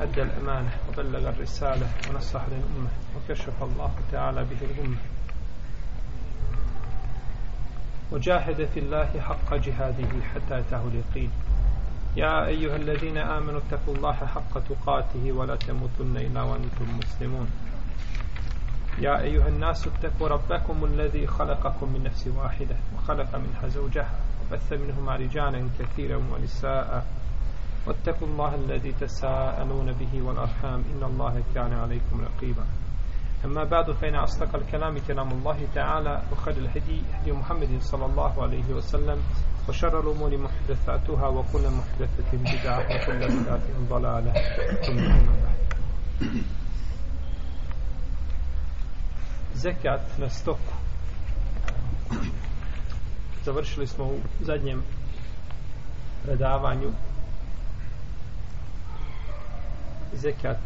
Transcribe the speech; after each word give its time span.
أدى 0.00 0.22
الأمانة 0.22 0.70
وبلغ 0.88 1.28
الرسالة 1.28 1.88
ونصح 2.10 2.42
للأمة 2.48 2.90
وكشف 3.16 3.62
الله 3.62 3.94
تعالى 4.12 4.44
به 4.44 4.66
الأمة 4.70 4.96
وجاهد 8.12 8.64
في 8.64 8.80
الله 8.80 9.20
حق 9.20 9.54
جهاده 9.54 10.24
حتى 10.34 10.58
أتاه 10.58 10.82
اليقين. 10.88 11.30
يا 12.16 12.46
أيها 12.46 12.76
الذين 12.76 13.18
آمنوا 13.18 13.60
اتقوا 13.60 13.94
الله 13.94 14.12
حق 14.12 14.58
تقاته 14.58 15.32
ولا 15.32 15.56
تموتن 15.56 16.16
إلا 16.16 16.42
وأنتم 16.42 16.98
مسلمون. 16.98 17.50
يا 18.98 19.20
أيها 19.20 19.48
الناس 19.48 19.86
اتقوا 19.86 20.28
ربكم 20.28 20.84
الذي 20.84 21.26
خلقكم 21.26 21.92
من 21.92 22.02
نفس 22.04 22.26
واحدة 22.26 22.76
وخلق 22.96 23.36
منها 23.36 23.68
زوجها 23.68 24.20
وبث 24.42 24.72
منهما 24.72 25.16
رجالا 25.16 25.68
كثيرا 25.78 26.16
ونساء 26.16 27.06
واتقوا 27.86 28.28
الله 28.28 28.54
الذي 28.54 28.92
تساءلون 28.92 29.92
به 29.92 30.22
والأرحام. 30.22 30.84
إن 30.92 31.02
الله 31.02 31.42
كان 31.54 31.72
عليكم 31.72 32.20
رقيبا. 32.20 32.64
أما 33.44 33.64
بعد 33.64 33.92
فإن 33.92 34.14
أصدق 34.14 34.56
الكلام 34.56 34.98
كلام 34.98 35.32
الله 35.32 35.66
تعالى 35.74 36.22
وخير 36.32 36.56
الهدي 36.56 37.02
هدي 37.12 37.32
محمد 37.32 37.80
صلى 37.80 38.06
الله 38.06 38.42
عليه 38.42 38.74
وسلم 38.74 39.22
وشر 39.68 40.00
الأمور 40.00 40.36
محدثاتها 40.36 41.28
وكل 41.28 41.70
محدثة 41.70 42.30
بدعة 42.32 42.78
وكل 42.80 43.18
بدعة 43.18 43.60
ضلالة 43.88 44.32
ثم 44.86 44.98
أما 44.98 45.34
بعد 45.42 45.60
završili 53.44 53.86
smo 53.86 54.04
u 54.04 54.18
zadnjem 54.40 54.82
predavanju 56.24 56.90
zekat 60.12 60.58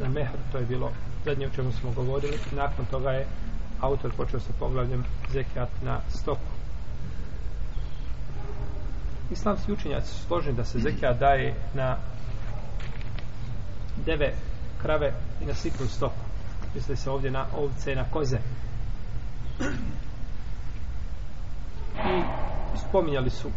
na 0.00 0.08
mehr, 0.08 0.28
to 0.52 0.58
je 0.58 0.66
bilo 0.66 0.92
zadnje 1.24 1.46
o 1.46 1.50
čemu 1.50 1.72
smo 1.72 1.92
govorili. 1.92 2.38
Nakon 2.52 2.86
toga 2.86 3.10
je 3.10 3.26
autor 3.80 4.12
počeo 4.16 4.40
sa 4.40 4.52
poglavljem 4.58 5.04
zekat 5.32 5.68
na 5.82 6.00
stoku. 6.08 6.54
Islamski 9.30 9.72
učenjaci 9.72 10.14
su 10.14 10.26
složeni 10.26 10.56
da 10.56 10.64
se 10.64 10.78
zekat 10.78 11.18
daje 11.18 11.54
na 11.74 11.96
deve 14.06 14.34
krave 14.82 15.12
i 15.42 15.46
na 15.46 15.54
sitnu 15.54 15.86
stoku. 15.86 16.24
Misli 16.74 16.96
se 16.96 17.10
ovdje 17.10 17.30
na 17.30 17.46
ovce 17.56 17.92
i 17.92 17.96
na 17.96 18.04
koze. 18.10 18.38
I 22.74 22.78
spominjali 22.88 23.30
su 23.30 23.50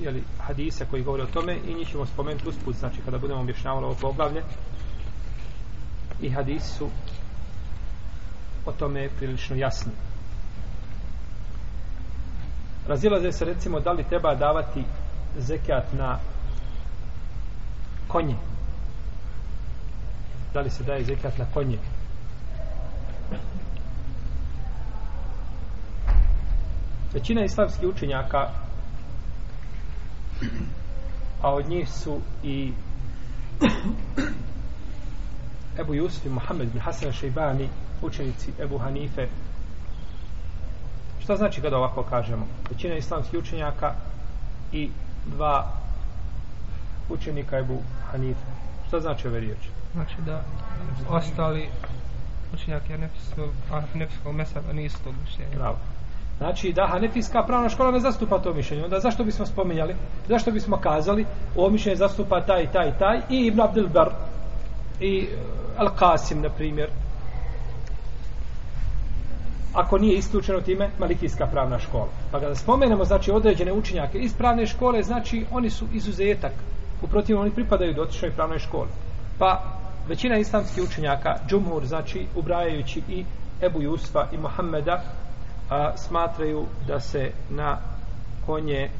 jeli, 0.00 0.22
hadise 0.38 0.86
koji 0.90 1.02
govore 1.02 1.22
o 1.22 1.26
tome 1.26 1.56
i 1.68 1.74
njih 1.74 1.88
ćemo 1.88 2.06
spomenuti 2.06 2.48
usput 2.48 2.76
znači 2.76 3.00
kada 3.04 3.18
budemo 3.18 3.40
objašnjavali 3.40 3.84
ovo 3.84 3.94
poglavlje. 4.00 4.42
I 6.22 6.30
hadisu 6.30 6.74
su 6.78 6.88
o 8.66 8.72
tome 8.72 9.08
prilično 9.18 9.56
jasni. 9.56 9.92
Razilaze 12.86 13.32
se 13.32 13.44
recimo 13.44 13.80
da 13.80 13.92
li 13.92 14.04
treba 14.04 14.34
davati 14.34 14.84
zekat 15.38 15.92
na 15.92 16.18
konje? 18.08 18.36
Da 20.54 20.60
li 20.60 20.70
se 20.70 20.84
daje 20.84 21.04
zekat 21.04 21.38
na 21.38 21.44
konje? 21.54 21.78
Većina 27.12 27.44
islamskih 27.44 27.88
učenjaka 27.88 28.50
a 31.42 31.54
od 31.54 31.68
njih 31.68 31.90
su 31.90 32.20
i 32.42 32.72
Ebu 35.80 35.94
Jusuf 35.94 36.26
i 36.26 36.28
Mohamed 36.28 36.68
bin 36.72 36.80
Hasan 36.80 37.12
Šeibani 37.12 37.68
učenici 38.02 38.52
Ebu 38.58 38.78
Hanife 38.78 39.28
šta 41.22 41.36
znači 41.36 41.60
kada 41.60 41.76
ovako 41.76 42.02
kažemo 42.02 42.46
većina 42.70 42.94
islamskih 42.94 43.38
učenjaka 43.40 43.94
i 44.72 44.90
dva 45.26 45.72
učenika 47.08 47.58
Ebu 47.58 47.78
Hanife 48.12 48.46
šta 48.88 49.00
znači 49.00 49.28
ove 49.28 49.40
riječi 49.40 49.68
znači 49.92 50.14
da 50.26 50.42
ostali 51.08 51.68
učenjaki 52.54 52.92
Hanefijskog 53.70 54.34
mesaba 54.34 54.72
nisu 54.72 54.98
tog 55.04 55.14
mišljenja. 55.24 55.56
Bravo. 55.56 55.76
Znači 56.40 56.72
da 56.72 56.86
Hanefijska 56.86 57.42
pravna 57.46 57.68
škola 57.68 57.90
ne 57.90 58.00
zastupa 58.00 58.38
to 58.38 58.54
mišljenje. 58.54 58.84
Onda 58.84 59.00
zašto 59.00 59.24
bismo 59.24 59.46
spominjali? 59.46 59.94
Zašto 60.28 60.50
bismo 60.50 60.76
kazali 60.76 61.26
ovo 61.56 61.70
mišljenje 61.70 61.96
zastupa 61.96 62.40
taj, 62.40 62.72
taj, 62.72 62.98
taj 62.98 63.20
i 63.30 63.46
Ibn 63.46 63.60
Abdel 63.60 63.88
Bar 63.88 64.10
i 65.00 65.18
e, 65.18 65.36
Al-Qasim, 65.78 66.42
na 66.42 66.48
primjer. 66.48 66.88
Ako 69.74 69.98
nije 69.98 70.18
isključeno 70.18 70.60
time 70.60 70.90
Malikijska 70.98 71.46
pravna 71.46 71.78
škola. 71.78 72.08
Pa 72.32 72.40
kada 72.40 72.54
spomenemo 72.54 73.04
znači 73.04 73.30
određene 73.30 73.72
učenjake 73.72 74.18
iz 74.18 74.34
pravne 74.34 74.66
škole, 74.66 75.02
znači 75.02 75.44
oni 75.50 75.70
su 75.70 75.86
izuzetak. 75.92 76.52
Uprotiv 77.02 77.40
oni 77.40 77.50
pripadaju 77.50 77.94
dotičnoj 77.94 78.30
pravnoj 78.30 78.58
školi. 78.58 78.88
Pa 79.38 79.62
većina 80.08 80.38
islamskih 80.38 80.84
učenjaka, 80.84 81.38
džumhur, 81.48 81.86
znači 81.86 82.26
ubrajajući 82.36 83.02
i 83.08 83.24
Ebu 83.62 83.82
Jusfa 83.82 84.26
i 84.32 84.38
Mohameda, 84.38 85.02
a, 85.70 85.96
smatraju 85.96 86.66
da 86.86 87.00
se 87.00 87.32
na 87.50 87.78
konje 88.46 88.90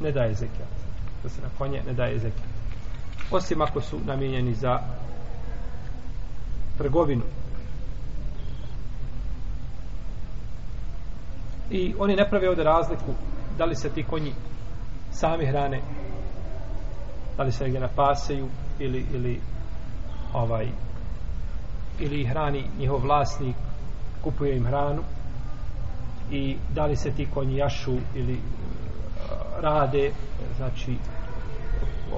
ne 0.00 0.12
daje 0.12 0.34
zekijat. 0.34 0.68
Da 1.22 1.28
se 1.28 1.42
na 1.42 1.48
konje 1.58 1.82
ne 1.86 1.92
daje 1.92 2.18
zekijat. 2.18 2.48
Osim 3.30 3.62
ako 3.62 3.80
su 3.80 4.00
namijenjeni 4.06 4.54
za 4.54 4.80
trgovinu. 6.78 7.22
I 11.70 11.94
oni 11.98 12.16
ne 12.16 12.28
prave 12.30 12.48
ovde 12.48 12.64
razliku 12.64 13.14
da 13.58 13.64
li 13.64 13.76
se 13.76 13.90
ti 13.90 14.04
konji 14.04 14.32
sami 15.10 15.46
hrane 15.46 15.80
da 17.36 17.42
li 17.42 17.52
se 17.52 17.64
negdje 17.64 17.80
napaseju 17.80 18.48
ili, 18.78 19.06
ili 19.14 19.40
ovaj 20.32 20.68
ili 22.00 22.24
hrani 22.24 22.64
njihov 22.78 23.00
vlasnik 23.00 23.56
kupuje 24.22 24.56
im 24.56 24.66
hranu 24.66 25.02
i 26.32 26.56
da 26.74 26.86
li 26.86 26.96
se 26.96 27.10
ti 27.10 27.26
konji 27.34 27.56
jašu 27.56 27.96
ili 28.14 28.34
e, 28.34 28.38
rade 29.60 30.06
e, 30.06 30.12
znači 30.56 30.96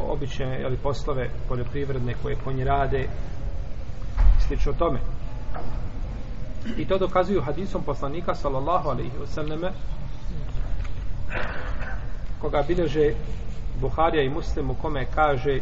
obične 0.08 0.60
ili 0.62 0.76
poslove 0.76 1.30
poljoprivredne 1.48 2.14
koje 2.22 2.36
konji 2.44 2.64
rade 2.64 3.08
slično 4.46 4.72
tome. 4.72 5.00
I 6.76 6.88
to 6.88 6.98
dokazuju 6.98 7.42
hadisom 7.42 7.82
poslanika 7.82 8.34
sallallahu 8.34 8.88
alaihi 8.88 9.18
wasallam 9.22 9.70
koga 12.40 12.64
bileže 12.68 13.14
Buharija 13.80 14.22
i 14.22 14.28
Muslim 14.28 14.70
u 14.70 14.74
kome 14.74 15.06
kaže 15.14 15.60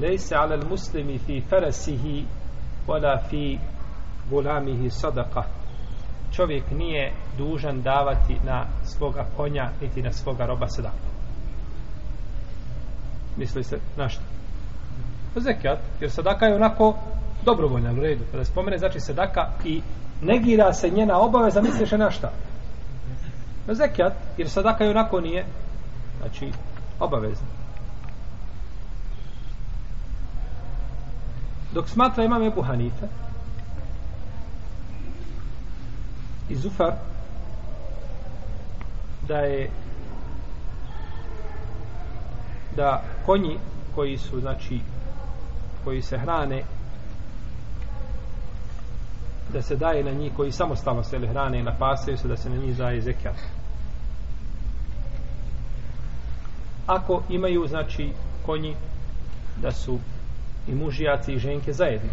lejse 0.00 0.34
ala 0.34 0.56
muslimi 0.70 1.18
fi 1.18 1.40
farasihi 1.40 2.24
wala 2.86 3.18
fi 3.30 3.58
gulamihi 4.30 4.90
sadaka 4.90 5.42
čovjek 6.32 6.70
nije 6.70 7.12
dužan 7.38 7.82
davati 7.82 8.36
na 8.44 8.66
svoga 8.84 9.26
konja 9.36 9.70
niti 9.80 10.02
na 10.02 10.12
svoga 10.12 10.46
roba 10.46 10.68
sadaku. 10.68 10.96
Misli 13.36 13.64
se 13.64 13.78
na 13.96 14.08
što? 14.08 14.22
Zekat 15.36 15.78
jer 16.00 16.10
sadaka 16.10 16.46
je 16.46 16.54
onako 16.54 16.94
dobrovoljna 17.44 17.92
u 17.92 18.00
redu. 18.00 18.24
Kada 18.30 18.44
spomene 18.44 18.78
znači 18.78 19.00
sadaka 19.00 19.48
i 19.64 19.82
negira 20.22 20.72
se 20.72 20.90
njena 20.90 21.18
obaveza 21.18 21.62
misliš 21.62 21.90
na 21.90 22.10
šta? 22.10 22.30
Zekat 23.68 24.12
jer 24.38 24.50
sadaka 24.50 24.84
je 24.84 24.90
onako 24.90 25.20
nije 25.20 25.46
znači 26.20 26.52
obavezna. 27.00 27.62
dok 31.74 31.88
smatra 31.88 32.24
imam 32.24 32.42
Ebu 32.42 32.62
Hanife 32.62 33.06
i 36.52 36.56
Zufar 36.56 36.92
da 39.28 39.38
je 39.38 39.70
da 42.76 43.02
konji 43.26 43.58
koji 43.94 44.18
su 44.18 44.40
znači 44.40 44.80
koji 45.84 46.02
se 46.02 46.18
hrane 46.18 46.62
da 49.52 49.62
se 49.62 49.76
daje 49.76 50.04
na 50.04 50.10
njih 50.10 50.32
koji 50.36 50.52
samostalno 50.52 51.02
se 51.02 51.18
hrane 51.18 51.58
i 51.58 51.62
napasaju 51.62 52.18
se 52.18 52.28
da 52.28 52.36
se 52.36 52.50
na 52.50 52.56
njih 52.56 52.76
daje 52.76 53.00
zekijat 53.00 53.36
ako 56.86 57.22
imaju 57.28 57.66
znači 57.68 58.12
konji 58.46 58.76
da 59.62 59.72
su 59.72 59.98
i 60.68 60.74
mužijaci 60.74 61.32
i 61.32 61.38
ženke 61.38 61.72
zajedno. 61.72 62.10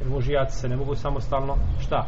Jer 0.00 0.08
mužijaci 0.08 0.56
se 0.56 0.68
ne 0.68 0.76
mogu 0.76 0.96
samostalno 0.96 1.56
šta? 1.80 2.06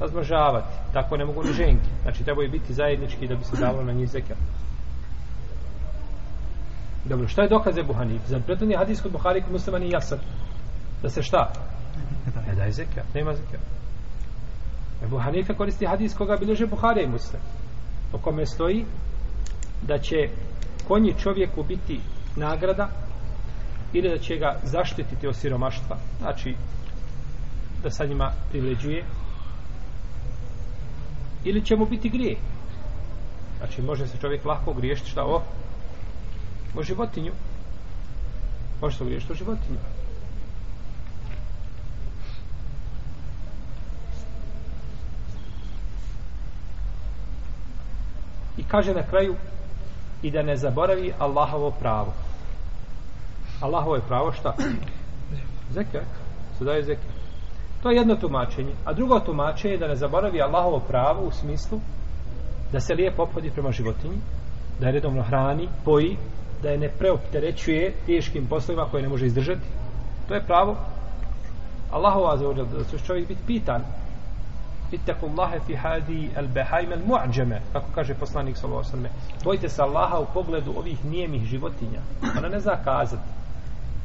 Razmnožavati. 0.00 0.76
Tako 0.92 1.16
ne 1.16 1.24
mogu 1.24 1.42
ni 1.42 1.52
ženke. 1.52 1.88
Znači 2.02 2.24
trebaju 2.24 2.50
biti 2.50 2.74
zajednički 2.74 3.28
da 3.28 3.34
bi 3.34 3.44
se 3.44 3.56
dalo 3.56 3.82
na 3.82 3.92
njih 3.92 4.08
zekat. 4.08 4.38
dobro 7.04 7.28
šta 7.28 7.42
je 7.42 7.48
dokaz 7.48 7.78
Ebu 7.78 7.92
Hanif 7.92 8.22
za 8.26 8.40
prethodni 8.40 8.76
hadis 8.76 9.02
kod 9.02 9.12
Buhari 9.12 9.42
kod 9.42 9.52
muslima 9.52 9.78
nije 9.78 9.90
jasan? 9.90 10.18
Da 11.02 11.08
se 11.08 11.22
šta? 11.22 11.52
Ne 12.46 12.54
daje 12.54 12.72
zekat, 12.72 13.14
nema 13.14 13.34
zekat. 13.34 13.60
Ebu 15.04 15.18
Hanife 15.18 15.54
koristi 15.54 15.86
hadis 15.86 16.14
koga 16.14 16.36
bilježe 16.36 16.66
Buhari 16.66 17.02
i 17.02 17.08
muslim 17.08 17.42
po 18.12 18.18
kome 18.18 18.46
stoji 18.46 18.84
da 19.82 19.98
će 19.98 20.16
konji 20.88 21.14
čovjeku 21.18 21.62
biti 21.62 22.00
nagrada 22.36 22.88
ili 23.92 24.08
da 24.08 24.18
će 24.18 24.36
ga 24.36 24.56
zaštititi 24.62 25.26
od 25.26 25.36
siromaštva. 25.36 25.96
Znači 26.18 26.54
da 27.82 27.90
sa 27.90 28.04
njima 28.04 28.32
privređuje 28.50 29.04
ili 31.48 31.64
će 31.64 31.76
mu 31.76 31.86
biti 31.86 32.08
grije 32.08 32.36
znači 33.58 33.82
može 33.82 34.06
se 34.06 34.18
čovjek 34.18 34.44
lako 34.44 34.72
griješiti 34.72 35.10
šta 35.10 35.24
o? 35.24 35.42
O 36.76 36.82
životinju. 36.82 37.32
Može 38.80 38.98
se 38.98 39.04
griješiti 39.04 39.32
o 39.32 39.36
životinju. 39.36 39.78
I 48.56 48.62
kaže 48.62 48.94
na 48.94 49.02
kraju 49.02 49.36
i 50.22 50.30
da 50.30 50.42
ne 50.42 50.56
zaboravi 50.56 51.12
Allahovo 51.18 51.70
pravo. 51.70 52.12
Allahovo 53.60 53.96
je 53.96 54.02
pravo 54.08 54.32
šta? 54.32 54.54
Zekija 55.74 56.02
se 56.58 56.64
daje 56.64 56.82
zekija 56.82 57.17
to 57.82 57.90
je 57.90 57.96
jedno 57.96 58.16
tumačenje. 58.16 58.72
A 58.84 58.92
drugo 58.92 59.20
tumačenje 59.20 59.74
je 59.74 59.78
da 59.78 59.88
ne 59.88 59.96
zaboravi 59.96 60.42
Allahovo 60.42 60.80
pravo 60.80 61.22
u 61.22 61.30
smislu 61.30 61.80
da 62.72 62.80
se 62.80 62.94
lijepo 62.94 63.22
ophodi 63.22 63.50
prema 63.50 63.72
životinji 63.72 64.18
da 64.80 64.86
je 64.86 64.92
redovno 64.92 65.22
hrani, 65.22 65.68
poji 65.84 66.16
da 66.62 66.70
je 66.70 66.78
ne 66.78 66.88
preopterećuje 66.88 67.94
teškim 68.06 68.46
poslovima 68.46 68.86
koje 68.90 69.02
ne 69.02 69.08
može 69.08 69.26
izdržati. 69.26 69.66
To 70.28 70.34
je 70.34 70.46
pravo 70.46 70.76
Allahova 71.90 72.36
za 72.36 72.52
da 72.52 72.84
će 72.84 73.04
čovjek 73.04 73.28
biti 73.28 73.40
pitan. 73.46 73.82
Ittaqullaha 74.92 75.60
fi 75.66 75.74
hadi 75.74 76.30
al-bahaim 76.36 76.92
al 76.92 77.04
mu'đeme, 77.06 77.60
kako 77.72 77.86
kaže 77.94 78.14
poslanik 78.14 78.56
sallallahu 78.56 78.88
alejhi 78.88 79.04
ve 79.04 79.08
sellem 79.08 79.44
bojte 79.44 79.68
se 79.68 79.82
Allaha 79.82 80.18
u 80.18 80.26
pogledu 80.34 80.72
ovih 80.76 81.04
nijemih 81.04 81.44
životinja. 81.44 82.00
Ona 82.38 82.48
ne 82.48 82.60
zna 82.60 82.76
kazati. 82.84 83.28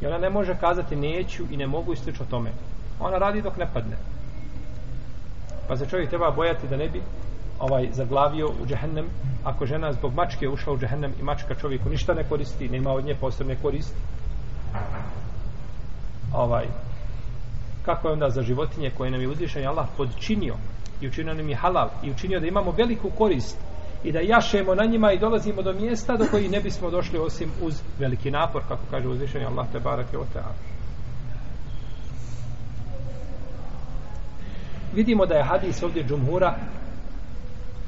I 0.02 0.06
ona 0.06 0.18
ne 0.18 0.30
može 0.30 0.56
kazati 0.56 0.96
neću 0.96 1.44
i 1.52 1.58
ne 1.58 1.68
mogu 1.68 1.94
i 1.94 1.98
o 2.22 2.26
tome 2.30 2.52
ona 3.00 3.18
radi 3.18 3.42
dok 3.42 3.58
ne 3.58 3.68
padne. 3.74 3.98
Pa 5.68 5.78
se 5.78 5.90
čovjek 5.90 6.10
treba 6.10 6.32
bojati 6.32 6.68
da 6.68 6.78
ne 6.78 6.90
bi 6.90 7.02
ovaj 7.60 7.90
zaglavio 7.92 8.48
u 8.62 8.66
džehennem. 8.66 9.06
Ako 9.44 9.66
žena 9.66 9.94
zbog 9.94 10.14
mačke 10.14 10.50
ušla 10.50 10.74
u 10.74 10.78
džehennem 10.78 11.14
i 11.20 11.24
mačka 11.24 11.56
čovjeku 11.56 11.90
ništa 11.90 12.14
ne 12.14 12.24
koristi 12.24 12.70
nema 12.70 12.92
od 12.92 13.06
nje 13.06 13.16
posebne 13.16 13.56
koristi. 13.62 14.02
Ovaj 16.34 16.66
kako 17.86 18.08
je 18.08 18.14
onda 18.14 18.30
za 18.30 18.42
životinje 18.42 18.92
koje 18.98 19.12
nam 19.12 19.22
je 19.22 19.28
uzvišen 19.28 19.68
Allah 19.68 19.88
podčinio 19.98 20.56
i 21.02 21.08
učinio 21.08 21.34
nam 21.34 21.50
je 21.50 21.56
halal 21.56 21.90
i 22.04 22.12
učinio 22.12 22.40
da 22.40 22.48
imamo 22.48 22.72
veliku 22.72 23.10
korist 23.10 23.58
i 24.04 24.12
da 24.12 24.20
jašemo 24.20 24.76
na 24.76 24.86
njima 24.86 25.12
i 25.12 25.20
dolazimo 25.20 25.62
do 25.62 25.74
mjesta 25.74 26.18
do 26.18 26.26
koji 26.32 26.50
ne 26.50 26.60
bismo 26.60 26.90
došli 26.90 27.20
osim 27.20 27.52
uz 27.62 27.82
veliki 28.00 28.32
napor 28.32 28.62
kako 28.68 28.82
kaže 28.92 29.08
uzvišen 29.08 29.46
Allah 29.46 29.68
te 29.72 29.80
barake 29.80 30.18
o 30.18 30.26
teatru 30.34 30.73
vidimo 34.94 35.26
da 35.26 35.36
je 35.36 35.44
hadis 35.44 35.84
ovdje 35.84 36.04
džumhura 36.04 36.56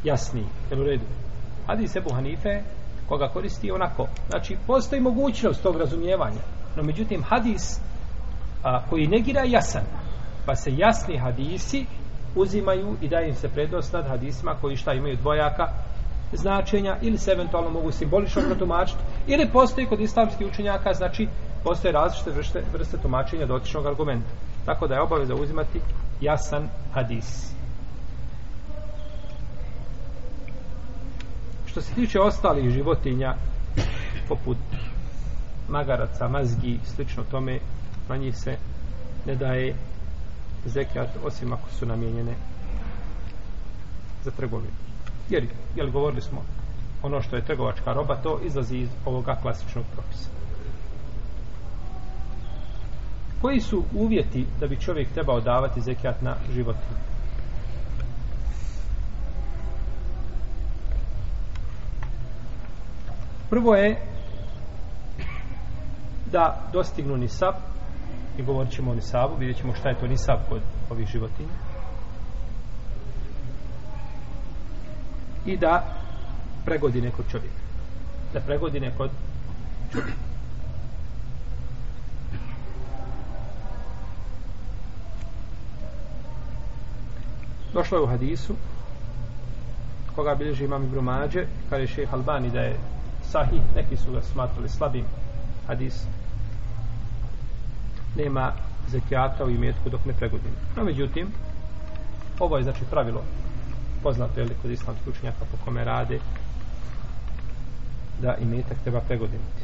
jasni 0.03 0.43
jel 0.71 0.81
u 0.81 0.83
redu? 0.83 1.05
Hadis 1.67 1.95
Ebu 1.95 2.13
Hanife 2.13 2.61
koga 3.09 3.27
koristi 3.27 3.71
onako. 3.71 4.07
Znači 4.29 4.57
postoji 4.67 5.01
mogućnost 5.01 5.63
tog 5.63 5.77
razumijevanja. 5.77 6.41
No 6.75 6.83
međutim 6.83 7.23
hadis 7.23 7.79
a, 8.63 8.81
koji 8.89 9.07
negira 9.07 9.43
jasan. 9.43 9.83
Pa 10.45 10.55
se 10.55 10.77
jasni 10.77 11.17
hadisi 11.17 11.85
uzimaju 12.35 12.95
i 13.01 13.07
daje 13.07 13.29
im 13.29 13.35
se 13.35 13.49
prednost 13.49 13.93
nad 13.93 14.07
hadisima 14.07 14.55
koji 14.61 14.75
šta 14.75 14.93
imaju 14.93 15.15
dvojaka 15.15 15.67
značenja 16.33 16.97
ili 17.01 17.17
se 17.17 17.31
eventualno 17.31 17.69
mogu 17.69 17.91
simbolično 17.91 18.41
protumačiti 18.41 18.99
ili 19.27 19.49
postoji 19.53 19.87
kod 19.87 19.99
islamskih 19.99 20.47
učenjaka 20.47 20.93
znači 20.93 21.27
postoje 21.63 21.91
različite 21.91 22.31
vrste, 22.31 22.63
vrste 22.73 22.97
tumačenja 22.97 23.45
dotičnog 23.45 23.85
argumenta 23.85 24.29
tako 24.65 24.87
da 24.87 24.95
je 24.95 25.01
obaveza 25.01 25.35
uzimati 25.35 25.81
jasan 26.21 26.69
hadis. 26.93 27.51
Što 31.65 31.81
se 31.81 31.93
tiče 31.93 32.19
ostalih 32.19 32.69
životinja 32.69 33.35
poput 34.27 34.57
magaraca, 35.69 36.27
mazgi 36.27 36.79
slično 36.83 37.23
tome 37.31 37.59
na 38.09 38.17
njih 38.17 38.37
se 38.37 38.57
ne 39.25 39.35
daje 39.35 39.75
zekat 40.65 41.09
osim 41.25 41.53
ako 41.53 41.69
su 41.69 41.85
namijenjene 41.85 42.35
za 44.23 44.31
trgovinu. 44.31 44.73
Jer, 45.29 45.47
jer 45.75 45.91
govorili 45.91 46.21
smo 46.21 46.41
ono 47.03 47.21
što 47.21 47.35
je 47.35 47.45
trgovačka 47.45 47.93
roba 47.93 48.15
to 48.15 48.39
izlazi 48.43 48.77
iz 48.77 48.89
ovoga 49.05 49.35
klasičnog 49.41 49.85
propisa 49.93 50.29
koji 53.45 53.59
su 53.59 53.83
uvjeti 53.93 54.45
da 54.59 54.67
bi 54.67 54.79
čovjek 54.79 55.11
trebao 55.13 55.41
davati 55.41 55.81
zekat 55.81 56.21
na 56.21 56.35
životinu 56.53 56.95
prvo 63.49 63.75
je 63.75 64.01
da 66.31 66.69
dostignu 66.73 67.17
nisab 67.17 67.53
i 68.37 68.43
govorit 68.43 68.71
ćemo 68.71 68.91
o 68.91 68.95
nisabu 68.95 69.35
vidjet 69.35 69.57
ćemo 69.57 69.75
šta 69.75 69.89
je 69.89 69.99
to 69.99 70.07
nisab 70.07 70.39
kod 70.49 70.61
ovih 70.89 71.07
životinja. 71.07 71.53
I 75.45 75.57
da 75.57 75.83
pregodine 76.65 77.11
kod 77.11 77.25
čovjeka. 77.31 77.61
Da 78.33 78.39
pregodine 78.39 78.91
kod 78.97 79.09
čovjeka. 79.91 80.34
Došlo 87.75 87.97
je 87.97 88.03
u 88.03 88.07
hadisu 88.07 88.55
koga 90.15 90.35
bilježi 90.35 90.65
imam 90.65 90.83
Ibn 90.83 90.99
Mađe 90.99 91.45
kada 91.69 91.81
je 91.81 91.87
šeheh 91.87 92.13
Albani 92.13 92.49
da 92.49 92.61
je 92.61 92.77
sahih 93.31 93.61
neki 93.75 93.97
su 93.97 94.11
ga 94.11 94.21
smatrali 94.21 94.69
slabim 94.69 95.05
hadis 95.67 96.03
nema 98.17 98.51
zekijata 98.87 99.45
u 99.45 99.49
imetku 99.49 99.89
dok 99.89 100.05
ne 100.05 100.13
pregodine. 100.13 100.55
No, 100.77 100.83
međutim, 100.83 101.27
ovo 102.39 102.57
je 102.57 102.63
znači 102.63 102.85
pravilo 102.91 103.21
poznato 104.03 104.39
je 104.39 104.45
li 104.45 104.55
kod 104.61 104.71
islamskih 104.71 105.07
učenjaka 105.07 105.45
po 105.51 105.57
kome 105.65 105.83
rade 105.83 106.19
da 108.21 108.35
imetak 108.35 108.77
treba 108.83 108.99
pregodiniti. 109.01 109.63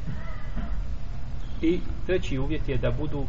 I 1.61 1.79
treći 2.05 2.39
uvjet 2.39 2.69
je 2.69 2.77
da 2.77 2.91
budu 2.91 3.25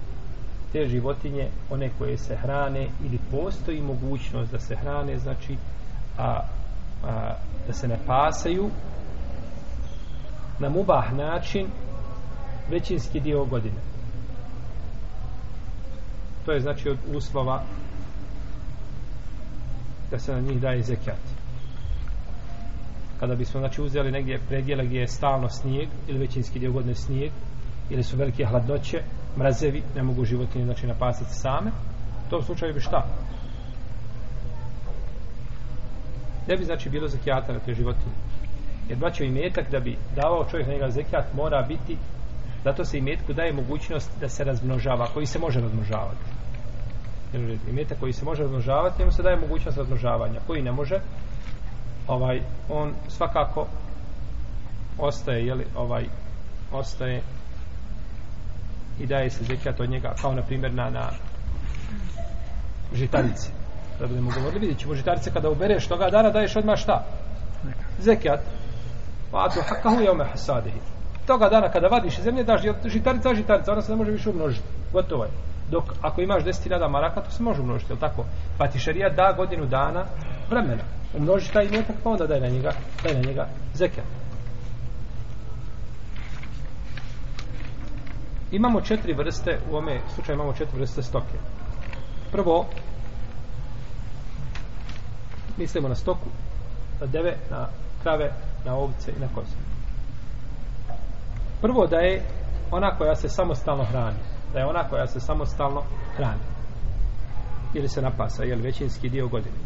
te 0.73 0.87
životinje 0.87 1.49
one 1.71 1.91
koje 1.99 2.19
se 2.19 2.37
hrane 2.37 2.89
ili 3.05 3.19
postoji 3.31 3.83
mogućnost 3.83 4.53
da 4.53 4.59
se 4.59 4.77
hrane 4.77 5.19
znači 5.19 5.57
a, 6.19 6.41
a, 7.05 7.35
da 7.67 7.73
se 7.73 7.89
ne 7.89 7.99
pasaju 8.07 8.71
na 10.59 10.69
mubah 10.69 11.13
način 11.13 11.67
većinski 12.71 13.21
dio 13.21 13.45
godine. 13.45 13.81
To 16.47 16.53
je 16.53 16.61
znači 16.61 16.89
od 16.89 16.99
uslova 17.15 17.63
da 20.11 20.19
se 20.19 20.33
na 20.33 20.41
njih 20.41 20.61
daje 20.61 20.83
zekijat 20.83 21.43
kada 23.21 23.35
bismo 23.35 23.61
znači 23.61 23.83
uzeli 23.83 24.11
negdje 24.11 24.41
predjele 24.49 24.85
gdje 24.85 24.99
je 24.99 25.09
stalno 25.09 25.49
snijeg 25.49 25.89
ili 26.09 26.19
većinski 26.19 26.59
dio 26.59 26.73
godine 26.73 26.95
snijeg 26.95 27.33
ili 27.91 28.03
su 28.03 28.17
velike 28.17 28.45
hladnoće 28.45 29.03
mrazevi, 29.37 29.83
ne 29.97 30.03
mogu 30.03 30.25
životinje 30.25 30.65
znači 30.65 30.87
napasati 30.87 31.35
same 31.35 31.71
u 32.27 32.31
tom 32.31 32.43
slučaju 32.43 32.75
bi 32.75 32.81
šta 32.81 33.07
ne 36.49 36.57
bi 36.57 36.65
znači 36.65 36.91
bilo 36.91 37.09
zekijata 37.09 37.53
na 37.53 37.59
te 37.59 37.75
životinje 37.75 38.15
Jer 38.89 38.99
braćo 38.99 39.25
imetak 39.25 39.71
da 39.71 39.81
bi 39.81 39.99
davao 40.17 40.45
čovjek 40.51 40.67
na 40.67 40.73
njega 40.73 40.91
zekijat 40.91 41.35
mora 41.35 41.63
biti 41.63 41.97
zato 42.65 42.85
se 42.85 42.99
imetku 42.99 43.33
daje 43.33 43.53
mogućnost 43.53 44.11
da 44.21 44.29
se 44.29 44.45
razmnožava, 44.45 45.07
koji 45.15 45.27
se 45.27 45.39
može 45.39 45.61
razmnožavati. 45.61 46.25
Jer 47.33 47.59
imetak 47.71 48.01
koji 48.01 48.13
se 48.13 48.25
može 48.25 48.43
razmnožavati, 48.43 48.99
njemu 48.99 49.13
se 49.13 49.23
daje 49.23 49.37
mogućnost 49.37 49.79
razmnožavanja. 49.79 50.41
Koji 50.47 50.63
ne 50.63 50.73
može, 50.73 51.01
ovaj, 52.09 52.41
on 52.69 52.93
svakako 53.09 53.67
ostaje, 54.99 55.47
jeli, 55.47 55.67
ovaj, 55.77 56.05
ostaje 56.73 57.23
i 59.03 59.07
daje 59.07 59.31
se 59.31 59.45
zekijat 59.45 59.81
od 59.81 59.91
njega, 59.91 60.15
kao 60.21 60.35
na 60.35 60.43
primjer 60.43 60.75
na, 60.75 60.91
na 60.91 61.11
žitarice. 62.95 63.51
Da 64.01 64.07
budemo 64.07 64.31
govorili, 64.35 64.61
vidjet 64.61 64.79
ćemo 64.79 64.95
žitarice 64.95 65.31
kada 65.31 65.51
ubereš 65.51 65.87
toga 65.87 66.11
dana, 66.11 66.31
daješ 66.31 66.57
odmah 66.57 66.79
šta? 66.79 67.05
Zekijat. 67.99 68.41
Pa 69.31 69.49
to 69.49 69.61
hakahu 69.69 70.01
je 70.01 70.11
ome 70.11 70.25
hasadihi. 70.25 70.81
Toga 71.27 71.49
dana 71.49 71.69
kada 71.69 71.89
vadiš 71.89 72.19
iz 72.19 72.25
zemlje, 72.25 72.45
daš 72.45 72.61
žitarica, 72.85 73.35
žitarica, 73.35 73.73
ona 73.73 73.83
se 73.83 73.93
ne 73.93 73.97
može 73.97 74.11
više 74.11 74.31
umnožiti. 74.31 74.69
Gotovo 74.93 75.25
je. 75.25 75.31
Dok 75.71 75.85
ako 76.03 76.21
imaš 76.21 76.45
10.000 76.45 76.91
maraka, 76.91 77.21
to 77.21 77.31
se 77.31 77.43
može 77.43 77.61
umnožiti, 77.61 77.93
je 77.93 77.99
tako? 77.99 78.25
Pa 78.59 78.69
ti 78.69 78.79
šarija 78.79 79.09
da 79.09 79.35
godinu 79.37 79.67
dana 79.67 80.05
vremena. 80.51 80.83
Umnoži 81.15 81.53
taj 81.53 81.65
imetak, 81.65 81.97
pa 82.05 82.11
onda 82.11 82.27
daj 82.27 82.41
na 82.41 82.49
njega, 82.49 82.73
daj 83.03 83.15
na 83.15 83.21
njega 83.21 83.47
zekijat. 83.75 84.22
Imamo 88.53 88.81
četiri 88.81 89.15
vrste, 89.15 89.61
u 89.71 89.77
ome 89.77 90.01
slučaju 90.15 90.37
imamo 90.37 90.53
četiri 90.53 90.79
vrste 90.79 91.03
stoke. 91.03 91.39
Prvo, 92.33 92.67
mislimo 95.57 95.89
na 95.89 95.95
stoku, 95.95 96.29
na 97.01 97.07
deve, 97.07 97.37
na 97.51 97.69
krave, 98.03 98.33
na 98.65 98.75
ovce 98.75 99.13
i 99.17 99.21
na 99.21 99.29
koze. 99.35 99.57
Prvo 101.61 101.87
da 101.87 101.97
je 101.97 102.23
ona 102.71 102.97
koja 102.99 103.15
se 103.15 103.29
samostalno 103.29 103.85
hrani. 103.85 104.19
Da 104.53 104.59
je 104.59 104.67
ona 104.67 104.89
koja 104.89 105.07
se 105.07 105.21
samostalno 105.21 105.83
hrani. 106.17 106.41
Ili 107.75 107.89
se 107.89 108.03
napasa, 108.03 108.45
jel 108.45 108.61
većinski 108.63 109.09
dio 109.09 109.29
godine. 109.29 109.57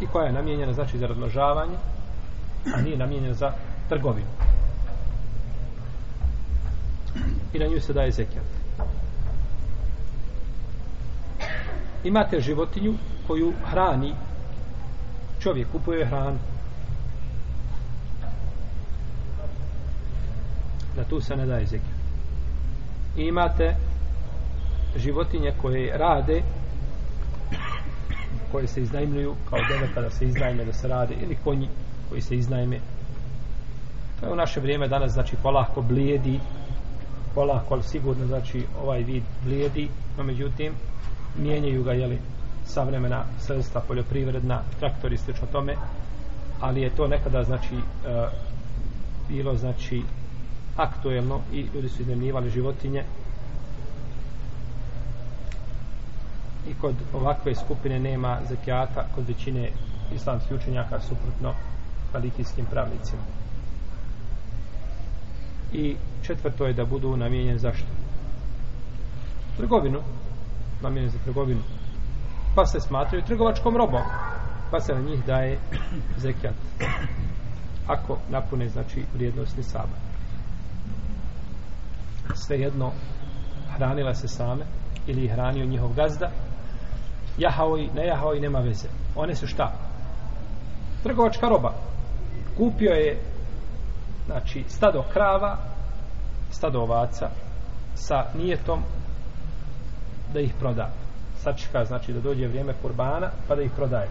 I 0.00 0.06
koja 0.06 0.26
je 0.26 0.32
namijenjena 0.32 0.72
znači 0.72 0.98
za 0.98 1.06
razmnožavanje, 1.06 1.76
a 2.74 2.80
nije 2.80 2.96
namijenjena 2.96 3.34
za 3.34 3.52
trgovinu. 3.88 4.26
I 7.52 7.58
na 7.58 7.66
nju 7.66 7.80
se 7.80 7.92
daje 7.92 8.12
zekijat. 8.12 8.44
Imate 12.04 12.40
životinju 12.40 12.94
koju 13.26 13.52
hrani 13.64 14.14
čovjek, 15.40 15.68
kupuje 15.72 16.06
hranu. 16.06 16.38
Na 20.96 21.04
tu 21.04 21.20
se 21.20 21.36
ne 21.36 21.46
daje 21.46 21.66
zekijat. 21.66 21.96
I 23.16 23.22
imate 23.22 23.76
životinje 24.96 25.52
koje 25.62 25.98
rade 25.98 26.42
koje 28.52 28.66
se 28.66 28.82
iznajmljuju 28.82 29.34
kao 29.50 29.58
deve 29.68 29.94
kada 29.94 30.10
se 30.10 30.24
iznajme 30.24 30.64
da 30.64 30.72
se 30.72 30.88
rade 30.88 31.14
ili 31.14 31.36
konji 31.44 31.68
koji 32.08 32.22
se 32.22 32.36
iznajme 32.36 32.80
To 34.20 34.26
je 34.26 34.32
u 34.32 34.36
naše 34.36 34.60
vrijeme 34.60 34.88
danas, 34.88 35.12
znači, 35.12 35.36
polako 35.42 35.82
blijedi, 35.82 36.40
polako, 37.34 37.74
ali 37.74 37.82
sigurno, 37.82 38.26
znači, 38.26 38.66
ovaj 38.82 39.02
vid 39.02 39.22
blijedi, 39.44 39.88
no 40.18 40.24
međutim, 40.24 40.72
mijenjaju 41.38 41.84
ga, 41.84 41.92
jeli, 41.92 42.18
savremena 42.64 43.24
sredstva, 43.38 43.80
poljoprivredna, 43.88 44.62
traktori, 44.78 45.16
slično 45.16 45.46
tome, 45.52 45.76
ali 46.60 46.80
je 46.80 46.90
to 46.90 47.06
nekada, 47.06 47.42
znači, 47.42 47.74
e, 47.74 48.26
bilo, 49.28 49.56
znači, 49.56 50.02
aktuelno 50.76 51.40
i 51.52 51.66
ljudi 51.74 51.88
su 51.88 52.02
iznemljivali 52.02 52.50
životinje. 52.50 53.04
I 56.68 56.74
kod 56.80 56.94
ovakve 57.14 57.54
skupine 57.54 58.00
nema 58.00 58.38
zekijata 58.48 59.06
kod 59.14 59.28
većine 59.28 59.70
islamskih 60.14 60.56
učenjaka 60.56 61.00
suprotno 61.00 61.54
kalitijskim 62.12 62.66
pravnicima 62.66 63.22
i 65.72 65.96
četvrto 66.22 66.66
je 66.66 66.72
da 66.72 66.84
budu 66.84 67.16
namijenjeni 67.16 67.58
zašto? 67.58 67.86
Trgovinu. 69.56 70.00
Namijenjeni 70.82 71.12
za 71.12 71.18
trgovinu. 71.24 71.60
Pa 72.54 72.66
se 72.66 72.80
smatraju 72.80 73.24
trgovačkom 73.24 73.76
robom. 73.76 74.02
Pa 74.70 74.80
se 74.80 74.94
na 74.94 75.00
njih 75.00 75.24
daje 75.26 75.58
zekijat. 76.24 76.54
Ako 77.86 78.18
napune, 78.30 78.68
znači, 78.68 79.04
vrijednosti 79.14 79.62
sabat. 79.62 80.06
Svejedno, 82.34 82.92
hranila 83.76 84.14
se 84.14 84.28
same 84.28 84.64
ili 85.06 85.24
ih 85.24 85.32
hranio 85.32 85.64
njihov 85.64 85.92
gazda, 85.92 86.30
jahao 87.38 87.78
i 87.78 87.88
ne 87.94 88.06
jahao 88.06 88.34
i 88.34 88.40
nema 88.40 88.58
veze. 88.58 88.88
One 89.16 89.34
su 89.34 89.46
šta? 89.46 89.72
Trgovačka 91.02 91.48
roba. 91.48 91.72
Kupio 92.56 92.90
je 92.90 93.20
znači 94.26 94.64
stado 94.68 95.04
krava 95.12 95.56
stado 96.50 96.80
ovaca 96.80 97.28
sa 97.94 98.24
nijetom 98.34 98.82
da 100.32 100.40
ih 100.40 100.54
proda. 100.58 100.90
Sačeka 101.36 101.84
znači 101.84 102.12
da 102.12 102.20
dođe 102.20 102.46
vrijeme 102.46 102.74
kurbana 102.82 103.30
pa 103.48 103.54
da 103.54 103.62
ih 103.62 103.70
prodaje. 103.76 104.08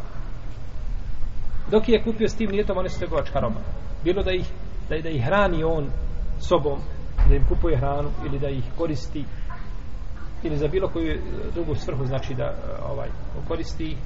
Dok 1.72 1.89
je 1.89 2.03
kupio 2.03 2.29
s 2.29 2.36
tim 2.36 2.51
nijetom 2.51 2.77
one 2.77 2.89
su 2.89 3.00
trgovačka 3.00 3.39
roba. 3.39 3.60
Bilo 4.03 4.24
da 4.24 4.31
ih 4.31 4.51
da, 4.89 4.98
da 5.01 5.10
ih 5.10 5.24
hrani 5.25 5.63
on 5.63 5.89
sobom 6.39 6.79
da 7.29 7.36
im 7.36 7.45
kupuje 7.50 7.77
hranu 7.77 8.10
ili 8.25 8.39
da 8.39 8.50
ih 8.50 8.63
koristi 8.77 9.25
ili 10.43 10.57
za 10.57 10.67
bilo 10.67 10.88
koju 10.88 11.22
drugu 11.53 11.75
svrhu 11.75 12.05
znači 12.05 12.34
da 12.34 12.43
e, 12.43 12.53
ovaj 12.91 13.10
koristi 13.48 13.98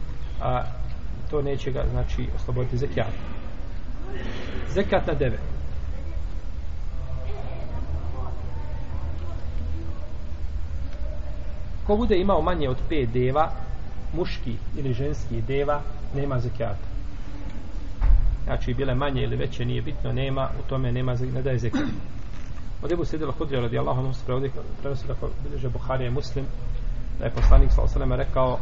a 0.42 0.64
to 1.30 1.42
neće 1.42 1.72
ga 1.72 1.84
znači 1.92 2.28
osloboditi. 2.36 2.78
Zekijat 2.78 3.14
zekat 4.70 5.08
na 5.08 5.14
devet. 5.14 5.59
Ko 11.90 11.96
bude 11.98 12.18
imao 12.18 12.42
manje 12.42 12.70
od 12.70 12.78
pet 12.90 13.10
deva 13.10 13.52
muški 14.14 14.56
ili 14.78 14.94
ženski 14.94 15.42
deva 15.42 15.82
nema 16.16 16.40
zekijata 16.40 16.88
znači 18.44 18.74
bile 18.74 18.96
manje 18.96 19.22
ili 19.22 19.36
veće 19.36 19.66
nije 19.66 19.82
bitno 19.82 20.14
nema 20.14 20.50
u 20.60 20.70
tome 20.70 20.92
nema 20.92 21.16
ne 21.34 21.42
daje 21.42 21.58
zekijat 21.58 21.90
od 22.82 22.92
Ebu 22.92 23.06
Sidila 23.06 23.32
Hudrija 23.32 23.62
radi 23.62 23.78
anhu 23.78 24.14
se 24.14 24.24
prenosi 24.82 25.08
kako 25.08 25.30
bilježe 25.44 25.70
Buhari 25.70 26.04
je 26.04 26.12
muslim 26.12 26.46
da 27.20 27.26
je 27.26 27.32
poslanik 27.32 27.72
sa 27.72 27.82
osalema 27.82 28.16
rekao 28.16 28.60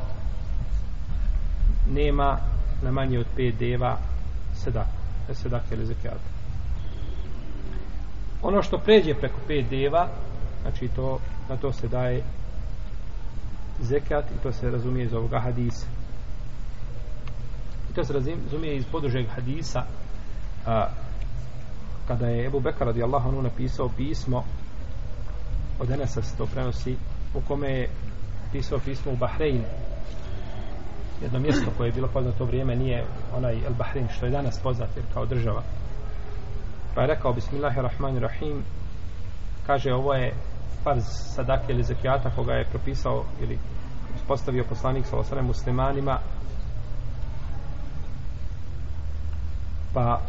nema 1.89 2.37
na 2.81 2.91
manje 2.91 3.19
od 3.19 3.25
pet 3.35 3.55
deva 3.55 3.97
sedak 4.53 4.87
sedak 5.33 5.63
ili 5.71 5.85
zekijata. 5.85 6.29
ono 8.41 8.61
što 8.61 8.77
pređe 8.77 9.13
preko 9.13 9.39
pet 9.47 9.69
deva 9.69 10.07
znači 10.61 10.87
to 10.87 11.19
na 11.49 11.57
to 11.57 11.73
se 11.73 11.87
daje 11.87 12.23
zekat 13.81 14.25
i 14.31 14.43
to 14.43 14.51
se 14.51 14.69
razumije 14.71 15.05
iz 15.05 15.13
ovoga 15.13 15.39
hadisa. 15.39 15.85
I 17.91 17.93
to 17.93 18.03
se 18.03 18.13
razumije 18.13 18.75
iz 18.75 18.85
podužeg 18.91 19.27
hadisa 19.35 19.83
a, 20.65 20.87
kada 22.07 22.27
je 22.27 22.45
Ebu 22.45 22.59
Bekar 22.59 22.87
radijallahu 22.87 23.29
anhu 23.29 23.41
napisao 23.41 23.89
pismo 23.97 24.43
od 25.79 25.91
Enesa 25.91 26.21
se 26.21 26.37
to 26.37 26.45
prenosi 26.45 26.95
u 27.33 27.41
kome 27.47 27.69
je 27.69 27.89
pisao 28.51 28.79
pismo 28.79 29.11
u 29.11 29.15
Bahrein. 29.15 29.63
Jedno 31.21 31.39
mjesto 31.39 31.71
koje 31.77 31.87
je 31.87 31.91
bilo 31.91 32.07
poznato 32.07 32.45
vrijeme 32.45 32.75
nije 32.75 33.05
onaj 33.35 33.53
El 33.65 33.73
Bahrein 33.73 34.07
što 34.07 34.25
je 34.25 34.31
danas 34.31 34.59
poznat 34.59 34.89
jer 34.95 35.05
kao 35.13 35.25
država. 35.25 35.63
Pa 36.95 37.01
je 37.01 37.07
rekao 37.07 37.33
Bismillahirrahmanirrahim 37.33 38.63
kaže 39.67 39.93
ovo 39.93 40.13
je 40.13 40.33
farz 40.87 41.03
sadake 41.35 41.73
ili 41.73 41.83
zekijata 41.83 42.29
koga 42.29 42.53
je 42.53 42.69
propisao 42.69 43.25
ili 43.41 43.59
postavio 44.27 44.65
poslanik 44.69 45.05
sa 45.05 45.17
osrem 45.17 45.45
muslimanima 45.45 46.19
pa 49.93 50.21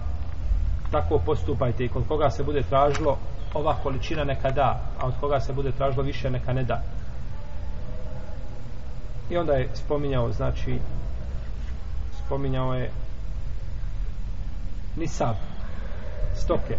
tako 0.90 1.18
postupajte 1.18 1.84
i 1.84 1.88
kod 1.88 2.08
koga 2.08 2.30
se 2.30 2.44
bude 2.44 2.62
tražilo 2.62 3.18
ova 3.54 3.76
količina 3.82 4.24
neka 4.24 4.50
da 4.50 4.80
a 5.00 5.06
od 5.06 5.14
koga 5.20 5.40
se 5.40 5.52
bude 5.52 5.72
tražilo 5.72 6.02
više 6.02 6.30
neka 6.30 6.52
ne 6.52 6.64
da. 6.64 6.82
I 9.30 9.36
onda 9.36 9.52
je 9.52 9.68
spominjao 9.74 10.32
znači 10.32 10.78
spominjao 12.24 12.74
je 12.74 12.90
nisab 14.96 15.36
stoke. 16.34 16.76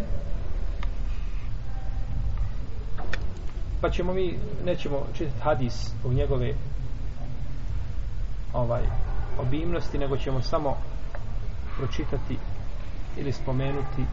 Pa 3.81 3.89
ćemo 3.89 4.13
mi 4.13 4.39
nećemo 4.65 5.05
čitati 5.17 5.41
hadis 5.41 5.93
u 6.05 6.13
njegove 6.13 6.53
ovaj 8.53 8.83
obimnosti, 9.39 9.97
nego 9.97 10.17
ćemo 10.17 10.41
samo 10.41 10.77
pročitati 11.77 12.37
ili 13.17 13.31
spomenuti 13.31 14.03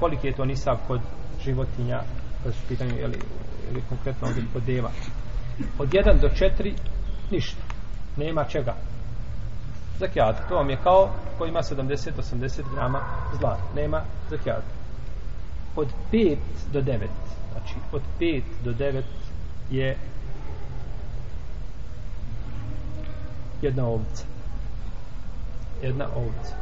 koliki 0.00 0.26
je 0.26 0.32
to 0.32 0.44
nisab 0.44 0.78
kod 0.86 1.00
životinja, 1.44 2.00
kada 2.42 2.54
su 2.54 2.62
pitanju, 2.68 2.90
ili, 2.90 3.18
ili 3.70 3.82
konkretno 3.88 4.28
ovdje 4.28 4.44
kod 4.52 4.62
deva. 4.62 4.90
Od 5.78 5.88
1 5.88 6.20
do 6.20 6.28
4 6.28 6.72
ništa. 7.30 7.62
Nema 8.16 8.44
čega. 8.44 8.74
Zakijat. 9.98 10.48
To 10.48 10.54
vam 10.54 10.70
je 10.70 10.78
kao 10.82 11.10
ko 11.38 11.46
ima 11.46 11.62
70-80 11.62 12.62
grama 12.74 13.00
zlata. 13.38 13.62
Nema 13.74 14.02
zakijat. 14.30 14.62
Od 15.76 15.88
5 16.12 16.36
do 16.72 16.80
9. 16.80 17.06
Znači, 17.56 17.74
od 17.92 18.02
5 18.20 18.42
do 18.64 18.72
9 18.72 19.02
je 19.70 19.96
jedna 23.62 23.86
ovca. 23.86 24.24
Jedna 25.82 26.06
ovca. 26.16 26.54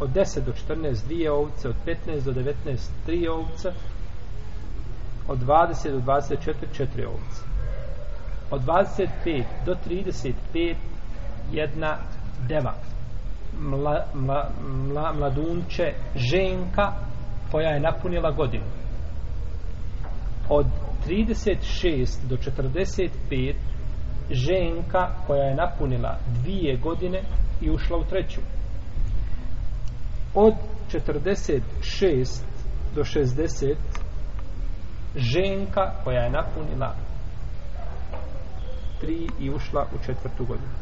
Od 0.00 0.10
10 0.10 0.40
do 0.44 0.52
14 0.74 1.04
dvije 1.04 1.30
ovce, 1.30 1.68
od 1.68 1.74
15 1.86 2.20
do 2.20 2.32
19 2.32 2.88
tri 3.06 3.28
ovce, 3.28 3.72
od 5.28 5.38
20 5.38 5.90
do 5.90 6.00
24 6.00 6.54
četiri 6.72 7.04
ovce. 7.04 7.42
Od 8.50 8.62
25 8.62 9.44
do 9.66 9.74
35 9.86 10.74
jedna 11.52 11.96
deva. 12.48 12.74
Mla, 13.60 14.04
mla, 14.14 14.50
mla, 14.88 15.12
mladunče 15.12 15.94
ženka 16.16 16.92
koja 17.50 17.70
je 17.70 17.80
napunila 17.80 18.30
godinu. 18.30 18.75
Od 20.48 20.66
36 21.06 22.26
do 22.28 22.36
45 22.36 23.54
ženka 24.30 25.10
koja 25.26 25.42
je 25.42 25.54
napunila 25.54 26.18
dvije 26.42 26.76
godine 26.76 27.22
i 27.60 27.70
ušla 27.70 27.98
u 27.98 28.04
treću. 28.04 28.40
Od 30.34 30.54
46 30.92 31.60
do 32.94 33.04
60 33.04 33.74
ženka 35.16 35.92
koja 36.04 36.22
je 36.22 36.30
napunila 36.30 36.94
tri 39.00 39.28
i 39.40 39.50
ušla 39.50 39.86
u 39.94 40.04
četvrtu 40.06 40.44
godinu. 40.44 40.72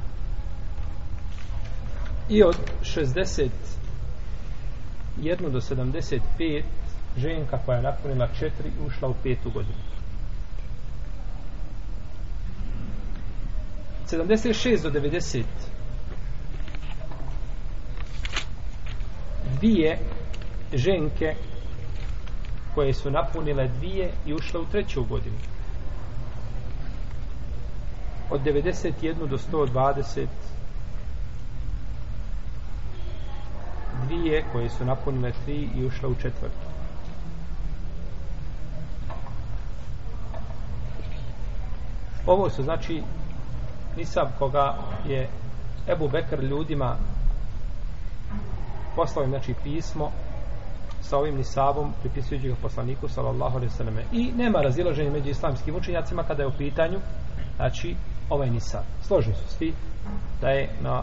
I 2.28 2.42
od 2.42 2.56
61 2.82 3.50
do 5.50 5.60
75 5.60 6.62
ženka 7.16 7.58
koja 7.66 7.76
je 7.76 7.82
napunila 7.82 8.28
četiri 8.38 8.68
i 8.68 8.86
ušla 8.86 9.08
u 9.08 9.14
petu 9.22 9.50
godinu. 9.50 9.78
76 14.10 14.82
do 14.82 14.90
90 14.90 15.44
dvije 19.60 19.98
ženke 20.72 21.34
koje 22.74 22.94
su 22.94 23.10
napunile 23.10 23.68
dvije 23.68 24.10
i 24.26 24.34
ušle 24.34 24.60
u 24.60 24.66
treću 24.66 25.04
godinu. 25.04 25.36
Od 28.30 28.40
91 28.40 29.28
do 29.28 29.38
120 29.38 30.26
dvije 34.06 34.44
koje 34.52 34.70
su 34.70 34.84
napunile 34.84 35.32
tri 35.44 35.68
i 35.76 35.84
ušle 35.84 36.08
u 36.08 36.14
četvrtu. 36.14 36.63
Ovo 42.26 42.50
su 42.50 42.62
znači 42.62 43.02
nisab 43.96 44.28
koga 44.38 44.74
je 45.06 45.28
Ebu 45.88 46.08
Bekr 46.08 46.42
ljudima 46.42 46.96
poslao 48.96 49.24
im 49.24 49.30
znači 49.30 49.54
pismo 49.62 50.10
sa 51.00 51.18
ovim 51.18 51.36
nisabom 51.36 51.92
pripisujući 52.00 52.48
ga 52.48 52.54
poslaniku 52.62 53.08
sallallahu 53.08 53.56
alaihi 53.56 53.72
sallam 53.72 53.98
i 54.12 54.32
nema 54.36 54.60
razilaženja 54.60 55.10
među 55.10 55.30
islamskim 55.30 55.76
učenjacima 55.76 56.22
kada 56.22 56.42
je 56.42 56.48
u 56.48 56.58
pitanju 56.58 56.98
znači 57.56 57.96
ovaj 58.30 58.50
nisab. 58.50 58.82
Složni 59.02 59.34
su 59.34 59.48
svi 59.48 59.74
da 60.40 60.48
je 60.48 60.70
na 60.80 61.02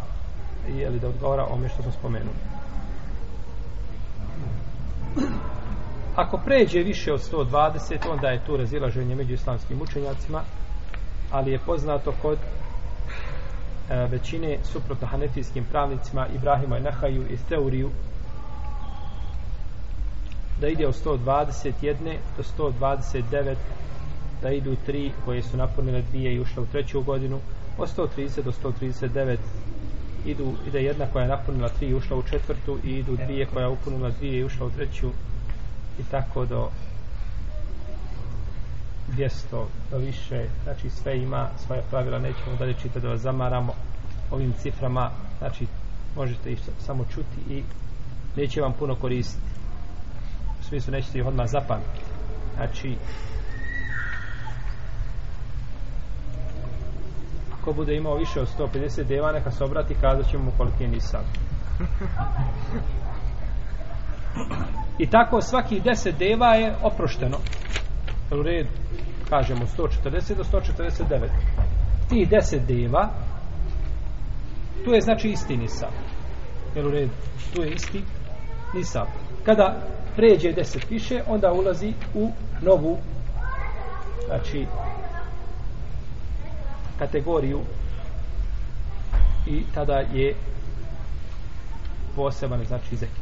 je 0.67 0.89
li 0.89 0.99
da 0.99 1.07
odgovara 1.07 1.45
ome 1.45 1.69
što 1.69 1.83
smo 1.83 1.91
spomenuli. 1.91 2.35
Ako 6.15 6.37
pređe 6.45 6.79
više 6.79 7.13
od 7.13 7.19
120 7.19 8.11
onda 8.11 8.27
je 8.27 8.45
tu 8.45 8.57
razilaženje 8.57 9.15
među 9.15 9.33
islamskim 9.33 9.81
učenjacima 9.81 10.41
ali 11.31 11.51
je 11.51 11.59
poznato 11.59 12.13
kod 12.21 12.37
e, 13.89 14.07
većine 14.07 14.57
suprotno 14.63 15.07
hanefijskim 15.07 15.65
pravnicima 15.71 16.27
Ibrahima 16.27 16.77
i 16.77 16.81
Nahaju 16.81 17.25
i 17.29 17.37
Teuriju 17.49 17.89
da 20.61 20.67
ide 20.67 20.87
od 20.87 20.95
121 21.05 22.15
do 22.37 22.43
129 22.43 23.55
da 24.41 24.51
idu 24.51 24.75
tri 24.85 25.11
koje 25.25 25.43
su 25.43 25.57
napunile 25.57 26.01
dvije 26.01 26.35
i 26.35 26.39
ušle 26.39 26.63
u 26.63 26.65
treću 26.65 27.01
godinu 27.01 27.39
od 27.77 27.89
130 27.97 28.41
do 28.41 28.51
139 28.51 29.37
idu, 30.25 30.53
ide 30.67 30.83
jedna 30.83 31.05
koja 31.13 31.23
je 31.23 31.29
napunila 31.29 31.69
tri 31.69 31.87
i 31.87 31.95
ušla 31.95 32.17
u 32.17 32.23
četvrtu 32.23 32.79
i 32.83 32.89
idu 32.89 33.15
dvije 33.15 33.45
koja 33.45 33.63
je 33.63 33.69
upunila 33.71 34.09
dvije 34.09 34.39
i 34.39 34.43
ušla 34.43 34.65
u 34.65 34.69
treću 34.69 35.09
i 35.99 36.03
tako 36.11 36.45
do 36.45 36.69
200 39.17 39.65
do 39.91 39.97
više 39.97 40.45
znači 40.63 40.89
sve 40.89 41.17
ima 41.17 41.49
svoje 41.57 41.81
pravila 41.89 42.19
nećemo 42.19 42.55
dalje 42.59 42.73
čitati 42.73 42.99
da 42.99 43.09
vas 43.09 43.21
zamaramo 43.21 43.73
ovim 44.31 44.53
ciframa 44.53 45.11
znači 45.39 45.67
možete 46.15 46.51
ih 46.51 46.59
samo 46.79 47.05
čuti 47.05 47.41
i 47.49 47.63
neće 48.35 48.61
vam 48.61 48.73
puno 48.73 48.95
koristiti. 48.95 49.51
U 50.59 50.63
smislu 50.63 50.91
nećete 50.91 51.19
ih 51.19 51.25
odmah 51.25 51.47
zapamtiti. 51.47 52.05
Znači 52.55 52.95
ko 57.61 57.73
bude 57.73 57.95
imao 57.95 58.15
više 58.15 58.41
od 58.41 58.47
150 58.57 59.03
deva 59.03 59.31
neka 59.31 59.51
se 59.51 59.63
obrati 59.63 59.95
kazat 60.01 60.31
ćemo 60.31 60.43
mu 60.43 60.51
koliki 60.57 60.83
je 60.83 60.89
nisam 60.89 61.21
i 65.03 65.09
tako 65.09 65.41
svaki 65.41 65.81
10 65.81 66.17
deva 66.17 66.47
je 66.47 66.75
oprošteno 66.83 67.37
Dakle, 68.31 68.39
u 68.39 68.43
redu. 68.43 68.69
Kažemo 69.29 69.65
140 69.65 70.35
do 70.35 70.43
149 70.43 71.27
ti 72.09 72.27
10 72.31 72.65
deva 72.67 73.09
tu 74.85 74.91
je 74.91 75.01
znači 75.01 75.29
isti 75.29 75.57
nisab. 75.57 75.89
Jel 76.75 76.87
u 76.87 76.91
redu? 76.91 77.11
Tu 77.53 77.61
je 77.61 77.73
isti 77.73 78.03
nisab. 78.73 79.07
Kada 79.45 79.81
pređe 80.15 80.49
10 80.49 80.79
više 80.89 81.21
onda 81.27 81.51
ulazi 81.51 81.93
u 82.13 82.31
novu 82.61 82.97
znači 84.25 84.67
kategoriju. 86.99 87.59
I 89.47 89.63
tada 89.73 89.93
je 89.93 90.35
poseban 92.15 92.65
znači 92.65 92.95
zekijat. 92.95 93.20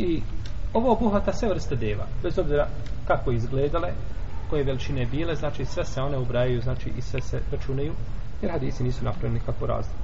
I 0.00 0.22
ovo 0.72 0.92
obuhvata 0.92 1.32
sve 1.32 1.48
vrste 1.48 1.76
deva, 1.76 2.06
bez 2.22 2.38
obzira 2.38 2.68
kako 3.06 3.32
izgledale, 3.32 3.92
koje 4.50 4.64
veličine 4.64 5.06
bile, 5.06 5.34
znači 5.34 5.64
sve 5.64 5.84
se 5.84 6.00
one 6.00 6.18
ubrajaju, 6.18 6.60
znači 6.60 6.92
i 6.98 7.00
sve 7.00 7.20
se 7.20 7.40
računaju, 7.52 7.92
jer 8.42 8.52
hadisi 8.52 8.84
nisu 8.84 9.04
napravili 9.04 9.40
nikakvu 9.40 9.66
razliku. 9.66 9.98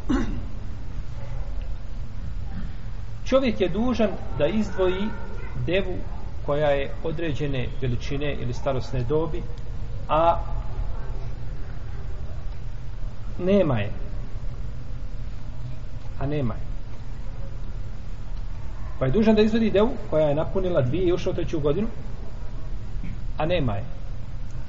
Čovjek 3.25 3.61
je 3.61 3.69
dužan 3.69 4.11
da 4.39 4.47
izdvoji 4.47 5.09
devu 5.67 5.97
koja 6.47 6.69
je 6.69 6.93
određene 7.05 7.69
veličine 7.81 8.35
ili 8.35 8.53
starosne 8.53 9.03
dobi, 9.03 9.43
a 10.09 10.41
nema 13.39 13.79
je. 13.79 13.91
A 16.21 16.27
nema 16.27 16.55
je. 16.55 16.66
Pa 18.99 19.05
je 19.07 19.13
dužan 19.13 19.35
da 19.35 19.43
izvedi 19.43 19.71
devu 19.71 19.91
koja 20.11 20.29
je 20.29 20.35
napunila 20.35 20.83
dvije 20.83 21.09
i 21.09 21.13
ušla 21.13 21.33
u 21.33 21.35
treću 21.35 21.61
godinu, 21.61 21.89
a 23.39 23.47
nema 23.47 23.75
je. 23.75 23.85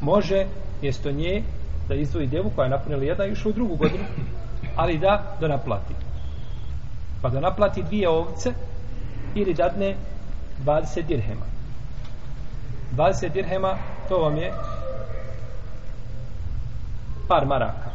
Može 0.02 0.46
mjesto 0.82 1.12
nje 1.12 1.44
da 1.88 1.96
izdvoji 1.96 2.28
devu 2.28 2.52
koja 2.56 2.66
je 2.66 2.70
napunila 2.70 3.04
jedna 3.04 3.26
i 3.26 3.32
ušla 3.32 3.50
u 3.50 3.54
drugu 3.54 3.76
godinu, 3.76 4.04
ali 4.76 4.98
da 4.98 5.38
da 5.40 5.48
naplati. 5.48 5.94
Pa 7.22 7.30
da 7.30 7.40
naplati 7.40 7.84
dvije 7.84 8.10
ovce 8.10 8.54
ili 9.36 9.54
dadne 9.54 9.96
20 10.66 11.06
dirhema. 11.08 11.46
20 12.96 13.32
dirhema, 13.34 13.78
to 14.10 14.18
vam 14.18 14.38
je 14.38 14.54
par 17.28 17.46
maraka. 17.46 17.90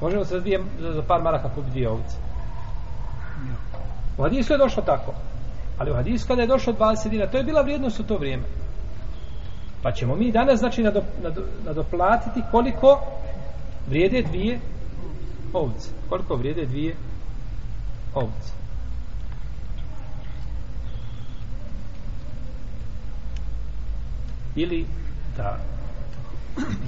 Možemo 0.00 0.24
se 0.24 0.34
za, 0.34 0.40
dvije, 0.40 0.60
za 0.78 1.02
par 1.02 1.22
maraka 1.22 1.48
kupiti 1.48 1.70
dvije 1.70 1.88
ovce. 1.88 2.16
U 4.20 4.22
hadisu 4.22 4.52
je 4.52 4.58
došlo 4.58 4.82
tako. 4.82 5.14
Ali 5.78 5.90
u 5.90 5.94
hadisu 5.94 6.26
kada 6.26 6.42
je 6.42 6.48
došlo 6.48 6.72
20 6.72 7.08
dinara, 7.08 7.30
to 7.30 7.38
je 7.38 7.44
bila 7.44 7.62
vrijednost 7.62 8.00
u 8.00 8.04
to 8.04 8.16
vrijeme. 8.16 8.42
Pa 9.82 9.92
ćemo 9.92 10.16
mi 10.16 10.32
danas, 10.32 10.58
znači, 10.58 10.82
nadop, 10.82 11.04
nadoplatiti 11.64 12.42
koliko 12.50 13.00
vrijede 13.88 14.22
dvije 14.22 14.60
ovce. 15.52 15.90
Koliko 16.08 16.36
vrijede 16.36 16.66
dvije 16.66 16.96
ovce. 18.14 18.52
Ili 24.56 24.86
da 25.36 25.58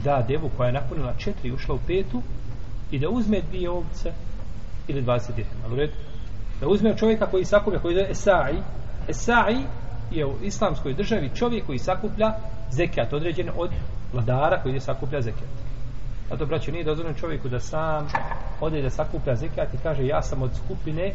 da 0.04 0.24
devu 0.28 0.50
koja 0.56 0.66
je 0.66 0.72
napunila 0.72 1.14
četiri 1.18 1.52
ušla 1.52 1.74
u 1.74 1.78
petu 1.86 2.22
i 2.90 2.98
da 2.98 3.08
uzme 3.08 3.40
dvije 3.40 3.70
ovce 3.70 4.12
ili 4.88 5.02
20 5.02 5.34
dirhama. 5.34 5.74
U 5.74 5.76
redu? 5.76 5.92
Da 6.62 6.68
uzme 6.68 6.96
čovjeka 6.96 7.27
koji 7.27 7.44
sakuplja, 7.44 7.79
koji 7.81 7.94
zove 7.94 8.11
Esai. 8.11 8.62
Esai 9.09 9.64
je 10.11 10.27
u 10.27 10.37
islamskoj 10.42 10.94
državi 10.94 11.31
čovjek 11.35 11.66
koji 11.66 11.79
sakuplja 11.79 12.35
zekijat 12.70 13.12
određen 13.12 13.51
od 13.57 13.70
vladara 14.12 14.62
koji 14.62 14.72
je 14.72 14.81
sakuplja 14.81 15.20
zekijat. 15.20 15.51
Zato, 16.31 16.46
braću, 16.46 16.72
nije 16.72 16.85
dozvoljeno 16.85 17.18
čovjeku 17.18 17.48
da 17.48 17.61
sam 17.61 18.09
ode 18.61 18.83
da 18.83 18.90
sakuplja 18.90 19.35
zekijat 19.35 19.75
i 19.75 19.79
kaže 19.83 20.07
ja 20.07 20.22
sam 20.22 20.42
od 20.42 20.51
skupine 20.64 21.12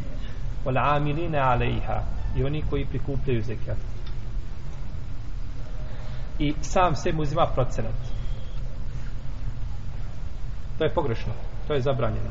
od 0.66 0.76
amiline 0.78 1.40
alejha 1.40 2.02
i 2.38 2.44
oni 2.44 2.64
koji 2.70 2.86
prikupljaju 2.86 3.42
zekijat. 3.42 3.78
I 6.40 6.54
sam 6.62 6.96
se 6.96 7.12
mu 7.12 7.22
uzima 7.22 7.48
procenat. 7.56 8.00
To 10.78 10.84
je 10.84 10.94
pogrešno. 10.94 11.34
To 11.68 11.74
je 11.74 11.82
zabranjeno. 11.82 12.30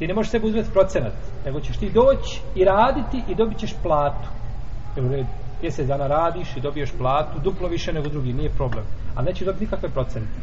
Ti 0.00 0.06
ne 0.06 0.14
možeš 0.14 0.30
sebi 0.30 0.46
uzmeti 0.46 0.70
procenat, 0.72 1.12
nego 1.44 1.60
ćeš 1.60 1.76
ti 1.76 1.90
doći 1.90 2.40
i 2.54 2.64
raditi 2.64 3.22
i 3.28 3.34
dobit 3.34 3.58
ćeš 3.58 3.74
platu. 3.82 4.28
Evo 4.96 5.08
red, 5.08 5.26
mjesec 5.62 5.86
dana 5.86 6.06
radiš 6.06 6.56
i 6.56 6.60
dobiješ 6.60 6.90
platu, 6.98 7.38
duplo 7.44 7.68
više 7.68 7.92
nego 7.92 8.08
drugi, 8.08 8.32
nije 8.32 8.50
problem. 8.50 8.84
A 9.16 9.22
nećeš 9.22 9.46
dobiti 9.46 9.64
nikakve 9.64 9.88
procente. 9.88 10.40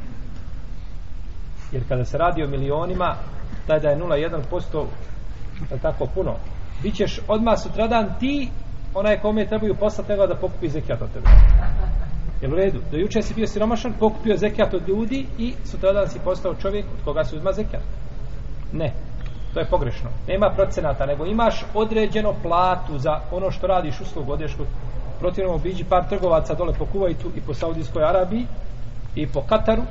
Jer 1.72 1.88
kada 1.88 2.06
se 2.06 2.18
radi 2.18 2.44
o 2.44 2.48
milionima, 2.48 3.16
taj 3.68 3.80
da 3.80 3.90
je 3.90 3.98
0,1% 3.98 4.86
je 5.72 5.80
tako 5.82 6.06
puno. 6.16 6.36
Bićeš 6.84 7.20
odmah 7.28 7.60
sutradan 7.60 8.16
ti, 8.20 8.50
onaj 8.94 9.20
kome 9.20 9.48
trebaju 9.48 9.76
poslati 9.80 10.14
da 10.14 10.38
pokupi 10.42 10.70
zekijat 10.70 11.02
od 11.02 11.14
tebe. 11.14 11.28
Jel 12.42 12.54
u 12.54 12.56
redu? 12.56 12.80
Do 12.92 12.98
juče 12.98 13.22
si 13.22 13.34
bio 13.34 13.48
siromašan, 13.48 13.94
pokupio 14.00 14.38
zekijat 14.38 14.74
od 14.74 14.90
ljudi 14.90 15.26
i 15.38 15.54
sutradan 15.64 16.10
si 16.10 16.20
postao 16.24 16.56
čovjek 16.56 16.86
od 16.86 17.04
koga 17.06 17.24
se 17.24 17.36
uzma 17.36 17.52
zekijat. 17.52 17.84
Ne. 18.74 19.07
To 19.58 19.62
je 19.62 19.66
pogrešno. 19.66 20.10
Nema 20.28 20.50
procenata, 20.50 21.06
nego 21.06 21.26
imaš 21.26 21.66
određeno 21.74 22.34
platu 22.44 22.98
za 22.98 23.20
ono 23.32 23.52
što 23.52 23.68
radiš 23.68 24.02
uslugu, 24.02 24.32
odeš 24.32 24.54
kod 24.56 24.68
protivnom 25.20 25.56
obiđi 25.56 25.84
par 25.84 26.04
trgovaca 26.10 26.54
dole 26.54 26.74
po 26.74 26.86
Kuvajtu 26.86 27.32
i 27.36 27.42
po 27.42 27.54
Saudijskoj 27.54 28.04
Arabiji 28.04 28.46
i 29.16 29.28
po 29.28 29.42
Kataru. 29.42 29.82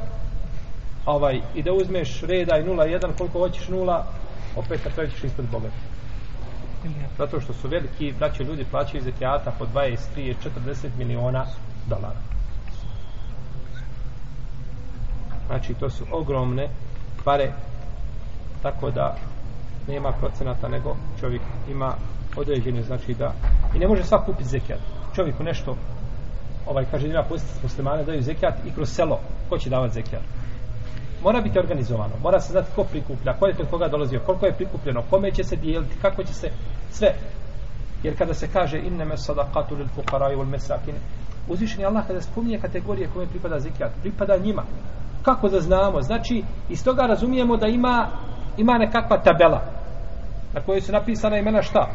Ovaj, 1.07 1.41
i 1.55 1.63
da 1.63 1.73
uzmeš 1.73 2.21
reda 2.21 2.59
i 2.59 2.65
0,1 2.65 3.19
koliko 3.19 3.39
hoćeš 3.39 3.69
nula 3.69 4.07
opet 4.57 4.85
na 4.85 4.91
kraju 4.91 5.11
ćeš 5.11 5.25
ispred 5.25 5.49
Boga. 5.51 5.69
Zato 7.19 7.41
što 7.41 7.53
su 7.53 7.69
veliki 7.69 8.15
braće 8.19 8.45
ljudi 8.45 8.67
plaćaju 8.71 9.03
zekijata 9.03 9.53
po 9.59 9.67
20, 9.75 9.97
30, 10.17 10.35
40 10.67 10.89
miliona 10.99 11.47
dolara. 11.87 12.21
Znači 15.47 15.75
to 15.75 15.91
su 15.91 16.05
ogromne 16.13 16.69
pare 17.25 17.53
tako 18.63 18.91
da 18.91 19.17
nema 19.89 20.13
procenata 20.13 20.69
nego 20.69 20.97
čovjek 21.21 21.43
ima 21.71 21.95
određene 22.37 22.83
znači 22.83 23.15
da 23.15 23.33
i 23.75 23.79
ne 23.79 23.89
može 23.89 24.05
sva 24.05 24.25
kupiti 24.25 24.49
zekijat 24.49 24.81
čovjeku 25.15 25.43
nešto 25.43 25.77
ovaj 26.67 26.85
kaže 26.91 27.09
ima 27.09 27.23
pustiti 27.29 27.61
muslimane 27.63 28.05
daju 28.05 28.23
zekijat 28.23 28.55
i 28.67 28.71
kroz 28.75 28.89
selo 28.89 29.21
ko 29.49 29.59
će 29.59 29.71
davati 29.71 29.95
zekijat 29.95 30.23
mora 31.23 31.41
biti 31.41 31.59
organizovano 31.59 32.15
mora 32.23 32.41
se 32.41 32.53
znati 32.53 32.71
ko 32.75 32.85
prikuplja 32.85 33.33
ko 33.33 33.47
je 33.47 33.55
kod 33.55 33.71
koga 33.71 33.89
dolazio 33.89 34.21
koliko 34.27 34.47
je 34.47 34.53
prikupljeno 34.53 35.03
kome 35.11 35.31
će 35.31 35.45
se 35.45 35.57
dijeliti 35.57 35.97
kako 36.03 36.25
će 36.25 36.35
se 36.35 36.51
sve. 36.91 37.15
Jer 38.03 38.19
kada 38.19 38.35
se 38.35 38.49
kaže 38.53 38.79
inneme 38.79 39.17
sadaqatu 39.17 39.77
lil 39.77 39.87
fuqara 39.97 40.37
wal 40.37 40.51
masakin 40.51 40.95
uzvišeni 41.49 41.85
Allah 41.85 42.07
kada 42.07 42.21
spominje 42.21 42.59
kategorije 42.59 43.09
kome 43.13 43.27
pripada 43.27 43.59
zekijat 43.59 43.93
pripada 44.03 44.37
njima. 44.37 44.63
Kako 45.23 45.49
da 45.49 45.61
znamo? 45.61 46.03
Znači 46.03 46.45
iz 46.69 46.85
toga 46.85 47.03
razumijemo 47.03 47.57
da 47.57 47.67
ima 47.67 48.09
ima 48.57 48.79
nekakva 48.79 49.19
tabela 49.19 49.76
na 50.57 50.63
kojoj 50.63 50.81
su 50.81 50.93
napisana 50.93 51.37
imena 51.37 51.63
šta? 51.63 51.89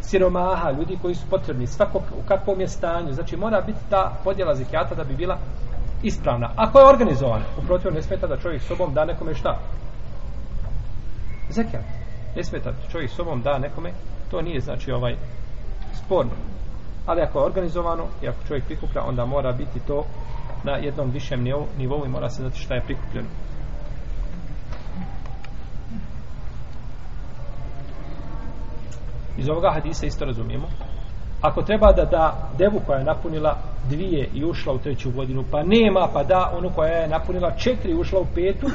Siromaha, 0.00 0.70
ljudi 0.70 0.98
koji 1.02 1.14
su 1.14 1.26
potrebni 1.30 1.66
svako 1.66 1.98
u 1.98 2.28
kakvom 2.28 2.60
je 2.60 2.68
stanju. 2.68 3.12
Znači 3.12 3.36
mora 3.36 3.60
biti 3.60 3.78
ta 3.90 4.12
podjela 4.24 4.54
zekijata 4.54 4.94
da 4.94 5.04
bi 5.04 5.16
bila 5.16 5.38
ispravna. 6.02 6.50
Ako 6.56 6.78
je 6.78 6.88
organizovana 6.88 7.44
uprotiv 7.62 7.92
ne 7.92 8.02
smeta 8.02 8.26
da 8.26 8.36
čovjek 8.36 8.62
sobom 8.62 8.94
da 8.94 9.04
nekome 9.04 9.34
šta? 9.34 9.58
Zekijat. 11.48 11.84
Ne 12.36 12.44
smeta 12.44 12.70
da 12.70 12.90
čovjek 12.92 13.10
sobom 13.10 13.42
da 13.42 13.58
nekome 13.58 13.92
to 14.30 14.42
nije 14.42 14.60
znači 14.60 14.92
ovaj 14.92 15.16
sporno. 15.92 16.32
Ali 17.06 17.20
ako 17.20 17.38
je 17.38 17.44
organizovano 17.44 18.04
i 18.22 18.28
ako 18.28 18.38
čovjek 18.48 18.64
prikuplja 18.64 19.02
onda 19.02 19.26
mora 19.26 19.52
biti 19.52 19.80
to 19.86 20.04
na 20.64 20.72
jednom 20.72 21.10
višem 21.10 21.44
nivou 21.78 22.06
i 22.06 22.08
mora 22.08 22.30
se 22.30 22.42
znati 22.42 22.58
šta 22.58 22.74
je 22.74 22.82
prikupljeno. 22.82 23.28
Iz 29.38 29.48
ovoga 29.48 29.70
hadisa 29.74 30.06
isto 30.06 30.24
razumijemo 30.24 30.68
ako 31.40 31.62
treba 31.62 31.92
da 31.92 32.04
da 32.04 32.50
devu 32.58 32.80
koja 32.86 32.98
je 32.98 33.04
napunila 33.04 33.58
dvije 33.88 34.28
i 34.34 34.44
ušla 34.44 34.72
u 34.72 34.78
treću 34.78 35.10
godinu 35.10 35.44
pa 35.50 35.62
nema 35.62 36.08
pa 36.12 36.24
da 36.24 36.52
onu 36.58 36.70
koja 36.74 36.92
je 36.92 37.08
napunila 37.08 37.50
četiri 37.50 37.92
i 37.92 37.96
ušla 37.96 38.20
u 38.20 38.26
petu 38.34 38.66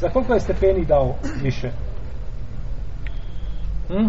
za 0.00 0.08
koliko 0.08 0.34
je 0.34 0.40
stepeni 0.40 0.84
dao 0.84 1.14
više 1.42 1.70
hm? 3.88 4.06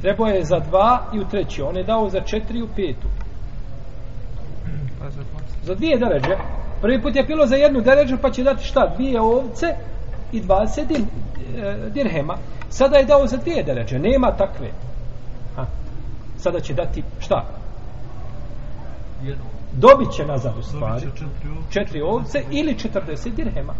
Trebao 0.00 0.26
je 0.26 0.44
za 0.44 0.58
dva 0.58 1.02
i 1.14 1.18
u 1.18 1.24
treći. 1.24 1.62
On 1.62 1.76
je 1.76 1.84
dao 1.84 2.08
za 2.08 2.20
četiri 2.20 2.58
i 2.58 2.62
u 2.62 2.68
petu. 2.76 3.08
Pa 4.98 5.10
za, 5.10 5.22
za 5.62 5.74
dvije 5.74 5.98
deređe. 5.98 6.36
Prvi 6.80 7.02
put 7.02 7.16
je 7.16 7.26
pilo 7.26 7.46
za 7.46 7.56
jednu 7.56 7.80
deređu 7.80 8.16
pa 8.22 8.30
će 8.30 8.42
dati 8.42 8.64
šta? 8.64 8.92
Dvije 8.96 9.20
ovce 9.20 9.66
i 10.32 10.42
20 10.42 10.86
din, 10.86 11.06
e, 11.56 11.90
dirhema. 11.90 12.36
Sada 12.68 12.96
je 12.96 13.04
dao 13.04 13.26
za 13.26 13.36
dvije 13.36 13.62
deređe. 13.62 13.98
Nema 13.98 14.36
takve. 14.36 14.70
Ha. 15.56 15.66
Sada 16.36 16.60
će 16.60 16.74
dati 16.74 17.02
šta? 17.18 17.44
Dobit 19.72 20.12
će 20.12 20.26
nazad 20.26 20.58
u 20.58 20.62
stvari. 20.62 21.06
Četiri 21.70 22.00
ovce 22.00 22.42
ili 22.50 22.74
40 22.74 23.34
dirhema. 23.34 23.74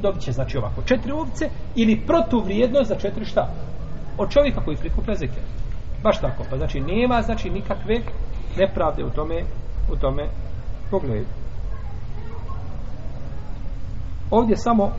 Dobit 0.00 0.22
će 0.22 0.32
znači 0.32 0.58
ovako. 0.58 0.82
Četiri 0.82 1.12
ovce 1.12 1.48
ili 1.74 2.00
protuvrijednost 2.06 2.88
za 2.88 2.94
četiri 2.94 3.24
šta? 3.24 3.48
Od 4.18 4.30
čovjeka 4.30 4.60
koji 4.64 4.76
prikuplja 4.76 5.14
zekijat. 5.14 5.46
Baš 6.02 6.20
tako. 6.20 6.44
Pa 6.50 6.56
znači 6.56 6.80
nema 6.80 7.22
znači 7.22 7.50
nikakve 7.50 8.00
nepravde 8.56 9.04
u 9.04 9.10
tome 9.10 9.44
u 9.92 9.96
tome 9.96 10.28
pogledu. 10.90 11.26
Ovdje 14.30 14.56
samo 14.56 14.92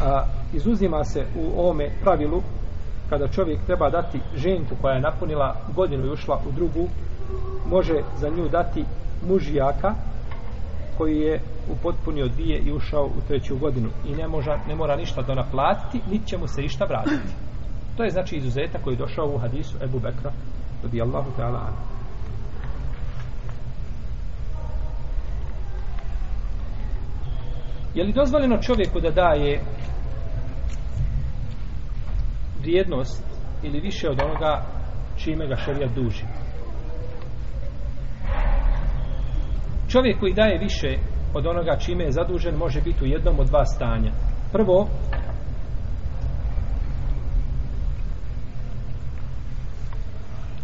a, 0.00 0.24
izuzima 0.52 1.04
se 1.04 1.26
u 1.36 1.60
ovome 1.60 1.90
pravilu 2.00 2.42
kada 3.10 3.28
čovjek 3.28 3.60
treba 3.66 3.90
dati 3.90 4.20
ženku 4.36 4.74
koja 4.80 4.94
je 4.94 5.00
napunila 5.00 5.56
godinu 5.74 6.06
i 6.06 6.10
ušla 6.10 6.40
u 6.48 6.52
drugu 6.52 6.88
može 7.66 8.02
za 8.16 8.28
nju 8.28 8.48
dati 8.48 8.84
mužijaka 9.28 9.94
koji 10.98 11.18
je 11.18 11.40
upotpunio 11.70 12.28
dvije 12.28 12.58
i 12.58 12.72
ušao 12.72 13.04
u 13.04 13.20
treću 13.28 13.56
godinu 13.58 13.88
i 14.06 14.14
ne, 14.14 14.28
može, 14.28 14.50
ne 14.68 14.74
mora 14.74 14.96
ništa 14.96 15.22
da 15.22 15.34
naplatiti 15.34 16.00
niti 16.10 16.26
će 16.26 16.38
mu 16.38 16.48
se 16.48 16.62
išta 16.62 16.84
vratiti. 16.84 17.34
To 17.96 18.04
je 18.04 18.10
znači 18.10 18.36
izuzetak 18.36 18.82
koji 18.84 18.94
je 18.94 18.98
došao 18.98 19.34
u 19.34 19.38
hadisu 19.38 19.76
Ebu 19.84 19.98
Bekra 19.98 20.32
radijallahu 20.82 21.30
ta'ala 21.38 21.58
anhu. 21.58 21.91
Je 27.94 28.04
li 28.04 28.12
dozvoljeno 28.12 28.58
čovjeku 28.58 29.00
da 29.00 29.10
daje 29.10 29.60
vrijednost 32.60 33.24
ili 33.62 33.80
više 33.80 34.10
od 34.10 34.20
onoga 34.22 34.66
čime 35.16 35.46
ga 35.46 35.56
šerija 35.56 35.88
duži? 35.88 36.24
Čovjek 39.88 40.20
koji 40.20 40.34
daje 40.34 40.58
više 40.58 40.98
od 41.34 41.46
onoga 41.46 41.76
čime 41.76 42.04
je 42.04 42.12
zadužen 42.12 42.54
može 42.56 42.80
biti 42.80 43.04
u 43.04 43.06
jednom 43.06 43.38
od 43.38 43.46
dva 43.46 43.64
stanja. 43.64 44.12
Prvo, 44.52 44.88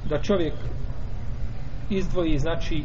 da 0.08 0.22
čovjek 0.22 0.54
izdvoji 1.90 2.38
znači 2.38 2.84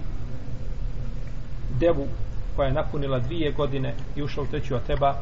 devu 1.79 2.07
koja 2.55 2.67
je 2.67 2.73
napunila 2.73 3.19
dvije 3.19 3.51
godine 3.51 3.93
i 4.15 4.23
ušla 4.23 4.43
u 4.43 4.47
treću, 4.47 4.75
a 4.75 4.79
teba 4.79 5.15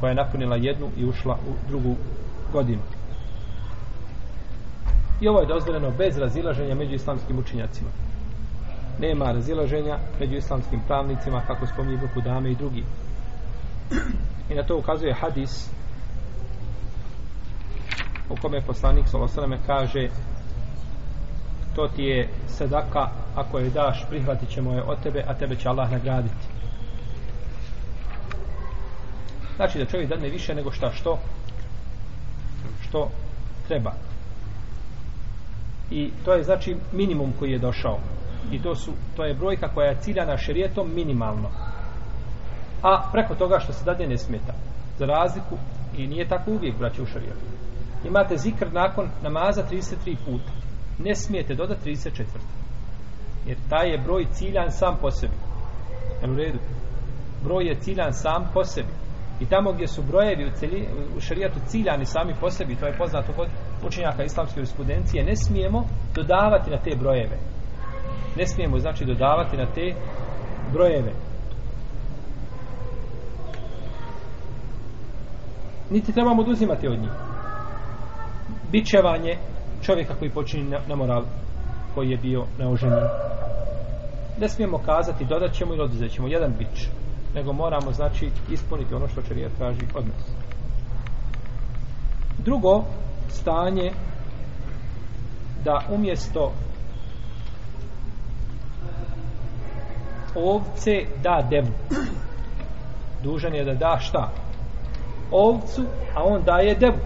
koja 0.00 0.10
je 0.10 0.14
napunila 0.14 0.56
jednu 0.56 0.88
i 0.96 1.04
ušla 1.04 1.38
u 1.48 1.68
drugu 1.68 1.96
godinu. 2.52 2.82
I 5.20 5.28
ovo 5.28 5.40
je 5.40 5.46
dozvoljeno 5.46 5.90
bez 5.90 6.18
razilaženja 6.18 6.74
među 6.74 6.94
islamskim 6.94 7.38
učinjacima. 7.38 7.90
Nema 8.98 9.32
razilaženja 9.32 9.98
među 10.20 10.36
islamskim 10.36 10.80
pravnicima, 10.86 11.42
kako 11.46 11.66
spominje 11.66 11.94
Ibn 11.94 12.08
Kudame 12.14 12.50
i 12.50 12.54
drugi. 12.54 12.84
I 14.50 14.54
na 14.54 14.62
to 14.62 14.78
ukazuje 14.78 15.14
hadis 15.14 15.70
u 18.30 18.36
kome 18.36 18.60
poslanik 18.60 19.08
Salosaleme 19.08 19.58
kaže 19.66 20.08
to 21.74 21.88
ti 21.88 22.02
je 22.02 22.28
sedaka 22.46 23.08
ako 23.34 23.58
je 23.58 23.70
daš 23.70 24.06
prihvatit 24.08 24.48
ćemo 24.48 24.72
je 24.72 24.82
od 24.82 25.02
tebe 25.02 25.24
a 25.28 25.34
tebe 25.34 25.56
će 25.56 25.68
Allah 25.68 25.90
nagraditi 25.90 26.51
znači 29.56 29.78
da 29.78 29.84
čovjek 29.84 30.08
dadne 30.08 30.28
više 30.28 30.54
nego 30.54 30.70
šta 30.70 30.92
što 30.92 31.18
što 32.88 33.10
treba. 33.68 33.92
I 35.90 36.10
to 36.24 36.32
je 36.32 36.44
znači 36.44 36.76
minimum 36.92 37.32
koji 37.38 37.50
je 37.50 37.58
došao. 37.58 37.98
I 38.52 38.62
to 38.62 38.74
su 38.74 38.92
to 39.16 39.24
je 39.24 39.34
brojka 39.34 39.68
koja 39.68 39.88
je 39.88 40.00
ciljana 40.00 40.36
šerijetom 40.36 40.94
minimalno. 40.94 41.48
A 42.82 43.08
preko 43.12 43.34
toga 43.34 43.58
što 43.58 43.72
se 43.72 43.84
dadne 43.84 44.06
ne 44.06 44.18
smeta. 44.18 44.52
Za 44.98 45.06
razliku 45.06 45.58
i 45.96 46.06
nije 46.06 46.28
tako 46.28 46.50
uvijek 46.50 46.78
braće 46.78 47.02
u 47.02 47.06
šarijetu 47.06 47.52
imate 48.04 48.36
zikr 48.36 48.72
nakon 48.72 49.08
namaza 49.22 49.62
33 49.70 50.16
puta. 50.24 50.52
Ne 50.98 51.14
smijete 51.14 51.54
dodati 51.54 51.90
34 51.90 52.24
jer 53.46 53.56
taj 53.68 53.90
je 53.90 53.98
broj 53.98 54.26
ciljan 54.32 54.72
sam 54.72 54.96
po 55.00 55.10
sebi. 55.10 55.34
U 56.24 56.36
redu? 56.36 56.58
Broj 57.44 57.64
je 57.64 57.80
ciljan 57.80 58.12
sam 58.12 58.50
po 58.54 58.64
sebi 58.64 58.88
i 59.42 59.46
tamo 59.46 59.72
gdje 59.72 59.88
su 59.88 60.02
brojevi 60.02 60.46
u, 60.46 60.50
cilj, 60.50 60.86
u 61.16 61.20
šarijatu 61.20 61.60
ciljani 61.66 62.06
sami 62.06 62.34
po 62.40 62.50
sebi 62.50 62.76
to 62.76 62.86
je 62.86 62.98
poznato 62.98 63.32
kod 63.32 63.48
učenjaka 63.86 64.24
islamske 64.24 64.60
jurisprudencije 64.60 65.24
ne 65.24 65.36
smijemo 65.36 65.84
dodavati 66.14 66.70
na 66.70 66.78
te 66.78 66.96
brojeve. 66.96 67.38
Ne 68.36 68.46
smijemo 68.46 68.78
znači 68.78 69.04
dodavati 69.04 69.56
na 69.56 69.66
te 69.66 69.94
brojeve. 70.72 71.12
Niti 75.90 76.12
trebamo 76.12 76.42
oduzimati 76.42 76.88
od 76.88 76.98
njih. 76.98 77.10
Bičevanje 78.70 79.36
čovjeka 79.82 80.14
koji 80.14 80.30
počini 80.30 80.70
na, 80.70 80.78
na 80.88 80.96
moral 80.96 81.24
koji 81.94 82.10
je 82.10 82.16
bio 82.16 82.44
neoženjen 82.58 83.08
ne 84.38 84.48
smijemo 84.48 84.78
kazati 84.78 85.24
dodat 85.24 85.52
ćemo 85.52 85.74
ili 85.74 85.82
oduzet 85.82 86.12
ćemo. 86.12 86.28
Jedan 86.28 86.54
bič 86.58 86.88
nego 87.34 87.52
moramo 87.52 87.92
znači 87.92 88.30
ispuniti 88.50 88.94
ono 88.94 89.08
što 89.08 89.22
čarija 89.22 89.48
traži 89.58 89.86
od 89.94 90.06
nas. 90.06 90.26
Drugo 92.38 92.84
stanje 93.28 93.92
da 95.64 95.80
umjesto 95.90 96.52
ovce 100.34 100.90
da 101.22 101.46
devu 101.50 101.72
dužan 103.22 103.54
je 103.54 103.64
da 103.64 103.74
da 103.74 103.98
šta? 104.00 104.30
Ovcu 105.30 105.82
a 106.14 106.24
on 106.24 106.42
daje 106.42 106.74
devu 106.74 106.98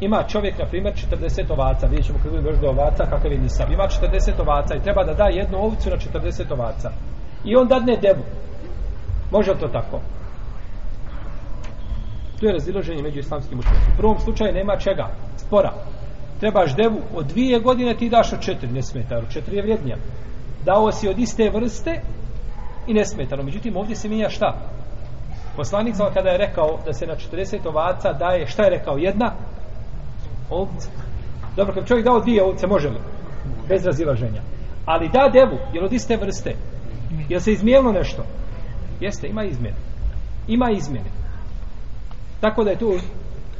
ima 0.00 0.24
čovjek 0.28 0.58
na 0.58 0.66
primjer 0.66 0.94
40 0.94 1.52
ovaca. 1.52 1.86
Vidjet 1.86 2.06
ćemo 2.06 2.18
kad 2.22 2.30
budemo 2.30 2.48
još 2.48 2.60
do 2.60 2.68
ovaca 2.68 3.04
kakav 3.04 3.32
je 3.32 3.38
nisam. 3.38 3.72
Ima 3.72 3.82
40 3.82 4.40
ovaca 4.40 4.74
i 4.74 4.82
treba 4.82 5.04
da 5.04 5.14
da 5.14 5.24
jednu 5.24 5.58
ovcu 5.58 5.90
na 5.90 5.96
40 5.96 6.52
ovaca. 6.52 6.90
I 7.44 7.56
on 7.56 7.68
dadne 7.68 7.96
devu 7.96 8.24
može 9.34 9.52
li 9.52 9.58
to 9.60 9.68
tako 9.68 10.00
tu 12.40 12.46
je 12.46 12.52
razilaženje 12.52 13.02
među 13.02 13.18
islamskim 13.18 13.58
učenicima 13.58 13.94
u 13.94 13.96
prvom 13.96 14.18
slučaju 14.18 14.52
nema 14.52 14.76
čega 14.76 15.06
spora 15.36 15.72
trebaš 16.40 16.76
devu 16.76 17.00
od 17.14 17.26
dvije 17.26 17.60
godine 17.60 17.96
ti 17.96 18.08
daš 18.08 18.32
od 18.32 18.40
četiri 18.40 18.72
ne 18.72 18.82
smeta 18.82 19.18
od 19.18 19.32
četiri 19.32 19.56
je 19.56 19.62
vrijednija 19.62 19.96
dao 20.64 20.92
si 20.92 21.08
od 21.08 21.18
iste 21.18 21.50
vrste 21.54 22.00
i 22.86 22.94
ne 22.94 23.04
smeta 23.04 23.36
međutim 23.36 23.76
ovdje 23.76 23.96
se 23.96 24.08
mija 24.08 24.30
šta 24.30 24.74
poslanik 25.56 25.94
kada 26.14 26.30
je 26.30 26.38
rekao 26.38 26.78
da 26.86 26.92
se 26.92 27.06
na 27.06 27.14
40 27.14 27.68
ovaca 27.68 28.12
daje 28.12 28.46
šta 28.46 28.62
je 28.62 28.70
rekao 28.70 28.96
jedna 28.96 29.32
ovce. 30.50 30.88
Dobro, 31.56 31.74
kad 31.74 31.86
čovjek 31.86 32.06
dao 32.06 32.20
dvije 32.20 32.42
ovce, 32.44 32.66
može 32.66 32.88
li? 32.88 32.98
Bez 33.68 33.86
razilaženja. 33.86 34.42
Ali 34.86 35.08
da 35.08 35.30
devu, 35.32 35.58
jer 35.72 35.84
od 35.84 35.92
iste 35.92 36.16
vrste? 36.16 36.54
Je 37.28 37.40
se 37.40 37.52
izmijenilo 37.52 37.92
nešto? 37.92 38.24
Jeste, 39.04 39.28
ima 39.28 39.44
izmjene. 39.44 39.76
Ima 40.48 40.70
izmjene. 40.70 41.10
Tako 42.40 42.64
da 42.64 42.70
je 42.70 42.78
tu 42.78 42.98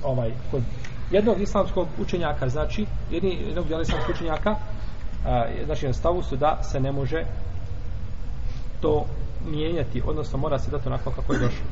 ovaj, 0.02 0.30
kod 0.50 0.62
jednog 1.10 1.40
islamskog 1.40 1.88
učenjaka, 1.98 2.48
znači, 2.48 2.86
jedni, 3.10 3.30
jednog 3.46 3.66
djela 3.66 3.82
islamskog 3.82 4.14
učenjaka, 4.14 4.56
a, 5.26 5.46
znači 5.64 5.86
na 5.86 5.92
stavu 5.92 6.22
su 6.22 6.36
da 6.36 6.62
se 6.62 6.80
ne 6.80 6.92
može 6.92 7.24
to 8.80 9.04
mijenjati, 9.46 10.02
odnosno 10.06 10.38
mora 10.38 10.58
se 10.58 10.70
dati 10.70 10.88
onako 10.88 11.10
kako 11.10 11.32
je 11.32 11.38
došlo. 11.38 11.66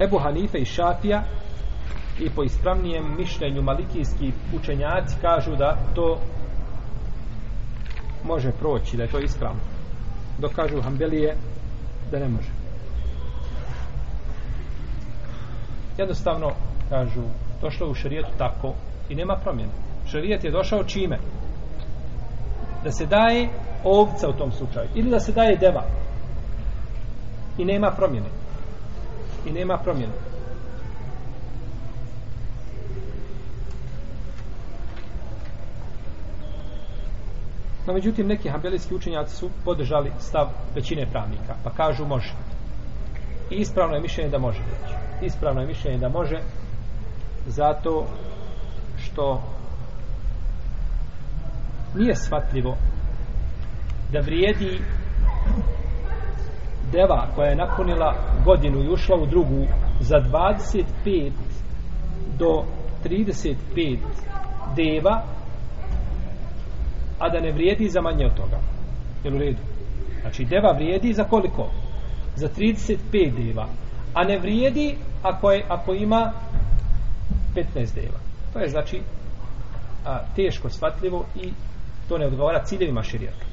Ebu 0.00 0.18
Hanife 0.18 0.58
i 0.58 0.64
Šafija 0.64 1.22
i 2.20 2.30
po 2.30 2.42
ispravnijem 2.42 3.16
mišljenju 3.16 3.62
malikijski 3.62 4.32
učenjaci 4.56 5.16
kažu 5.20 5.56
da 5.56 5.76
to 5.94 6.18
može 8.24 8.52
proći, 8.52 8.96
da 8.96 9.02
je 9.02 9.10
to 9.10 9.18
ispravno. 9.18 9.77
Dok 10.38 10.52
kažu 10.52 10.82
Hanbelije 10.82 11.36
da 12.10 12.18
ne 12.18 12.28
može. 12.28 12.48
Jednostavno 15.98 16.52
kažu 16.88 17.22
došlo 17.62 17.90
u 17.90 17.94
šarijetu 17.94 18.30
tako 18.38 18.74
i 19.08 19.14
nema 19.14 19.36
promjene. 19.42 19.72
Šarijet 20.10 20.44
je 20.44 20.50
došao 20.50 20.84
čime? 20.84 21.18
Da 22.84 22.90
se 22.90 23.06
daje 23.06 23.48
ovca 23.84 24.28
u 24.28 24.32
tom 24.32 24.52
slučaju. 24.52 24.88
Ili 24.94 25.10
da 25.10 25.20
se 25.20 25.32
daje 25.32 25.56
deva. 25.56 25.84
I 27.58 27.64
nema 27.64 27.90
promjene. 27.90 28.28
I 29.46 29.52
nema 29.52 29.78
promjene. 29.78 30.27
No, 37.88 37.94
međutim, 37.94 38.26
neki 38.26 38.48
hambelijski 38.48 38.94
učenjaci 38.94 39.36
su 39.36 39.50
podržali 39.64 40.12
stav 40.18 40.48
većine 40.74 41.06
pravnika, 41.10 41.54
pa 41.64 41.70
kažu 41.70 42.06
može. 42.06 42.32
I 43.50 43.54
ispravno 43.54 43.94
je 43.94 44.00
mišljenje 44.00 44.30
da 44.30 44.38
može 44.38 44.58
reći. 44.58 44.94
Ispravno 45.26 45.60
je 45.60 45.66
mišljenje 45.66 45.98
da 45.98 46.08
može, 46.08 46.38
zato 47.46 48.06
što 48.96 49.42
nije 51.94 52.16
shvatljivo 52.16 52.76
da 54.12 54.20
vrijedi 54.20 54.80
deva 56.92 57.26
koja 57.34 57.48
je 57.48 57.56
napunila 57.56 58.14
godinu 58.44 58.82
i 58.82 58.92
ušla 58.92 59.16
u 59.16 59.26
drugu 59.26 59.66
za 60.00 60.16
25 60.16 61.32
do 62.38 62.64
35 63.04 63.98
deva 64.76 65.37
a 67.18 67.28
da 67.28 67.40
ne 67.40 67.52
vrijedi 67.52 67.88
za 67.88 68.00
manje 68.00 68.26
od 68.26 68.34
toga. 68.34 68.58
Jel 69.24 69.34
u 69.34 69.38
redu? 69.38 69.58
Znači, 70.20 70.44
deva 70.44 70.72
vrijedi 70.72 71.12
za 71.12 71.24
koliko? 71.24 71.70
Za 72.36 72.48
35 72.48 72.98
deva. 73.46 73.68
A 74.14 74.24
ne 74.24 74.38
vrijedi 74.38 74.96
ako, 75.22 75.50
je, 75.50 75.64
ako 75.68 75.94
ima 75.94 76.32
15 77.54 77.94
deva. 77.94 78.18
To 78.52 78.58
je 78.58 78.68
znači 78.68 79.00
a, 80.06 80.18
teško 80.36 80.70
shvatljivo 80.70 81.24
i 81.36 81.52
to 82.08 82.18
ne 82.18 82.26
odgovara 82.26 82.64
ciljevima 82.64 83.02
širijata. 83.02 83.46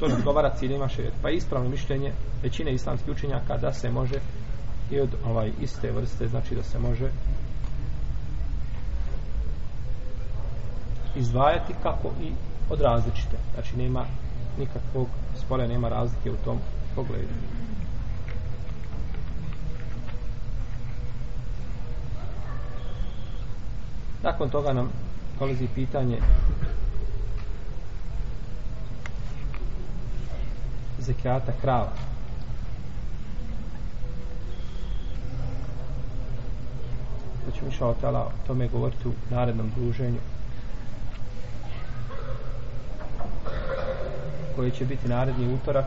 To 0.00 0.08
ne 0.08 0.14
odgovara 0.14 0.50
ciljevima 0.50 0.88
širijata. 0.88 1.16
Pa 1.22 1.30
ispravno 1.30 1.68
mišljenje 1.68 2.12
većine 2.42 2.72
islamskih 2.72 3.12
učenjaka 3.12 3.56
da 3.56 3.72
se 3.72 3.90
može 3.90 4.20
i 4.90 5.00
od 5.00 5.10
ovaj 5.26 5.50
iste 5.60 5.90
vrste, 5.90 6.28
znači 6.28 6.54
da 6.54 6.62
se 6.62 6.78
može 6.78 7.10
izdvajati 11.16 11.74
kako 11.82 12.08
i 12.22 12.32
od 12.70 12.80
različite. 12.80 13.36
Znači 13.54 13.76
nema 13.76 14.04
nikakvog 14.58 15.08
spora, 15.36 15.66
nema 15.66 15.88
razlike 15.88 16.30
u 16.30 16.36
tom 16.44 16.58
pogledu. 16.94 17.34
Nakon 24.22 24.50
toga 24.50 24.72
nam 24.72 24.90
dolazi 25.38 25.68
pitanje 25.74 26.18
zekijata 30.98 31.52
krava. 31.60 31.92
Da 37.46 37.52
ćemo 37.52 37.68
išao 37.70 37.90
o 37.90 38.30
tome 38.46 38.68
govoriti 38.68 39.08
u 39.08 39.12
narednom 39.30 39.70
druženju. 39.76 40.18
koje 44.58 44.70
će 44.70 44.84
biti 44.84 45.08
naredni 45.08 45.54
utorak 45.54 45.86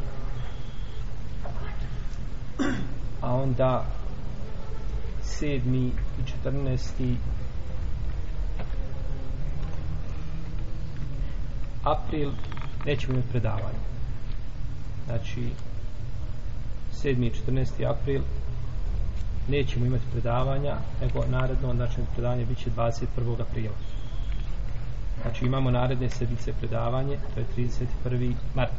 a 3.22 3.36
onda 3.36 3.86
sedmi 5.24 5.88
i 5.88 6.28
četrnesti 6.28 7.16
april 11.84 12.32
nećemo 12.86 13.14
imati 13.14 13.30
predavanje 13.32 13.80
znači 15.06 15.50
sedmi 16.94 17.28
i 17.28 17.34
četrnesti 17.34 17.86
april 17.86 18.22
nećemo 19.48 19.86
imati 19.86 20.06
predavanja 20.12 20.76
nego 21.02 21.26
naredno 21.26 21.74
znači 21.74 21.96
predavanje 22.14 22.46
predavanje 22.46 22.56
će 22.56 22.70
21. 22.70 23.42
aprila 23.42 23.91
znači 25.22 25.46
imamo 25.46 25.72
naredne 25.72 26.10
sedmice 26.10 26.54
predavanje 26.54 27.18
to 27.34 27.40
je 27.40 27.46
31. 28.06 28.34
mart 28.56 28.72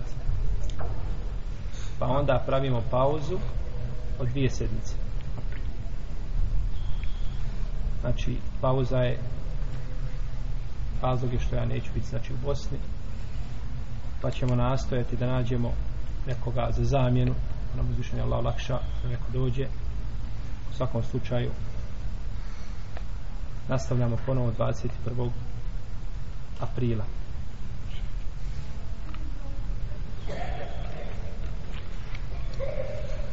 pa 1.98 2.07
onda 2.07 2.42
pravimo 2.46 2.83
pauzu 2.90 3.38
od 4.18 4.28
dvije 4.28 4.50
sedmice 4.50 4.94
znači 8.00 8.37
pauza 8.61 8.98
je 8.98 9.18
razlog 11.02 11.33
je 11.33 11.40
što 11.40 11.57
ja 11.57 11.64
neću 11.64 11.90
biti 11.94 12.07
znači 12.07 12.33
u 12.33 12.37
Bosni 12.44 12.78
pa 14.22 14.31
ćemo 14.31 14.55
nastojati 14.55 15.16
da 15.16 15.26
nađemo 15.26 15.72
nekoga 16.26 16.68
za 16.70 16.85
zamjenu 16.85 17.35
nam 17.76 17.90
uzvišen 17.90 18.18
je 18.18 18.22
Allah 18.24 18.44
lakša 18.44 18.78
da 19.02 19.09
neko 19.09 19.26
dođe 19.33 19.66
u 20.70 20.74
svakom 20.74 21.02
slučaju 21.02 21.50
nastavljamo 23.68 24.16
ponovo 24.26 24.52
21 24.59 25.31
aprila 26.62 27.05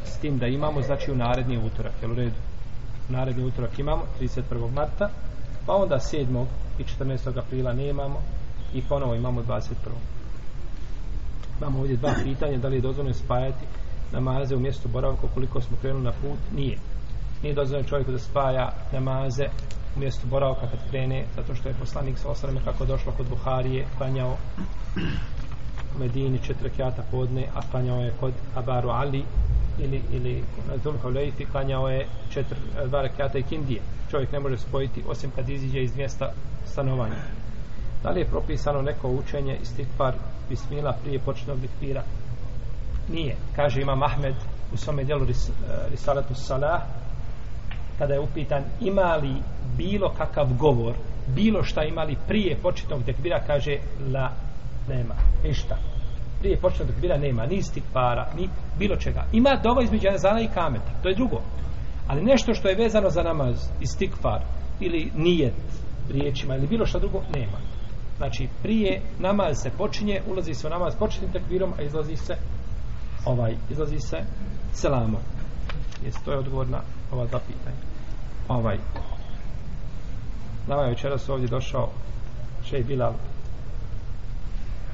s 0.05 0.17
tim 0.17 0.37
da 0.37 0.47
imamo 0.47 0.81
znači 0.81 1.11
u 1.11 1.15
naredni 1.15 1.57
utorak 1.57 1.93
jel 2.01 2.11
u 2.11 2.15
redu 2.15 2.35
u 3.09 3.11
naredni 3.11 3.43
utorak 3.43 3.79
imamo 3.79 4.03
31. 4.21 4.71
marta 4.71 5.09
pa 5.65 5.73
onda 5.75 5.95
7. 5.95 6.45
i 6.79 6.83
14. 6.83 7.39
aprila 7.39 7.73
nemamo 7.73 8.21
i 8.73 8.81
ponovo 8.81 9.15
imamo 9.15 9.41
21. 9.41 9.61
Imamo 11.59 11.79
ovdje 11.79 11.97
dva 11.97 12.13
pitanja, 12.23 12.57
da 12.57 12.67
li 12.67 12.75
je 12.75 12.81
dozvoljeno 12.81 13.15
spajati 13.15 13.65
namaze 14.11 14.55
u 14.55 14.59
mjestu 14.59 14.87
boravka 14.87 15.27
koliko 15.33 15.61
smo 15.61 15.77
krenuli 15.81 16.03
na 16.03 16.11
put? 16.11 16.39
Nije. 16.55 16.77
Nije 17.43 17.55
dozvoljeno 17.55 17.89
čovjeku 17.89 18.11
da 18.11 18.19
spaja 18.19 18.73
namaze 18.91 19.45
u 19.95 19.99
mjestu 19.99 20.27
boravka 20.27 20.61
kad 20.61 20.89
krene, 20.89 21.25
zato 21.35 21.55
što 21.55 21.69
je 21.69 21.75
poslanik 21.79 22.17
sa 22.17 22.29
osrame 22.29 22.59
kako 22.65 22.85
došlo 22.85 23.11
kod 23.17 23.29
Buharije, 23.29 23.85
klanjao 23.97 24.37
u 25.95 25.99
Medini 25.99 26.39
četiri 26.43 26.69
kjata 26.69 27.03
podne, 27.11 27.47
a 27.55 27.61
klanjao 27.71 27.99
je 27.99 28.13
kod 28.19 28.33
Abaru 28.55 28.89
Ali 28.89 29.23
ili, 29.79 30.01
ili 30.11 30.43
na 30.67 30.77
Zulhulejfi, 30.83 31.45
klanjao 31.45 31.89
je 31.89 32.07
četiri, 32.29 32.59
dva 32.85 33.07
kjata 33.15 33.37
i 33.37 33.43
Kindije. 33.43 33.81
Čovjek 34.11 34.31
ne 34.31 34.39
može 34.39 34.57
spojiti 34.57 35.03
osim 35.07 35.31
kad 35.35 35.49
iziđe 35.49 35.79
iz 35.79 35.95
mjesta 35.95 36.31
stanovanja. 36.65 37.15
Da 38.03 38.09
li 38.09 38.19
je 38.19 38.25
propisano 38.25 38.81
neko 38.81 39.09
učenje 39.09 39.57
istikfar 39.61 40.13
bismila 40.49 40.93
prije 41.03 41.19
početnog 41.19 41.57
likvira? 41.61 42.03
Nije. 43.09 43.35
Kaže 43.55 43.81
ima 43.81 43.95
Mahmed 43.95 44.35
u 44.73 44.77
svome 44.77 45.03
dijelu 45.03 45.25
ris, 45.25 45.51
Risalatu 45.91 46.35
Salah 46.35 46.81
kada 47.99 48.13
je 48.13 48.19
upitan 48.19 48.63
ima 48.81 49.15
li 49.15 49.33
bilo 49.77 50.13
kakav 50.17 50.47
govor 50.59 50.93
bilo 51.35 51.63
šta 51.63 51.83
imali 51.83 52.17
prije 52.27 52.57
početnog 52.61 53.03
tekbira 53.03 53.43
kaže 53.47 53.77
la 54.13 54.31
nema 54.89 55.15
ništa. 55.43 55.77
Prije 56.39 56.57
početnog 56.57 56.89
tekbira 56.89 57.17
nema 57.17 57.45
ni 57.45 57.63
stikvara, 57.63 58.27
ni 58.37 58.49
bilo 58.79 58.95
čega. 58.95 59.25
Ima 59.31 59.59
dova 59.63 59.83
između 59.83 60.07
Azana 60.09 60.41
i 60.41 60.47
Kameta 60.47 60.91
to 61.03 61.09
je 61.09 61.15
drugo. 61.15 61.41
Ali 62.07 62.23
nešto 62.23 62.53
što 62.53 62.69
je 62.69 62.75
vezano 62.75 63.09
za 63.09 63.23
namaz 63.23 63.69
istikfar 63.81 64.41
ili 64.79 65.11
nijet 65.15 65.53
riječima 66.09 66.55
ili 66.55 66.67
bilo 66.67 66.85
šta 66.85 66.99
drugo 66.99 67.21
nema. 67.35 67.57
Znači 68.17 68.47
prije 68.61 69.01
namaz 69.19 69.57
se 69.61 69.69
počinje 69.77 70.21
ulazi 70.31 70.53
se 70.53 70.67
u 70.67 70.69
namaz 70.69 70.95
početnim 70.99 71.31
tekbirom 71.31 71.73
a 71.79 71.81
izlazi 71.81 72.15
se 72.15 72.35
ovaj 73.25 73.55
izlazi 73.69 73.99
se 73.99 74.17
selamom. 74.73 75.21
Jesi, 76.05 76.25
to 76.25 76.31
je 76.31 76.37
odgovor 76.37 76.69
na 76.69 76.81
ova 77.11 77.25
dva 77.25 77.39
pitanja. 77.39 77.77
Ovaj 78.47 78.77
nama 80.69 80.83
je 80.83 80.89
večeras 80.89 81.29
ovdje 81.29 81.47
došao 81.47 81.89
šej 82.69 82.83
Bilal 82.83 83.13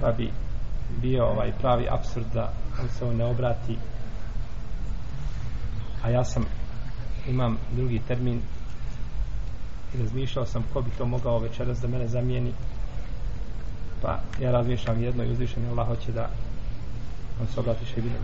pa 0.01 0.11
bi 0.11 0.31
bio 1.01 1.25
ovaj 1.25 1.51
pravi 1.59 1.87
absurd 1.89 2.25
da 2.33 2.53
on 2.81 2.89
se 2.89 3.05
on 3.05 3.15
ne 3.15 3.25
obrati. 3.25 3.77
A 6.03 6.09
ja 6.09 6.23
sam 6.23 6.45
imam 7.27 7.57
drugi 7.71 8.01
termin 8.07 8.41
i 9.95 9.97
razmišljao 10.01 10.45
sam 10.45 10.63
ko 10.73 10.81
bi 10.81 10.91
to 10.97 11.05
mogao 11.05 11.39
večeras 11.39 11.79
da 11.79 11.87
mene 11.87 12.07
zamijeni. 12.07 12.53
Pa 14.01 14.19
ja 14.41 14.51
razmišljam 14.51 15.03
jedno 15.03 15.23
i 15.23 15.31
uzvišen 15.31 15.69
Allah 15.69 15.87
hoće 15.87 16.11
da 16.11 16.29
on 17.41 17.47
se 17.47 17.59
obrati 17.59 17.85
še 17.85 18.01
bilo 18.01 18.15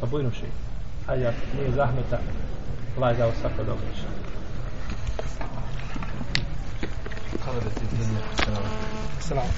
pa 0.00 0.06
bujno 0.06 0.30
še 0.30 0.46
a 1.06 1.14
ja 1.14 1.32
nije 1.56 1.72
zahmeta 1.72 2.18
Allah 2.96 3.10
je 3.10 3.18
dao 3.18 3.32
svako 3.40 3.64
dobro. 3.64 4.25
še 7.45 7.45
Hvala 7.45 7.59
da 7.59 7.69
ti 7.69 7.85
dinje. 7.91 8.19
Salam. 9.19 9.49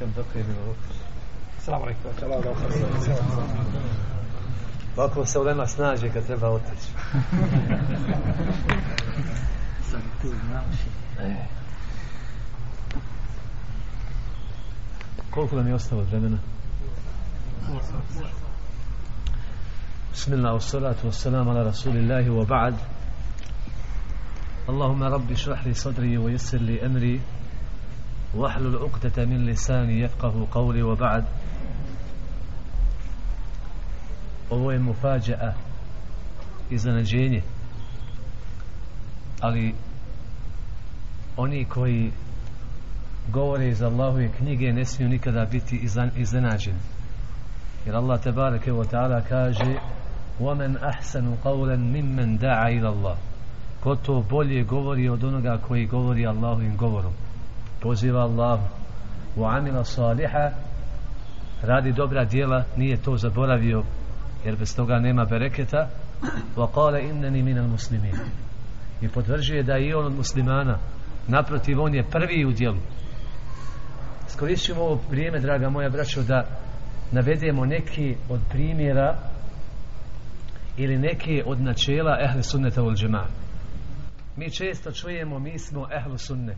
كم 0.00 0.10
بقي 0.16 0.42
من 0.42 0.56
الوقت؟ 0.62 0.94
Salam 1.66 1.82
alaikum. 1.82 2.10
Ovako 4.96 5.26
se 5.26 5.38
ulema 5.38 5.66
snađe 5.66 6.12
kad 6.12 6.26
treba 6.26 6.48
otići. 6.48 6.88
Sam 9.90 10.02
tu 10.22 10.28
znaš. 10.28 10.76
E. 11.20 11.34
Koliko 15.30 15.56
nam 15.56 15.68
je 15.68 15.74
ostalo 15.74 16.00
od 16.00 16.08
vremena? 16.08 16.38
بسم 20.13 20.33
الله 20.33 20.53
والصلاة 20.53 20.95
والسلام 21.03 21.49
على 21.49 21.61
رسول 21.61 21.97
الله 21.97 22.29
وبعد. 22.29 22.75
اللهم 24.69 25.03
رب 25.03 25.31
اشرح 25.31 25.65
لي 25.67 25.73
صدري 25.73 26.17
ويسر 26.17 26.57
لي 26.57 26.85
أمري 26.85 27.21
واحلل 28.35 28.75
عقدة 28.75 29.25
من 29.25 29.45
لساني 29.45 30.01
يفقه 30.01 30.47
قولي 30.51 30.81
وبعد. 30.81 31.25
Ovo 34.49 34.71
je 34.71 34.79
mufađa 34.79 35.53
iznenađenje 36.69 37.41
ali 39.41 39.75
oni 41.37 41.65
koji 41.65 42.11
govore 43.31 43.67
iz 43.67 43.81
Allahove 43.81 44.31
knjige 44.37 44.73
ne 44.73 44.85
smiju 44.85 45.09
nikada 45.09 45.45
biti 45.45 45.89
iznenađeni. 46.15 46.79
Jer 47.85 47.95
Allah 47.95 48.21
tebareke 48.21 48.71
ve 48.71 48.77
wa 48.77 48.85
ta'ala 48.85 49.21
kaže 49.29 49.79
وَمَنْ 50.39 50.77
ahsanu 50.83 51.37
qawlan 51.43 51.79
مِمَّنْ 51.79 52.39
da'a 52.39 52.71
ila 52.71 52.89
Allah." 52.89 53.17
Ko 53.79 53.95
to 53.95 54.23
bolje 54.29 54.63
govori 54.63 55.09
od 55.09 55.23
onoga 55.23 55.57
koji 55.67 55.85
govori 55.85 56.27
Allahovim 56.27 56.77
govorom. 56.77 57.13
Poziva 57.81 58.21
Allah 58.21 58.59
amila 59.37 59.83
صَالِحَ 59.83 60.51
Radi 61.61 61.91
dobra 61.91 62.25
djela, 62.25 62.63
nije 62.77 62.97
to 62.97 63.17
zaboravio 63.17 63.83
jer 64.45 64.55
bez 64.55 64.75
toga 64.75 64.99
nema 64.99 65.25
bereketa 65.25 65.89
Wa 66.55 66.67
qala 66.67 66.99
innani 66.99 67.43
minal 67.43 67.67
muslimin. 67.67 68.15
I 69.01 69.07
potvrđuje 69.07 69.63
da 69.63 69.73
je 69.73 69.87
i 69.87 69.93
on 69.93 70.05
od 70.05 70.15
muslimana 70.15 70.77
naprotiv 71.27 71.81
on 71.81 71.95
je 71.95 72.03
prvi 72.03 72.45
u 72.45 72.51
djelu. 72.51 72.79
Skoristimo 74.27 74.81
ovo 74.81 74.99
vrijeme, 75.09 75.39
draga 75.39 75.69
moja 75.69 75.89
braćo, 75.89 76.23
da 76.23 76.45
navedemo 77.11 77.65
neki 77.65 78.15
od 78.29 78.39
primjera 78.49 79.17
ili 80.77 80.97
neke 80.97 81.43
od 81.45 81.61
načela 81.61 82.17
ehli 82.21 82.43
sunneta 82.43 82.83
ul 82.83 82.95
džema 82.95 83.25
mi 84.39 84.51
često 84.51 84.91
čujemo 84.91 85.39
mi 85.39 85.59
smo 85.59 85.87
ehli 85.91 86.17
sunne. 86.17 86.55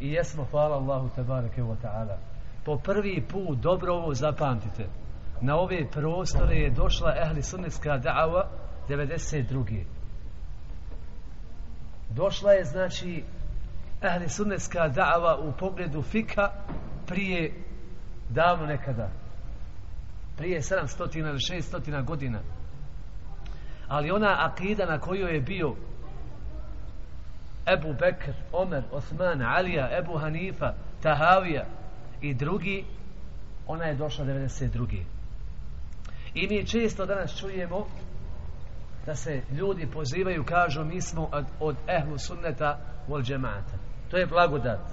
I 0.00 0.12
jesmo 0.12 0.46
hvala 0.50 0.76
Allahu 0.76 1.08
tabareke 1.16 1.62
wa 1.62 1.76
ta'ala. 1.82 2.16
Po 2.64 2.76
prvi 2.76 3.24
put 3.28 3.58
dobro 3.58 3.94
ovo 3.94 4.14
zapamtite. 4.14 4.86
Na 5.40 5.56
ove 5.56 5.90
prostore 5.90 6.56
je 6.56 6.70
došla 6.70 7.14
ehli 7.22 7.42
sunnetska 7.42 7.90
da'ava 7.90 8.44
92. 8.88 9.84
došla 12.10 12.52
je 12.52 12.64
znači 12.64 13.24
ehli 14.02 14.28
sunnetska 14.28 14.88
da'ava 14.88 15.48
u 15.48 15.52
pogledu 15.58 16.02
fika 16.02 16.50
prije 17.06 17.52
davno 18.28 18.66
nekada 18.66 19.08
prije 20.40 20.60
700 20.60 21.18
ili 21.18 21.28
600 21.28 22.04
godina 22.04 22.40
ali 23.88 24.10
ona 24.10 24.36
akida 24.38 24.86
na 24.86 24.98
kojoj 24.98 25.34
je 25.34 25.40
bio 25.40 25.74
Ebu 27.66 27.94
Bekr, 28.00 28.32
Omer, 28.52 28.82
Osman, 28.92 29.42
Alija, 29.42 29.98
Ebu 29.98 30.18
Hanifa, 30.18 30.72
Tahavija 31.02 31.64
i 32.20 32.34
drugi, 32.34 32.84
ona 33.66 33.84
je 33.84 33.94
došla 33.94 34.24
92. 34.24 35.02
I 36.34 36.48
mi 36.48 36.66
često 36.66 37.06
danas 37.06 37.40
čujemo 37.40 37.86
da 39.06 39.14
se 39.14 39.42
ljudi 39.52 39.86
pozivaju, 39.92 40.44
kažu 40.44 40.84
mi 40.84 41.00
smo 41.00 41.28
od, 41.32 41.44
od 41.60 41.76
ehlu 41.88 42.18
sunneta 42.18 42.78
vol 43.08 43.22
džemata. 43.22 43.78
To 44.10 44.16
je 44.16 44.26
blagodat. 44.26 44.90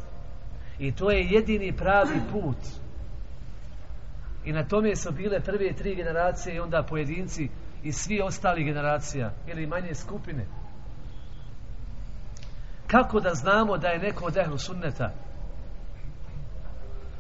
I 0.80 0.92
to 0.92 1.12
je 1.12 1.28
jedini 1.30 1.78
pravi 1.78 2.20
put. 2.32 2.58
I 4.48 4.52
na 4.52 4.64
tome 4.64 4.96
su 4.96 5.12
bile 5.12 5.40
prve 5.40 5.74
tri 5.74 5.96
generacije 5.96 6.56
i 6.56 6.60
onda 6.60 6.84
pojedinci 6.84 7.50
i 7.84 7.92
svi 7.92 8.22
ostali 8.22 8.64
generacija 8.64 9.32
ili 9.48 9.68
manje 9.68 9.94
skupine. 9.94 10.46
Kako 12.88 13.20
da 13.20 13.34
znamo 13.34 13.78
da 13.78 13.88
je 13.88 14.00
neko 14.00 14.26
od 14.26 14.38
ehlu 14.38 14.58
sunneta? 14.58 15.12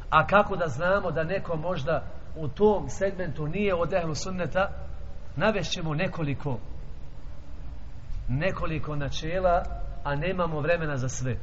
A 0.09 0.27
kako 0.27 0.55
da 0.55 0.67
znamo 0.67 1.11
da 1.11 1.23
neko 1.23 1.57
možda 1.57 2.03
u 2.35 2.47
tom 2.47 2.89
segmentu 2.89 3.47
nije 3.47 3.75
od 3.75 3.93
ehlu 3.93 4.15
sunneta? 4.15 4.69
Navešćemo 5.35 5.93
nekoliko 5.93 6.59
nekoliko 8.27 8.95
načela, 8.95 9.63
a 10.03 10.15
nemamo 10.15 10.59
vremena 10.59 10.97
za 10.97 11.09
sve. 11.09 11.37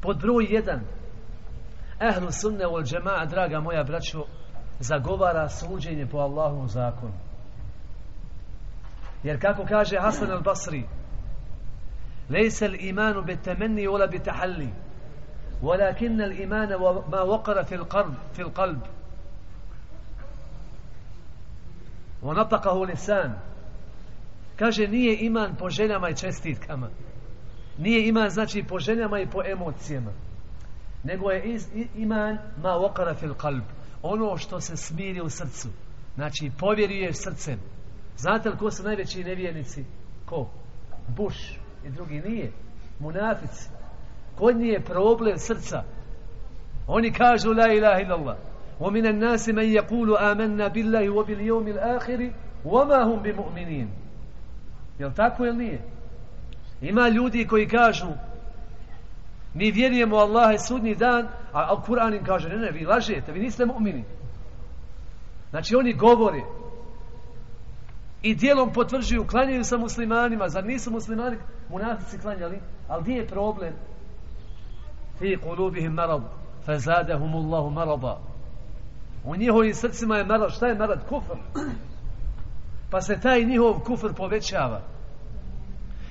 Pod 0.00 0.20
broj 0.20 0.46
jedan, 0.50 0.80
ehlu 2.01 2.31
sunne 2.31 2.67
ul 2.67 2.83
džema'a, 2.83 3.25
draga 3.25 3.59
moja 3.59 3.83
braćo, 3.83 4.25
zagovara 4.79 5.49
suđenje 5.49 6.05
po 6.05 6.17
Allahovom 6.17 6.67
zakonu. 6.67 7.13
Jer 9.23 9.41
kako 9.41 9.65
kaže 9.65 9.97
Hasan 9.99 10.31
al-Basri, 10.31 10.83
ليس 12.29 12.63
الإيمان 12.63 13.21
بالتمني 13.21 13.87
ولا 13.87 14.05
بالتحلي 14.05 14.69
ولكن 15.61 16.21
الإيمان 16.21 16.69
ما 17.11 17.21
وقر 17.21 17.63
في 17.63 17.75
القلب 17.75 18.13
في 18.33 18.41
القلب 18.41 18.81
ونطقه 22.23 22.85
لسان 22.85 23.37
kaže 24.57 24.87
nije 24.87 25.17
iman 25.25 25.55
po 25.55 25.69
željama 25.69 26.09
i 26.09 26.15
čestitkama 26.15 26.89
nije 27.77 28.07
iman 28.07 28.29
znači 28.29 28.63
po 28.63 28.79
željama 28.79 29.19
i 29.19 29.27
po 29.27 29.41
emocijama 29.45 30.11
nego 31.03 31.31
je 31.31 31.53
iz, 31.53 31.67
iman 31.95 32.37
ma 32.63 32.85
okara 32.85 33.13
fil 33.13 33.33
kalb 33.33 33.63
ono 34.01 34.37
što 34.37 34.59
se 34.59 34.77
smiri 34.77 35.21
u 35.21 35.29
srcu 35.29 35.69
znači 36.15 36.51
povjeruje 36.59 37.13
srcem 37.13 37.59
znate 38.17 38.49
li 38.49 38.57
ko 38.57 38.71
su 38.71 38.83
najveći 38.83 39.23
nevjernici 39.23 39.85
ko? 40.25 40.49
Bush 41.07 41.39
i 41.85 41.89
drugi 41.89 42.21
nije 42.21 42.51
munafici 42.99 43.69
kod 44.37 44.57
nije 44.57 44.79
problem 44.79 45.37
srca 45.37 45.83
oni 46.87 47.11
kažu 47.13 47.49
la 47.49 47.73
ilaha 47.73 48.01
illallah 48.01 48.37
ومن 48.79 49.05
الناس 49.05 49.49
من 49.49 49.63
يقول 49.63 50.17
آمنا 50.17 50.67
بالله 50.67 51.09
وباليوم 51.09 51.67
الآخر 51.67 52.31
وما 52.65 53.03
هم 53.03 53.19
بمؤمنين 53.23 53.87
Je 54.99 55.05
li 55.05 55.13
tako 55.13 55.45
ili 55.45 55.57
nije? 55.57 55.81
Ima 56.81 57.09
ljudi 57.09 57.47
koji 57.47 57.67
kažu 57.67 58.07
mi 59.54 59.70
vjerujemo 59.70 60.16
Allah 60.16 60.54
i 60.54 60.58
sudnji 60.58 60.94
dan, 60.94 61.28
a, 61.52 61.60
a 61.60 61.82
Kur'an 61.86 62.14
im 62.14 62.24
kaže, 62.24 62.48
ne, 62.48 62.56
ne, 62.56 62.70
vi 62.70 62.84
lažete, 62.84 63.32
vi 63.32 63.40
niste 63.40 63.64
mu'mini. 63.64 64.04
Znači 65.50 65.76
oni 65.76 65.92
govore 65.92 66.42
i 68.22 68.34
dijelom 68.34 68.72
potvrđuju, 68.72 69.26
klanjaju 69.26 69.64
sa 69.64 69.78
muslimanima, 69.78 70.48
zar 70.48 70.64
nisu 70.64 70.90
muslimani 70.90 71.36
munafici 71.70 72.18
klanjali? 72.18 72.58
Ali 72.88 73.02
gdje 73.02 73.14
je 73.14 73.26
problem? 73.26 73.74
Fi 75.18 75.36
kulubihim 75.36 75.92
marad, 75.92 76.22
fa 76.64 76.72
Allahu 76.72 77.70
marada. 77.70 78.18
U 79.24 79.36
njihovim 79.36 79.74
srcima 79.74 80.16
je 80.16 80.24
marad, 80.24 80.52
šta 80.52 80.66
je 80.66 80.74
marad? 80.74 81.08
Kufr 81.08 81.36
pa 82.92 83.00
se 83.00 83.20
taj 83.20 83.44
njihov 83.44 83.80
kufr 83.80 84.12
povećava. 84.16 84.80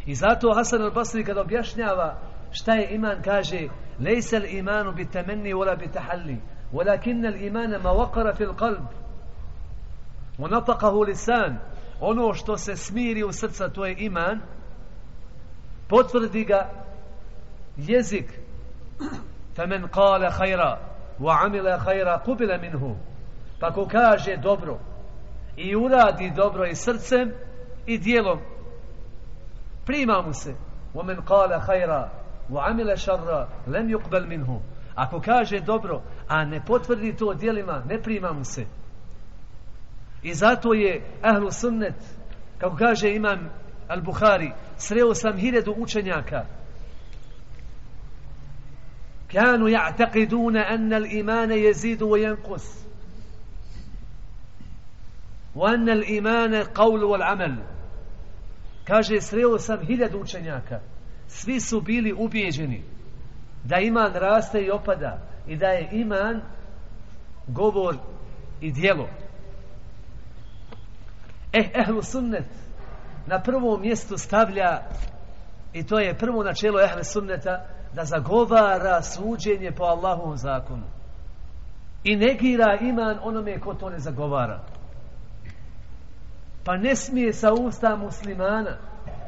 I 0.06 0.16
zato 0.16 0.54
Hasan 0.54 0.82
al-Basri 0.82 1.26
kada 1.26 1.42
objašnjava 1.42 2.20
šta 2.51 2.75
je 2.75 2.95
iman 2.95 3.23
kaže 3.23 3.69
lejse 4.01 4.39
l'imanu 4.39 4.93
bi 4.93 5.05
temenni 5.05 5.55
wala 5.55 5.77
bi 5.77 5.89
tahalli 5.89 6.41
walakin 6.73 7.31
l'imana 7.31 7.79
ma 7.79 7.91
wakara 7.91 8.35
fil 8.35 8.55
qalb 8.55 8.87
wa 10.39 10.49
nataqahu 10.51 11.07
lisan 11.07 11.59
ono 12.01 12.35
što 12.35 12.57
se 12.57 12.77
smiri 12.77 13.25
u 13.25 13.33
srca 13.33 13.69
to 13.69 13.87
je 13.87 13.97
iman 13.99 14.41
potvrdi 15.89 16.45
ga 16.45 16.71
jezik 17.77 18.41
famen 19.57 19.89
kale 19.89 20.31
hajra 20.31 20.79
wa 21.21 21.45
amila 21.45 21.79
hajra 21.79 22.19
kubila 22.25 22.59
minhu 22.59 22.97
pa 23.61 23.73
ko 23.73 23.87
kaže 23.87 24.37
dobro 24.37 24.79
i 25.57 25.77
uradi 25.77 26.33
dobro 26.37 26.67
i 26.67 26.75
srcem 26.75 27.33
i 27.87 27.99
dijelom 27.99 28.39
prima 29.87 30.23
mu 30.23 30.33
se 30.33 30.55
ومن 30.97 31.21
قال 31.21 31.61
خيرا 31.61 32.11
وعمل 32.51 32.99
شرا 32.99 33.49
لم 33.67 33.91
يقبل 33.91 34.27
منه 34.27 34.61
ako 34.97 35.21
kaže 35.21 35.61
dobro 35.61 36.03
a 36.29 36.45
ne 36.45 36.61
potvrdi 36.65 37.17
to 37.17 37.35
dijelima 37.35 37.83
ne 37.89 38.03
prima 38.03 38.33
mu 38.33 38.45
se 38.45 38.67
i 40.23 40.35
zato 40.35 40.75
je 40.75 41.03
ahlu 41.23 41.51
sunnet 41.51 41.95
kako 42.59 42.77
kaže 42.77 43.15
imam 43.15 43.51
al-Bukhari 43.89 44.53
sreo 44.77 45.15
sam 45.15 45.37
hiljadu 45.37 45.75
učenjaka 45.79 46.47
كانوا 49.29 49.69
يعتقدون 49.69 50.57
أن 50.57 50.93
الإيمان 50.93 51.53
يزيد 51.53 52.03
وينقص 52.03 52.87
وأن 55.55 55.89
الإيمان 55.89 56.55
قول 56.55 57.05
والعمل 57.05 57.59
kaže 58.87 59.21
sreo 59.21 59.59
sam 59.59 59.81
hiljadu 59.81 60.19
učenjaka 60.19 60.81
svi 61.32 61.60
su 61.60 61.82
bili 61.82 62.14
ubijeđeni 62.14 62.84
da 63.64 63.78
iman 63.78 64.14
raste 64.14 64.62
i 64.62 64.72
opada 64.72 65.18
i 65.48 65.56
da 65.56 65.68
je 65.68 65.90
iman 65.92 66.42
govor 67.48 67.96
i 68.62 68.72
dijelo 68.72 69.08
eh, 71.54 71.70
ehlu 71.74 72.02
sunnet 72.02 72.46
na 73.28 73.42
prvom 73.42 73.82
mjestu 73.82 74.18
stavlja 74.18 74.82
i 75.74 75.84
to 75.84 76.00
je 76.00 76.18
prvo 76.18 76.44
načelo 76.44 76.82
ehlu 76.82 77.04
sunneta 77.04 77.66
da 77.94 78.06
zagovara 78.06 79.02
suđenje 79.02 79.72
po 79.72 79.84
Allahovom 79.84 80.38
zakonu. 80.38 80.84
I 82.04 82.16
negira 82.16 82.78
iman 82.82 83.18
onome 83.24 83.60
ko 83.60 83.74
to 83.74 83.90
ne 83.90 84.00
zagovara. 84.00 84.60
Pa 86.64 86.78
ne 86.78 86.96
smije 86.96 87.34
sa 87.34 87.54
usta 87.54 87.96
muslimana 87.96 88.78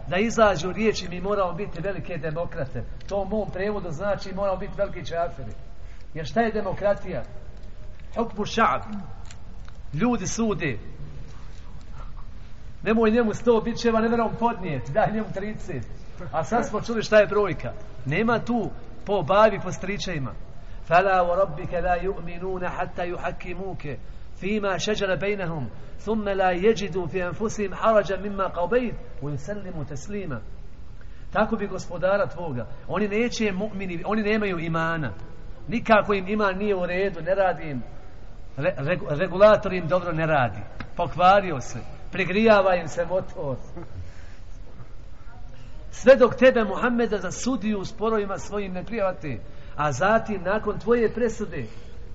da 0.08 0.18
izađu 0.18 0.72
riječi 0.72 1.08
mi 1.10 1.22
moramo 1.22 1.54
biti 1.54 1.82
velike 1.82 2.18
demokrate. 2.18 2.84
To 3.10 3.18
u 3.18 3.26
mom 3.26 3.49
prevodu 3.51 3.91
znači 3.91 4.34
moramo 4.34 4.58
biti 4.58 4.74
veliki 4.78 5.06
čafiri. 5.06 5.51
Jer 6.14 6.26
šta 6.26 6.41
je 6.41 6.51
demokratija? 6.51 7.24
Hukmu 8.16 8.45
ša'ab. 8.45 8.82
Ljudi 9.93 10.28
sude. 10.28 10.78
Nemoj 12.84 13.12
njemu 13.12 13.34
sto 13.34 13.62
bićeva, 13.62 14.01
ne 14.01 14.08
verom 14.08 14.32
podnijeti. 14.39 14.91
Daj 14.91 15.12
njemu 15.14 15.28
30. 15.36 15.82
A 16.32 16.43
sad 16.43 16.68
smo 16.68 16.82
čuli 16.82 17.04
šta 17.04 17.18
je 17.18 17.28
brojka. 17.28 17.74
Nema 18.06 18.39
tu 18.39 18.70
po 19.06 19.22
bavi, 19.22 19.60
po 19.64 19.72
stričajima. 19.72 20.34
Fala 20.88 21.24
wa 21.24 21.36
rabbika 21.36 21.80
la 21.80 21.97
yu'minuna 21.97 22.70
hatta 22.78 23.04
yuhakkimuke 23.04 23.97
fima 24.41 24.79
šeđara 24.79 25.16
bejnahum 25.16 25.68
ثم 25.99 26.29
لا 26.29 26.51
يجدوا 26.51 27.07
في 27.07 27.26
أنفسهم 27.26 27.74
حرجا 27.74 28.16
مما 28.16 28.47
قضيت 28.47 28.95
ويسلموا 29.22 29.85
تسليما 29.85 30.41
tako 31.33 31.57
bi 31.57 31.66
gospodara 31.66 32.26
tvoga 32.26 32.66
oni 32.89 33.09
neće 33.09 33.53
mu'mini 33.53 34.03
oni 34.07 34.22
nemaju 34.22 34.59
imana 34.59 35.12
nikako 35.68 36.14
im 36.14 36.29
iman 36.29 36.57
nije 36.57 36.74
u 36.76 36.87
redu 36.87 37.20
ne 37.20 37.35
radi 37.35 37.70
im 37.70 37.83
re, 38.57 38.74
re, 38.76 38.99
regulator 39.09 39.72
im 39.72 39.89
dobro 39.89 40.12
ne 40.12 40.26
radi 40.26 40.59
pokvario 40.97 41.61
se 41.61 41.79
prigrijava 42.12 42.74
im 42.74 42.89
se 42.89 43.05
motor 43.05 43.57
sve 45.91 46.16
dok 46.16 46.35
tebe 46.35 46.64
Muhammeda 46.64 47.18
zasudi 47.18 47.74
u 47.74 47.85
sporovima 47.85 48.39
svojim 48.39 48.72
ne 48.72 48.85
prijavate 48.85 49.41
a 49.76 49.93
zatim 49.93 50.43
nakon 50.43 50.79
tvoje 50.79 51.14
presude 51.14 51.66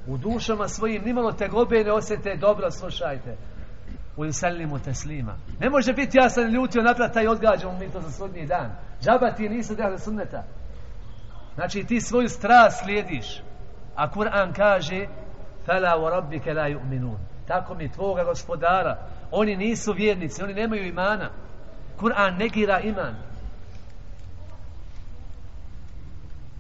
u 0.09 0.16
dušama 0.16 0.68
svojim 0.68 1.02
nimalo 1.04 1.32
te 1.32 1.48
gobe 1.48 1.84
ne 1.84 1.92
osjete 1.92 2.36
dobro 2.36 2.70
slušajte 2.70 3.36
u 4.16 4.24
yusallimu 4.24 4.84
teslima. 4.84 5.36
Ne 5.61 5.70
može 5.70 5.92
biti 5.92 6.18
ja 6.18 6.30
sam 6.30 6.44
ljutio 6.44 6.82
naprat 6.82 7.12
taj 7.12 7.28
odgađam 7.28 7.78
mi 7.80 7.92
to 7.92 8.00
za 8.00 8.11
sudnji 8.11 8.46
dan. 8.46 8.70
Džaba 9.02 9.32
ti 9.32 9.48
nisu 9.48 9.74
dehli 9.74 9.98
sunneta. 9.98 10.44
Znači 11.54 11.84
ti 11.84 12.00
svoju 12.00 12.28
strast 12.28 12.84
slijediš. 12.84 13.42
A 13.94 14.11
Kur'an 14.11 14.52
kaže 14.52 15.06
Fela 15.66 15.98
u 15.98 16.11
rabbike 16.11 16.52
la 16.52 16.68
yu'minun. 16.68 17.18
Tako 17.46 17.74
mi 17.74 17.92
tvoga 17.92 18.24
gospodara. 18.24 18.98
Oni 19.30 19.56
nisu 19.56 19.92
vjernici, 19.92 20.42
oni 20.42 20.54
nemaju 20.54 20.86
imana. 20.86 21.30
Kur'an 22.00 22.38
negira 22.38 22.80
iman. 22.80 23.14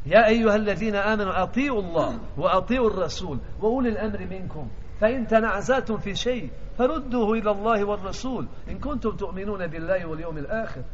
يا 0.06 0.26
أيها 0.26 0.56
الذين 0.56 0.96
آمنوا 0.96 1.42
أطيعوا 1.42 1.82
الله 1.82 2.20
وأطيعوا 2.36 2.90
الرسول 2.90 3.38
وأولي 3.60 3.88
الأمر 3.88 4.26
منكم 4.26 4.68
فإن 5.00 5.26
تنعزاتم 5.26 5.96
في 5.96 6.14
شيء 6.14 6.50
Allahi 6.78 7.84
wa 7.84 7.96
Rasul. 7.96 8.46
In 8.68 8.78
kuntum 8.78 9.16
tu'minune 9.16 9.68
billahi 9.68 10.04
wal 10.04 10.20
yawmil 10.20 10.46
akhir. 10.46 10.84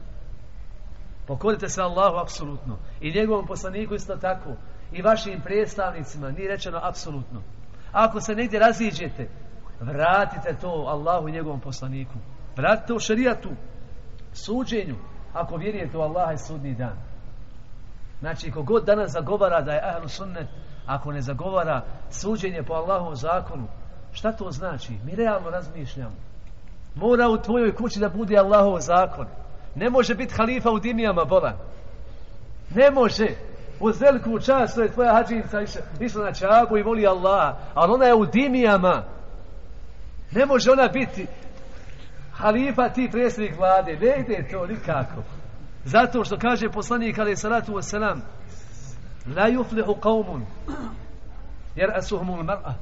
Pokorite 1.27 1.69
se 1.69 1.83
Allahu 1.83 2.17
apsolutno. 2.17 2.79
I 3.01 3.13
njegovom 3.13 3.47
poslaniku 3.47 3.95
isto 3.95 4.17
tako. 4.17 4.57
I 4.93 5.03
vašim 5.03 5.41
predstavnicima. 5.41 6.31
Nije 6.31 6.49
rečeno 6.49 6.81
apsolutno. 6.83 7.43
Ako 7.93 8.21
se 8.21 8.35
negdje 8.35 8.61
raziđete, 8.61 9.29
vratite 9.81 10.57
to 10.61 10.69
Allahu 10.69 11.29
i 11.29 11.33
njegovom 11.33 11.61
poslaniku. 11.61 12.15
Vratite 12.57 12.93
u 12.93 12.99
šarijatu, 12.99 13.51
suđenju, 14.33 14.97
ako 15.33 15.57
vjerujete 15.57 15.99
u 15.99 16.01
Allaha 16.01 16.33
i 16.33 16.39
sudni 16.39 16.75
dan. 16.75 16.97
Znači, 18.25 18.51
kogod 18.51 18.85
danas 18.85 19.13
zagovara 19.13 19.61
da 19.61 19.73
je 19.73 19.81
ahlu 19.85 20.09
sunnet, 20.09 20.47
ako 20.87 21.13
ne 21.13 21.21
zagovara 21.21 21.83
suđenje 22.11 22.63
po 22.63 22.73
Allahovom 22.73 23.17
zakonu, 23.17 23.67
šta 24.13 24.33
to 24.33 24.51
znači? 24.51 24.93
Mi 25.05 25.15
realno 25.15 25.51
razmišljamo. 25.51 26.15
Mora 26.95 27.29
u 27.29 27.39
tvojoj 27.39 27.75
kući 27.75 28.01
da 28.01 28.09
bude 28.09 28.37
Allahov 28.37 28.81
zakon. 28.81 29.27
Ne 29.75 29.91
može 29.91 30.15
biti 30.15 30.35
halifa 30.35 30.71
u 30.71 30.79
dimijama, 30.79 31.25
bolan. 31.25 31.55
Ne 32.75 32.91
može. 32.91 33.27
U 33.81 33.91
veliku 34.01 34.41
čast, 34.41 34.75
to 34.75 34.83
je 34.83 34.93
tvoja 34.93 35.15
hađinca 35.15 35.61
išla 36.01 36.25
na 36.25 36.33
čabu 36.33 36.77
i 36.79 36.83
voli 36.83 37.07
Allah, 37.07 37.57
ali 37.75 37.93
ona 37.93 38.07
je 38.07 38.15
u 38.15 38.27
dimijama. 38.27 39.03
Ne 40.31 40.47
može 40.47 40.73
ona 40.73 40.89
biti 40.89 41.27
halifa 42.33 42.89
ti 42.89 43.09
predsjednik 43.13 43.59
vlade. 43.59 43.97
Ne 43.97 44.21
ide 44.21 44.49
to 44.51 44.67
nikako. 44.67 45.23
Zato 45.85 46.25
što 46.25 46.39
kaže 46.39 46.69
poslanik 46.69 47.19
alaih 47.19 47.39
salatu 47.39 47.73
wasalam 47.73 48.21
La 49.37 49.49
yuflihu 49.49 50.01
qawmun 50.01 50.41
jer 51.77 51.91
asuhumul 51.97 52.45
mar'a 52.45 52.73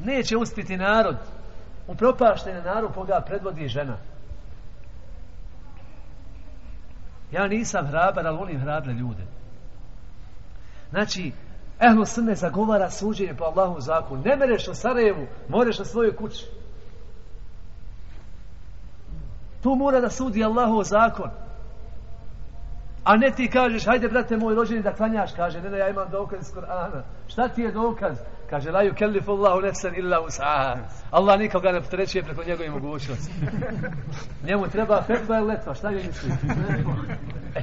neće 0.00 0.36
uspiti 0.36 0.76
narod 0.76 1.16
u 1.88 1.94
propaštene 1.94 2.62
narod 2.62 2.94
koga 2.94 3.20
predvodi 3.26 3.68
žena. 3.68 3.96
Ja 7.32 7.46
nisam 7.46 7.86
hrabar, 7.86 8.26
ali 8.26 8.38
volim 8.38 8.60
hrabre 8.60 8.92
ljude. 8.92 9.22
Znači, 10.90 11.32
ehlu 11.80 12.06
srne 12.06 12.34
zagovara 12.34 12.90
suđenje 12.90 13.34
po 13.34 13.44
Allahu 13.44 13.80
zakonu. 13.80 14.22
Ne 14.24 14.36
mereš 14.36 14.68
u 14.68 14.74
Sarajevu, 14.74 15.26
moreš 15.48 15.78
na 15.78 15.84
svojoj 15.84 16.16
kući. 16.16 16.46
Tu 19.62 19.74
mora 19.74 20.00
da 20.00 20.10
sudi 20.10 20.44
Allahu 20.44 20.82
zakon. 20.84 21.30
A 23.04 23.16
ne 23.16 23.30
ti 23.30 23.48
kažeš, 23.48 23.86
hajde 23.86 24.08
brate 24.08 24.36
moj 24.36 24.54
rođeni 24.54 24.82
da 24.82 24.92
klanjaš, 24.92 25.32
kaže, 25.36 25.60
ne 25.60 25.70
da 25.70 25.76
ja 25.76 25.88
imam 25.88 26.10
dokaz 26.10 26.40
iz 26.40 26.54
Korana. 26.54 27.02
Šta 27.28 27.48
ti 27.48 27.62
je 27.62 27.72
dokaz? 27.72 28.18
Kaže, 28.50 28.70
la 28.70 28.84
yukellifu 28.84 29.30
Allahu 29.30 29.60
nefsan 29.60 29.94
illa 29.94 30.18
us'aha. 30.26 30.76
Allah 31.10 31.38
nikoga 31.38 31.72
ne 31.72 31.80
potrećuje 31.80 32.24
preko 32.24 32.44
njegove 32.44 32.70
mogućnosti. 32.70 33.32
Njemu 34.46 34.68
treba 34.68 35.02
fetva 35.02 35.38
ili 35.38 35.46
letva, 35.46 35.74
šta 35.74 35.90
je 35.90 36.06
misli? 36.06 36.30
E, 37.54 37.62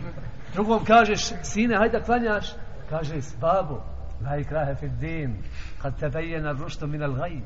drugom 0.54 0.86
kažeš, 0.86 1.22
sine, 1.44 1.78
hajde 1.78 2.00
da 2.00 2.06
klanjaš. 2.06 2.54
Kaže, 2.90 3.16
babo, 3.42 3.82
la 4.26 4.38
ikrahe 4.38 4.76
fi 4.76 4.90
din, 4.90 5.44
kad 5.82 6.00
te 6.00 6.10
bejena 6.10 6.52
rušto 6.52 6.88
min 6.88 7.04
al 7.04 7.14
gajib. 7.14 7.46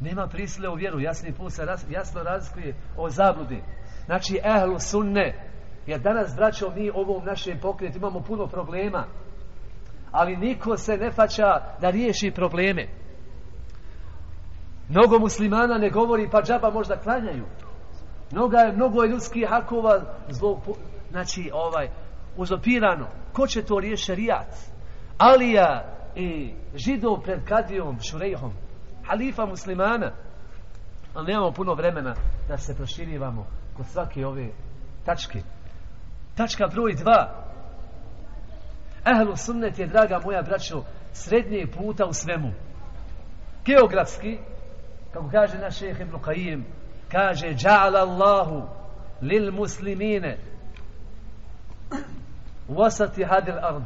Nema 0.00 0.26
prisile 0.26 0.68
u 0.68 0.74
vjeru, 0.74 1.00
jasni 1.00 1.32
put 1.32 1.52
se 1.52 1.66
jasno 1.90 2.22
razlikuje 2.22 2.74
o 2.96 3.10
zabludi. 3.10 3.62
Znači, 4.06 4.40
ehlu 4.44 4.78
sunne, 4.78 5.47
jer 5.88 6.00
danas, 6.00 6.34
braćo, 6.36 6.70
mi 6.76 6.90
ovom 6.90 7.24
našem 7.24 7.58
pokretu 7.60 7.98
imamo 7.98 8.20
puno 8.20 8.46
problema, 8.46 9.04
ali 10.10 10.36
niko 10.36 10.76
se 10.76 10.96
ne 10.96 11.10
faća 11.10 11.60
da 11.80 11.90
riješi 11.90 12.30
probleme. 12.30 12.86
Mnogo 14.88 15.18
muslimana 15.18 15.78
ne 15.78 15.90
govori, 15.90 16.28
pa 16.30 16.42
džaba 16.42 16.70
možda 16.70 16.96
klanjaju. 16.96 17.44
Mnogo 18.32 18.56
je, 18.56 18.72
mnogo 18.72 19.02
je 19.02 19.10
ljudskih 19.10 19.48
hakova 19.48 20.00
zlo, 20.28 20.60
znači, 21.10 21.50
ovaj, 21.52 21.88
uzopirano. 22.36 23.06
Ko 23.32 23.46
će 23.46 23.62
to 23.62 23.80
riješiti 23.80 24.14
rijat? 24.14 24.54
Alija 25.18 25.84
i 26.16 26.54
židov 26.74 27.20
pred 27.20 27.44
kadijom, 27.44 28.00
šurejhom, 28.00 28.52
halifa 29.04 29.46
muslimana. 29.46 30.12
Ali 31.14 31.26
nemamo 31.26 31.52
puno 31.52 31.74
vremena 31.74 32.14
da 32.48 32.58
se 32.58 32.76
proširivamo 32.76 33.46
kod 33.76 33.86
svake 33.86 34.26
ove 34.26 34.48
tačke. 35.04 35.42
Tačka 36.38 36.66
broj 36.66 36.94
dva. 36.94 37.34
Ehlu 39.06 39.36
sunnet 39.36 39.78
je, 39.78 39.86
draga 39.86 40.20
moja 40.24 40.42
braćo, 40.42 40.82
srednje 41.12 41.66
puta 41.66 42.06
u 42.06 42.12
svemu. 42.12 42.52
Geografski, 43.64 44.38
kako 45.12 45.28
kaže 45.30 45.58
naš 45.58 45.78
šeheh 45.78 46.00
Ibn 46.00 46.16
Qajim, 46.16 46.62
kaže, 47.10 47.46
ja'ala 47.46 47.98
Allahu 47.98 48.68
lil 49.22 49.52
muslimine 49.52 50.38
wasati 52.68 53.24
hadil 53.28 53.58
ard. 53.62 53.82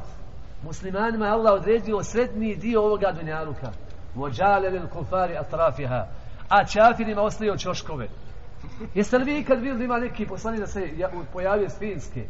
Muslimanima 0.62 1.26
je 1.26 1.32
Allah 1.32 1.52
odredio 1.52 2.02
srednji 2.02 2.56
dio 2.56 2.82
ovoga 2.82 3.12
dunjaluka. 3.12 3.72
Vođale 4.14 4.70
lil 4.70 4.88
kufari 4.88 5.36
atrafiha. 5.36 6.06
A 6.48 6.64
čafirima 6.64 7.22
ostavio 7.22 7.56
čoškove. 7.56 8.08
Jeste 8.94 9.18
li 9.18 9.24
vi 9.24 9.44
kad 9.44 9.62
da 9.62 9.84
ima 9.84 9.98
neki 9.98 10.26
poslani 10.26 10.58
da 10.58 10.66
se 10.66 10.80
pojavio 11.32 11.66
iz 11.66 11.78
Finske? 11.78 12.24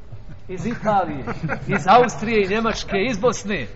iz 0.49 0.67
Italije, 0.67 1.25
iz 1.69 1.87
Austrije 1.87 2.45
i 2.45 2.49
Njemačke, 2.49 2.97
iz 3.11 3.19
Bosne. 3.19 3.67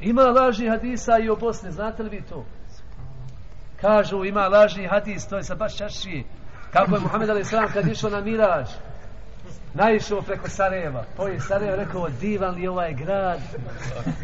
Ima 0.00 0.22
lažni 0.22 0.68
hadisa 0.68 1.18
i 1.18 1.30
o 1.30 1.36
Bosne, 1.36 1.70
znate 1.70 2.02
li 2.02 2.10
vi 2.10 2.22
to? 2.22 2.44
Kažu, 3.80 4.24
ima 4.24 4.48
lažni 4.48 4.86
hadis, 4.86 5.26
to 5.26 5.36
je 5.36 5.42
sa 5.42 5.54
baš 5.54 5.76
čašije. 5.76 6.24
Kako 6.72 6.94
je 6.94 7.00
Muhammed 7.00 7.30
Ali 7.30 7.44
Sram 7.44 7.68
kad 7.72 7.88
išao 7.88 8.10
na 8.10 8.20
Mirađ, 8.20 8.68
naišao 9.74 10.22
preko 10.22 10.48
Sarajeva. 10.48 11.04
Po 11.16 11.26
je 11.26 11.40
Sarajevo 11.40 11.76
rekao, 11.76 12.08
divan 12.20 12.54
li 12.54 12.68
ovaj 12.68 12.94
grad 12.94 13.40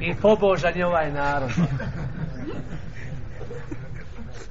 i 0.00 0.14
pobožan 0.14 0.76
je 0.76 0.86
ovaj 0.86 1.12
narod. 1.12 1.50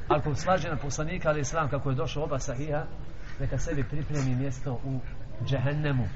Ako 0.07 0.35
slađe 0.35 0.69
na 0.69 0.77
poslanika 0.77 1.29
Ali 1.29 1.45
Sram 1.45 1.69
kako 1.69 1.89
je 1.89 1.95
došao 1.95 2.23
oba 2.23 2.39
sahiha, 2.39 2.83
neka 3.39 3.57
sebi 3.57 3.83
pripremi 3.83 4.35
mjesto 4.35 4.79
u 4.85 4.99
džehennemu. 5.45 6.07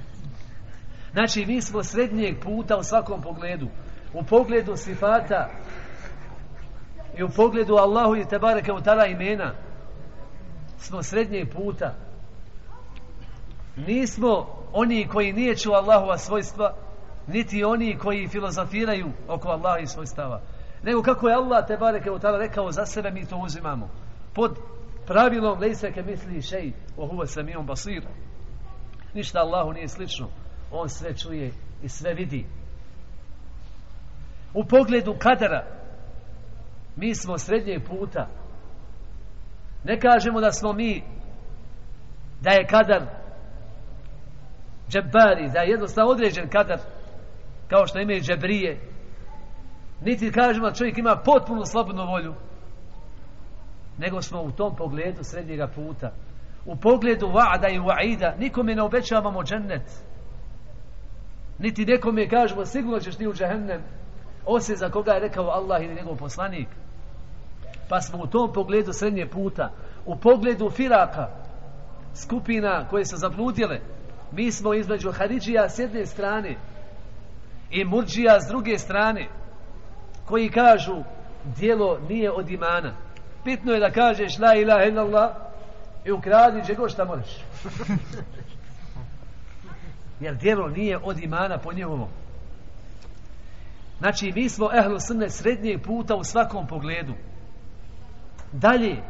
Znači, 1.12 1.46
mi 1.46 1.62
smo 1.62 1.84
srednjeg 1.84 2.40
puta 2.40 2.78
u 2.78 2.84
svakom 2.84 3.22
pogledu. 3.22 3.68
U 4.14 4.24
pogledu 4.24 4.76
sifata 4.76 5.50
i 7.18 7.24
u 7.24 7.30
pogledu 7.30 7.76
Allahu 7.76 8.16
i 8.16 8.26
Tebareke 8.26 8.72
u 8.72 8.82
tada 8.82 9.06
imena 9.06 9.54
smo 10.78 11.04
srednjeg 11.04 11.50
puta. 11.54 11.94
Nismo 13.76 14.48
oni 14.74 15.08
koji 15.08 15.34
nije 15.34 15.56
Allahova 15.74 16.18
svojstva, 16.18 16.76
niti 17.28 17.64
oni 17.64 17.98
koji 17.98 18.28
filozofiraju 18.28 19.12
oko 19.28 19.50
Allaha 19.50 19.80
i 19.80 19.88
svojstava. 19.88 20.42
Nego 20.84 21.02
kako 21.02 21.28
je 21.28 21.36
Allah 21.36 21.68
te 21.68 21.78
bareke 21.78 22.12
u 22.12 22.20
tada 22.20 22.38
rekao 22.38 22.72
za 22.72 22.86
sebe, 22.86 23.12
mi 23.12 23.26
to 23.26 23.38
uzimamo. 23.38 23.90
Pod 24.34 24.58
pravilom, 25.08 25.60
lejse 25.60 25.92
ke 25.92 26.02
misli 26.02 26.42
šej, 26.42 26.74
o 26.98 27.08
huve 27.08 27.28
samijom 27.28 27.66
basir. 27.66 28.04
Ništa 29.14 29.40
Allahu 29.40 29.74
nije 29.74 29.88
slično. 29.88 30.28
On 30.72 30.90
sve 30.90 31.18
čuje 31.18 31.52
i 31.84 31.90
sve 31.90 32.14
vidi. 32.14 32.46
U 34.54 34.64
pogledu 34.66 35.16
kadara 35.20 35.66
mi 36.96 37.16
smo 37.16 37.38
srednje 37.38 37.80
puta. 37.80 38.28
Ne 39.84 40.00
kažemo 40.00 40.42
da 40.42 40.52
smo 40.52 40.74
mi 40.74 41.04
da 42.42 42.52
je 42.52 42.68
kadar 42.68 43.02
džebari, 44.90 45.50
da 45.54 45.60
je 45.60 45.70
jednostavno 45.70 46.12
određen 46.12 46.50
kadar 46.50 46.80
kao 47.70 47.88
što 47.88 48.00
imaju 48.00 48.22
džabrije. 48.22 48.91
Niti 50.02 50.32
kažemo 50.32 50.70
da 50.70 50.76
čovjek 50.76 50.98
ima 50.98 51.16
potpuno 51.26 51.66
slobodnu 51.66 52.06
volju. 52.06 52.34
Nego 53.98 54.22
smo 54.22 54.42
u 54.42 54.52
tom 54.52 54.76
pogledu 54.76 55.24
srednjega 55.24 55.68
puta. 55.68 56.12
U 56.66 56.76
pogledu 56.76 57.28
va'da 57.28 57.70
i 57.70 57.80
wa'ida 57.80 58.40
nikome 58.40 58.76
ne 58.76 58.82
obećavamo 58.82 59.44
džennet. 59.44 60.04
Niti 61.60 61.86
nekome 61.86 62.30
kažemo 62.30 62.66
sigurno 62.66 63.00
ćeš 63.00 63.16
ti 63.16 63.28
u 63.28 63.34
džehennem. 63.34 63.82
Osim 64.46 64.76
za 64.76 64.90
koga 64.90 65.12
je 65.12 65.20
rekao 65.20 65.50
Allah 65.50 65.84
ili 65.84 65.96
njegov 65.96 66.16
poslanik. 66.16 66.68
Pa 67.90 68.02
smo 68.02 68.24
u 68.24 68.28
tom 68.28 68.54
pogledu 68.54 68.94
srednje 68.94 69.28
puta. 69.28 69.72
U 70.06 70.16
pogledu 70.16 70.70
firaka 70.70 71.28
skupina 72.16 72.88
koje 72.90 73.06
su 73.06 73.18
zabludjele 73.18 73.80
mi 74.32 74.52
smo 74.52 74.74
između 74.74 75.12
Haridžija 75.12 75.70
s 75.70 75.80
jedne 75.80 76.06
strane 76.06 76.56
i 77.72 77.86
Murđija 77.86 78.40
s 78.40 78.48
druge 78.48 78.78
strane 78.78 79.41
koji 80.32 80.50
kažu 80.50 81.04
dijelo 81.58 82.00
nije 82.10 82.32
od 82.32 82.50
imana 82.50 82.94
bitno 83.46 83.74
je 83.74 83.80
da 83.80 83.92
kažeš 83.92 84.40
la 84.40 84.56
ilaha 84.56 84.84
illallah 84.84 85.30
i 86.06 86.12
ukradi 86.12 86.76
god 86.76 86.92
šta 86.92 87.06
možeš. 87.06 87.38
Jer 90.20 90.36
djelo 90.36 90.68
nije 90.68 91.00
od 91.04 91.20
imana 91.20 91.58
po 91.58 91.74
njegovom. 91.74 92.10
Znači, 94.00 94.32
mi 94.36 94.50
smo 94.50 94.70
ehlu 94.74 95.00
srne 95.00 95.30
srednjeg 95.30 95.84
puta 95.84 96.16
u 96.16 96.24
svakom 96.24 96.68
pogledu. 96.68 97.14
Dalje, 98.52 99.04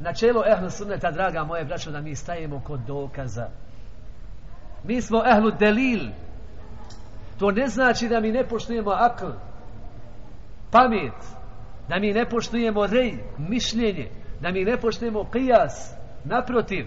načelo 0.00 0.44
ehlu 0.46 0.70
sunneta, 0.70 1.10
draga 1.10 1.44
moje 1.44 1.64
braćo, 1.64 1.90
da 1.90 2.00
mi 2.00 2.14
stajemo 2.14 2.60
kod 2.60 2.80
dokaza. 2.80 3.48
Mi 4.84 5.02
smo 5.02 5.22
ehlu 5.26 5.50
delil. 5.50 6.10
To 7.38 7.50
ne 7.50 7.66
znači 7.66 8.08
da 8.08 8.20
mi 8.20 8.32
ne 8.32 8.48
poštujemo 8.48 8.90
akl, 8.90 9.26
pamet, 10.70 11.36
da 11.88 11.98
mi 11.98 12.12
ne 12.12 12.28
poštujemo 12.28 12.86
rej, 12.86 13.18
mišljenje, 13.38 14.10
da 14.40 14.50
mi 14.50 14.64
ne 14.64 14.76
poštujemo 14.76 15.24
kijas, 15.32 15.94
naprotiv. 16.24 16.86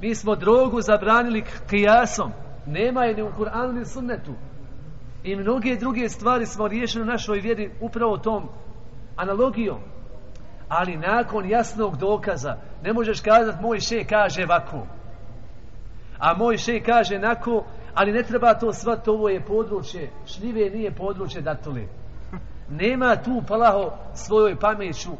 Mi 0.00 0.14
smo 0.14 0.36
drogu 0.36 0.80
zabranili 0.80 1.44
kijasom. 1.70 2.32
Nema 2.66 3.04
je 3.04 3.14
ni 3.14 3.22
u 3.22 3.32
Kur'anu 3.38 3.72
ni 3.72 3.84
sunnetu. 3.84 4.34
I 5.24 5.36
mnoge 5.36 5.76
druge 5.76 6.08
stvari 6.08 6.46
smo 6.46 6.68
riješili 6.68 7.02
u 7.02 7.06
našoj 7.06 7.40
vjeri 7.40 7.70
upravo 7.80 8.16
tom 8.16 8.48
analogijom. 9.16 9.78
Ali 10.68 10.96
nakon 10.96 11.48
jasnog 11.48 11.96
dokaza 11.96 12.56
ne 12.82 12.92
možeš 12.92 13.20
kazati 13.20 13.62
moj 13.62 13.80
še 13.80 14.04
kaže 14.04 14.44
ovako. 14.44 14.86
A 16.18 16.34
moj 16.34 16.56
še 16.56 16.80
kaže 16.80 17.18
nako, 17.18 17.64
ali 17.94 18.12
ne 18.12 18.22
treba 18.22 18.54
to 18.54 18.72
svat, 18.72 19.08
ovo 19.08 19.28
je 19.28 19.44
područje. 19.44 20.10
Šljive 20.26 20.70
nije 20.70 20.94
područje 20.94 21.40
datule. 21.42 21.86
Nema 22.68 23.16
tu 23.16 23.42
palaho 23.48 23.90
svojoj 24.14 24.58
pameću 24.58 25.10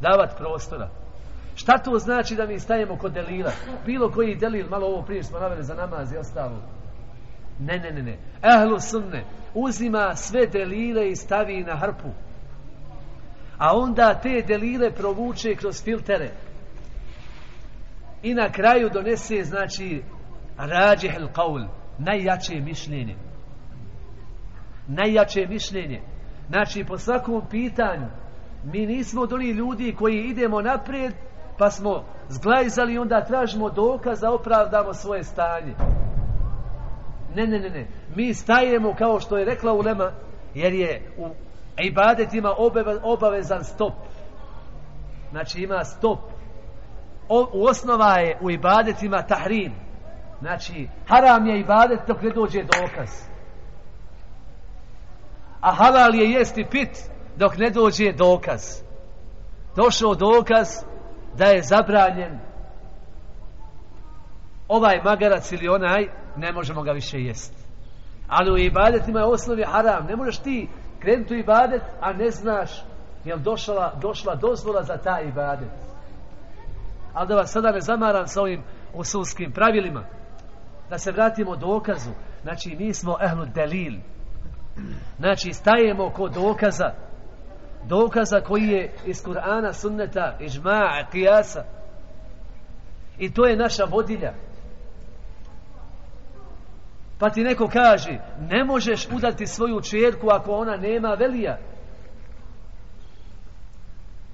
davat 0.00 0.36
prostora. 0.38 0.88
Šta 1.54 1.78
to 1.78 1.98
znači 1.98 2.34
da 2.34 2.46
mi 2.46 2.58
stajemo 2.58 2.96
kod 2.96 3.12
delila? 3.12 3.52
Bilo 3.86 4.10
koji 4.10 4.36
delil, 4.36 4.68
malo 4.68 4.86
ovo 4.86 5.02
prije 5.02 5.22
smo 5.22 5.38
naveli 5.38 5.62
za 5.62 5.74
namaz 5.74 6.12
i 6.12 6.16
ostalo. 6.16 6.62
Ne, 7.58 7.78
ne, 7.78 7.90
ne, 7.90 8.02
ne. 8.02 8.18
Ehlu 8.42 8.80
sunne 8.80 9.24
uzima 9.54 10.16
sve 10.16 10.46
delile 10.46 11.08
i 11.08 11.16
stavi 11.16 11.64
na 11.64 11.76
hrpu. 11.76 12.08
A 13.58 13.76
onda 13.76 14.14
te 14.14 14.42
delile 14.46 14.90
provuče 14.90 15.54
kroz 15.54 15.84
filtere. 15.84 16.30
I 18.22 18.34
na 18.34 18.52
kraju 18.52 18.90
donese, 18.92 19.44
znači, 19.44 20.02
rađih 20.56 21.14
il 21.20 21.28
qaul, 21.28 21.68
najjače 21.98 22.60
mišljenje. 22.60 23.16
Najjače 24.88 25.46
mišljenje. 25.46 26.00
Znači, 26.48 26.84
po 26.84 26.98
svakom 26.98 27.42
pitanju, 27.50 28.06
mi 28.64 28.86
nismo 28.86 29.26
doni 29.26 29.50
ljudi 29.50 29.94
koji 29.98 30.18
idemo 30.18 30.60
naprijed, 30.60 31.14
pa 31.58 31.70
smo 31.70 32.04
zglajzali 32.28 32.94
i 32.94 32.98
onda 32.98 33.24
tražimo 33.24 33.70
dokaz 33.70 34.20
da 34.20 34.32
opravdamo 34.32 34.94
svoje 34.94 35.24
stanje. 35.24 35.74
Ne, 37.34 37.46
ne, 37.46 37.58
ne, 37.58 37.70
ne. 37.70 37.86
Mi 38.16 38.34
stajemo 38.34 38.94
kao 38.98 39.20
što 39.20 39.36
je 39.36 39.44
rekla 39.44 39.72
Ulema, 39.72 40.12
jer 40.54 40.72
je 40.72 41.12
u 41.18 41.28
ibadetima 41.78 42.54
obavezan 43.02 43.64
stop. 43.64 43.92
Znači 45.30 45.62
ima 45.62 45.84
stop. 45.84 46.18
O, 47.28 47.48
u 47.52 47.64
osnova 47.64 48.14
je 48.14 48.38
u 48.40 48.50
ibadetima 48.50 49.22
tahrim. 49.22 49.72
Znači, 50.40 50.88
haram 51.08 51.46
je 51.46 51.60
ibadet 51.60 52.00
dok 52.06 52.22
ne 52.22 52.30
dođe 52.30 52.62
dokaz. 52.62 53.31
A 55.62 55.72
halal 55.72 56.14
je 56.14 56.30
jesti 56.30 56.66
pit 56.70 57.10
dok 57.36 57.56
ne 57.56 57.70
dođe 57.70 58.12
dokaz. 58.12 58.82
Došao 59.76 60.14
dokaz 60.14 60.68
da 61.38 61.44
je 61.44 61.62
zabranjen 61.62 62.38
ovaj 64.68 65.00
magarac 65.04 65.52
ili 65.52 65.68
onaj, 65.68 66.08
ne 66.36 66.52
možemo 66.52 66.82
ga 66.82 66.92
više 66.92 67.18
jesti. 67.18 67.62
Ali 68.28 68.52
u 68.52 68.58
ibadetima 68.58 69.20
je 69.20 69.26
osnovi 69.26 69.64
haram. 69.64 70.06
Ne 70.06 70.16
možeš 70.16 70.38
ti 70.38 70.68
krenuti 71.00 71.34
u 71.34 71.38
ibadet, 71.38 71.82
a 72.00 72.12
ne 72.12 72.30
znaš 72.30 72.70
je 73.24 73.34
li 73.34 73.42
došla, 73.42 73.92
došla 74.00 74.34
dozvola 74.34 74.82
za 74.82 74.96
taj 74.96 75.28
ibadet. 75.28 75.68
Ali 77.14 77.28
da 77.28 77.34
vas 77.34 77.52
sada 77.52 77.72
ne 77.72 77.80
zamaram 77.80 78.26
sa 78.26 78.40
ovim 78.40 78.62
usulskim 78.94 79.52
pravilima. 79.52 80.04
Da 80.90 80.98
se 80.98 81.12
vratimo 81.12 81.56
dokazu. 81.56 82.10
Znači, 82.42 82.76
mi 82.78 82.94
smo 82.94 83.16
ehlu 83.24 83.44
delil. 83.54 84.00
Znači, 85.18 85.52
stajemo 85.52 86.10
kod 86.10 86.32
dokaza. 86.32 86.90
Dokaza 87.88 88.40
koji 88.40 88.68
je 88.68 88.94
iz 89.06 89.24
Kur'ana, 89.24 89.72
sunneta, 89.72 90.36
ižma'a, 90.40 91.10
kijasa. 91.10 91.64
I 93.18 93.32
to 93.32 93.46
je 93.46 93.56
naša 93.56 93.84
vodilja. 93.84 94.32
Pa 97.18 97.30
ti 97.30 97.42
neko 97.42 97.68
kaže, 97.68 98.18
ne 98.40 98.64
možeš 98.64 99.08
udati 99.16 99.46
svoju 99.46 99.80
čerku 99.80 100.28
ako 100.30 100.52
ona 100.52 100.76
nema 100.76 101.08
velija. 101.08 101.58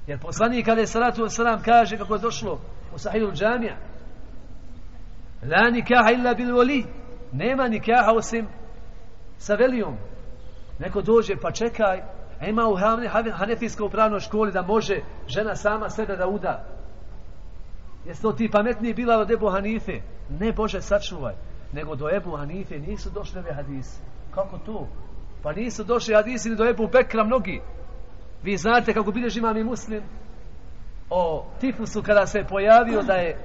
Jer 0.06 0.20
poslanik 0.20 0.66
kada 0.66 0.80
je 0.80 0.86
salatu 0.86 1.22
wasalam 1.22 1.64
kaže 1.64 1.96
kako 1.96 2.14
je 2.14 2.20
došlo 2.20 2.60
u 2.94 2.98
sahiju 2.98 3.32
džamija. 3.32 3.76
La 5.42 5.70
nikaha 5.70 6.10
illa 6.10 6.34
bil 6.34 6.54
voli. 6.54 6.86
Nema 7.32 7.68
nikaha 7.68 8.12
osim 8.16 8.48
sa 9.38 9.54
velijom. 9.54 9.96
Neko 10.78 11.02
dođe 11.02 11.36
pa 11.36 11.50
čekaj. 11.50 12.02
A 12.40 12.46
ima 12.46 12.68
u 12.68 12.76
hanefijskoj 13.32 13.86
upravnoj 13.86 14.20
školi 14.20 14.52
da 14.52 14.62
može 14.62 15.00
žena 15.26 15.56
sama 15.56 15.90
sebe 15.90 16.16
da 16.16 16.26
uda. 16.26 16.64
Jesi 18.04 18.22
to 18.22 18.32
ti 18.32 18.50
pametniji 18.50 18.94
bila 18.94 19.18
od 19.18 19.30
Ebu 19.30 19.50
Hanife? 19.50 20.00
Ne 20.28 20.52
Bože 20.52 20.82
sačuvaj 20.82 21.34
nego 21.72 21.94
do 21.94 22.08
Ebu 22.10 22.36
Hanife 22.36 22.78
nisu 22.78 23.10
došli 23.10 23.40
ove 23.40 23.52
hadise. 23.52 24.00
Kako 24.34 24.58
to? 24.58 24.88
Pa 25.42 25.52
nisu 25.52 25.84
došli 25.84 26.14
hadisi 26.14 26.50
ni 26.50 26.56
do 26.56 26.68
Ebu 26.68 26.88
Bekra 26.92 27.24
mnogi. 27.24 27.60
Vi 28.42 28.56
znate 28.56 28.94
kako 28.94 29.12
biljež 29.12 29.36
imam 29.36 29.56
i 29.56 29.64
muslim 29.64 30.02
o 31.10 31.46
tifusu 31.60 32.02
kada 32.02 32.26
se 32.26 32.44
pojavio 32.48 33.02
da 33.02 33.12
je 33.12 33.38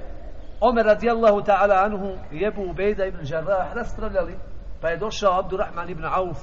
Omer 0.60 0.86
radijallahu 0.86 1.42
ta'ala 1.42 1.84
anhu 1.84 2.16
i 2.32 2.44
Ebu 2.44 2.70
Ubejda 2.70 3.04
ibn 3.06 3.24
Žarrah 3.24 3.74
raspravljali 3.74 4.34
pa 4.80 4.88
je 4.88 4.96
došao 4.96 5.38
Abdurrahman 5.38 5.90
ibn 5.90 6.04
Auf 6.04 6.38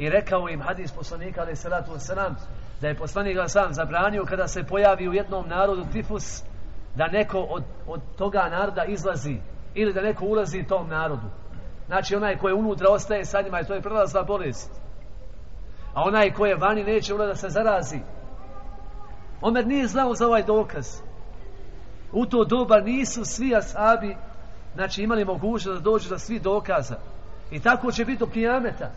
i 0.00 0.10
rekao 0.10 0.48
im 0.48 0.60
hadis 0.60 0.92
poslanika 0.92 1.40
alaih 1.40 1.58
salatu 1.58 1.92
wasalam 1.92 2.34
da 2.80 2.88
je 2.88 2.94
poslanik 2.94 3.38
sam 3.48 3.72
zabranio 3.72 4.24
kada 4.24 4.48
se 4.48 4.64
pojavi 4.64 5.08
u 5.08 5.12
jednom 5.12 5.48
narodu 5.48 5.84
tifus 5.92 6.42
da 6.94 7.06
neko 7.06 7.38
od, 7.38 7.64
od 7.86 8.00
toga 8.16 8.48
naroda 8.50 8.84
izlazi 8.84 9.36
ili 9.74 9.92
da 9.92 10.00
neko 10.00 10.24
ulazi 10.24 10.64
tom 10.68 10.88
narodu. 10.88 11.26
Znači 11.86 12.16
onaj 12.16 12.36
ko 12.36 12.48
je 12.48 12.54
unutra 12.54 12.90
ostaje 12.90 13.24
sa 13.24 13.42
njima 13.42 13.60
i 13.60 13.64
to 13.64 13.74
je 13.74 13.82
prelazna 13.82 14.22
bolest. 14.22 14.70
A 15.94 16.02
onaj 16.02 16.32
ko 16.32 16.46
je 16.46 16.56
vani 16.56 16.84
neće 16.84 17.14
ulaz 17.14 17.28
da 17.28 17.36
se 17.36 17.48
zarazi. 17.48 18.00
Omer 19.40 19.66
nije 19.66 19.86
znao 19.86 20.14
za 20.14 20.26
ovaj 20.26 20.42
dokaz. 20.42 21.00
U 22.12 22.26
to 22.26 22.44
doba 22.44 22.80
nisu 22.80 23.24
svi 23.24 23.56
asabi 23.56 24.16
znači 24.74 25.02
imali 25.02 25.24
mogućnost 25.24 25.78
da 25.82 25.90
dođu 25.90 26.08
do 26.08 26.18
svi 26.18 26.38
dokaza. 26.38 26.96
I 27.50 27.60
tako 27.60 27.92
će 27.92 28.04
biti 28.04 28.18
do 28.18 28.26
kijameta. 28.26 28.90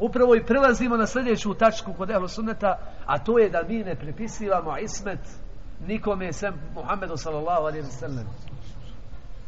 Upravo 0.00 0.34
i 0.34 0.44
prelazimo 0.46 0.96
na 0.96 1.06
sljedeću 1.06 1.54
tačku 1.54 1.92
kod 1.92 2.10
Ehlu 2.10 2.28
Sunneta, 2.28 2.78
a 3.06 3.18
to 3.18 3.38
je 3.38 3.50
da 3.50 3.62
mi 3.68 3.84
ne 3.84 3.94
prepisivamo 3.94 4.78
ismet 4.78 5.20
nikome 5.86 6.32
sem 6.32 6.54
Muhammedu 6.74 7.16
sallallahu 7.16 7.62
alaihi 7.62 7.86
wa 7.86 7.90
sallam. 7.90 8.26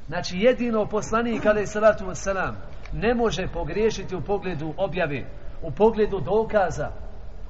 Znači 0.07 0.39
jedino 0.39 0.87
poslanik 0.87 1.43
kada 1.43 1.61
je 1.61 1.67
salatu 1.67 2.05
wasalam 2.05 2.53
ne 2.93 3.15
može 3.15 3.49
pogriješiti 3.53 4.17
u 4.17 4.21
pogledu 4.21 4.75
objave, 4.77 5.25
u 5.63 5.71
pogledu 5.71 6.21
dokaza. 6.21 6.91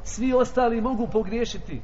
Svi 0.03 0.35
ostali 0.35 0.81
mogu 0.81 1.09
pogriješiti. 1.13 1.83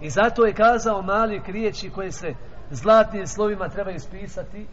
I 0.00 0.10
zato 0.10 0.44
je 0.44 0.54
kazao 0.54 1.02
mali 1.02 1.42
riječi 1.46 1.90
koje 1.90 2.12
se 2.12 2.34
zlatnim 2.70 3.26
slovima 3.26 3.68
treba 3.68 3.90
ispisati 3.90 4.66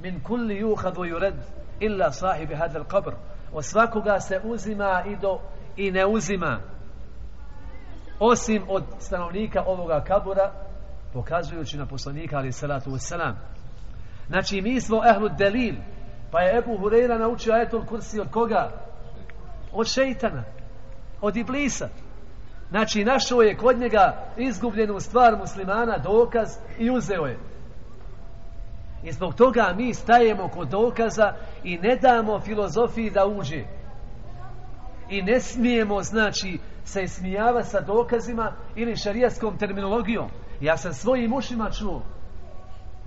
min 0.00 0.20
kulli 0.20 0.62
yuhadu 0.62 1.00
yured 1.12 1.36
illa 1.80 2.12
sahibi 2.12 2.54
hadal 2.54 2.84
qabr. 2.84 3.12
Od 3.52 3.64
svakoga 3.64 4.20
se 4.20 4.40
uzima 4.44 5.04
i 5.06 5.16
do 5.16 5.40
i 5.76 5.90
ne 5.90 6.06
uzima 6.06 6.60
osim 8.20 8.62
od 8.68 8.84
stanovnika 8.98 9.62
ovoga 9.66 10.04
kabura 10.04 10.52
pokazujući 11.12 11.76
na 11.76 11.86
poslanika 11.86 12.36
ali 12.36 12.52
salatu 12.52 12.90
wasalam 12.90 13.34
Znači, 14.28 14.60
mi 14.60 14.80
smo 14.80 15.02
ehlu 15.10 15.28
delil. 15.28 15.74
Pa 16.30 16.40
je 16.40 16.58
Ebu 16.58 16.78
Hureyra 16.78 17.18
naučio 17.18 17.54
ajetul 17.54 17.86
kursi 17.86 18.20
od 18.20 18.30
koga? 18.30 18.70
Od 19.72 19.86
šeitana. 19.86 20.44
Od 21.20 21.36
iblisa. 21.36 21.88
Znači, 22.70 23.04
našao 23.04 23.42
je 23.42 23.56
kod 23.56 23.78
njega 23.78 24.24
izgubljenu 24.36 25.00
stvar 25.00 25.36
muslimana, 25.36 25.98
dokaz 25.98 26.48
i 26.78 26.90
uzeo 26.90 27.26
je. 27.26 27.38
I 29.02 29.12
zbog 29.12 29.34
toga 29.34 29.74
mi 29.76 29.94
stajemo 29.94 30.48
kod 30.48 30.68
dokaza 30.68 31.32
i 31.64 31.78
ne 31.78 31.96
damo 31.96 32.40
filozofiji 32.40 33.10
da 33.10 33.26
uđe. 33.26 33.64
I 35.08 35.22
ne 35.22 35.40
smijemo, 35.40 36.02
znači, 36.02 36.58
se 36.84 37.08
smijava 37.08 37.62
sa 37.62 37.80
dokazima 37.80 38.52
ili 38.74 38.96
šarijaskom 38.96 39.58
terminologijom. 39.58 40.28
Ja 40.60 40.76
sam 40.76 40.92
svojim 40.92 41.32
ušima 41.32 41.70
čuo 41.70 42.02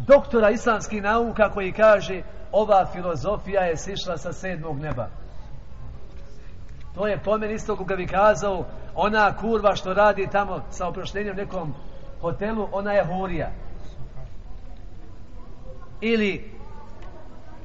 doktora 0.08 0.50
islamskih 0.50 1.04
nauka 1.04 1.50
koji 1.50 1.72
kaže 1.72 2.22
ova 2.52 2.86
filozofija 2.86 3.62
je 3.62 3.78
sišla 3.78 4.18
sa 4.18 4.34
sedmog 4.34 4.80
neba. 4.80 5.08
To 6.96 7.08
je 7.08 7.24
pomen 7.24 7.52
isto 7.52 7.76
koga 7.76 7.96
bi 7.96 8.08
kazao 8.08 8.66
ona 8.96 9.38
kurva 9.38 9.76
što 9.76 9.94
radi 9.94 10.28
tamo 10.32 10.62
sa 10.70 10.88
oproštenjem 10.88 11.36
nekom 11.36 11.74
hotelu, 12.22 12.68
ona 12.72 12.92
je 12.92 13.06
hurija. 13.06 13.52
Ili 16.02 16.52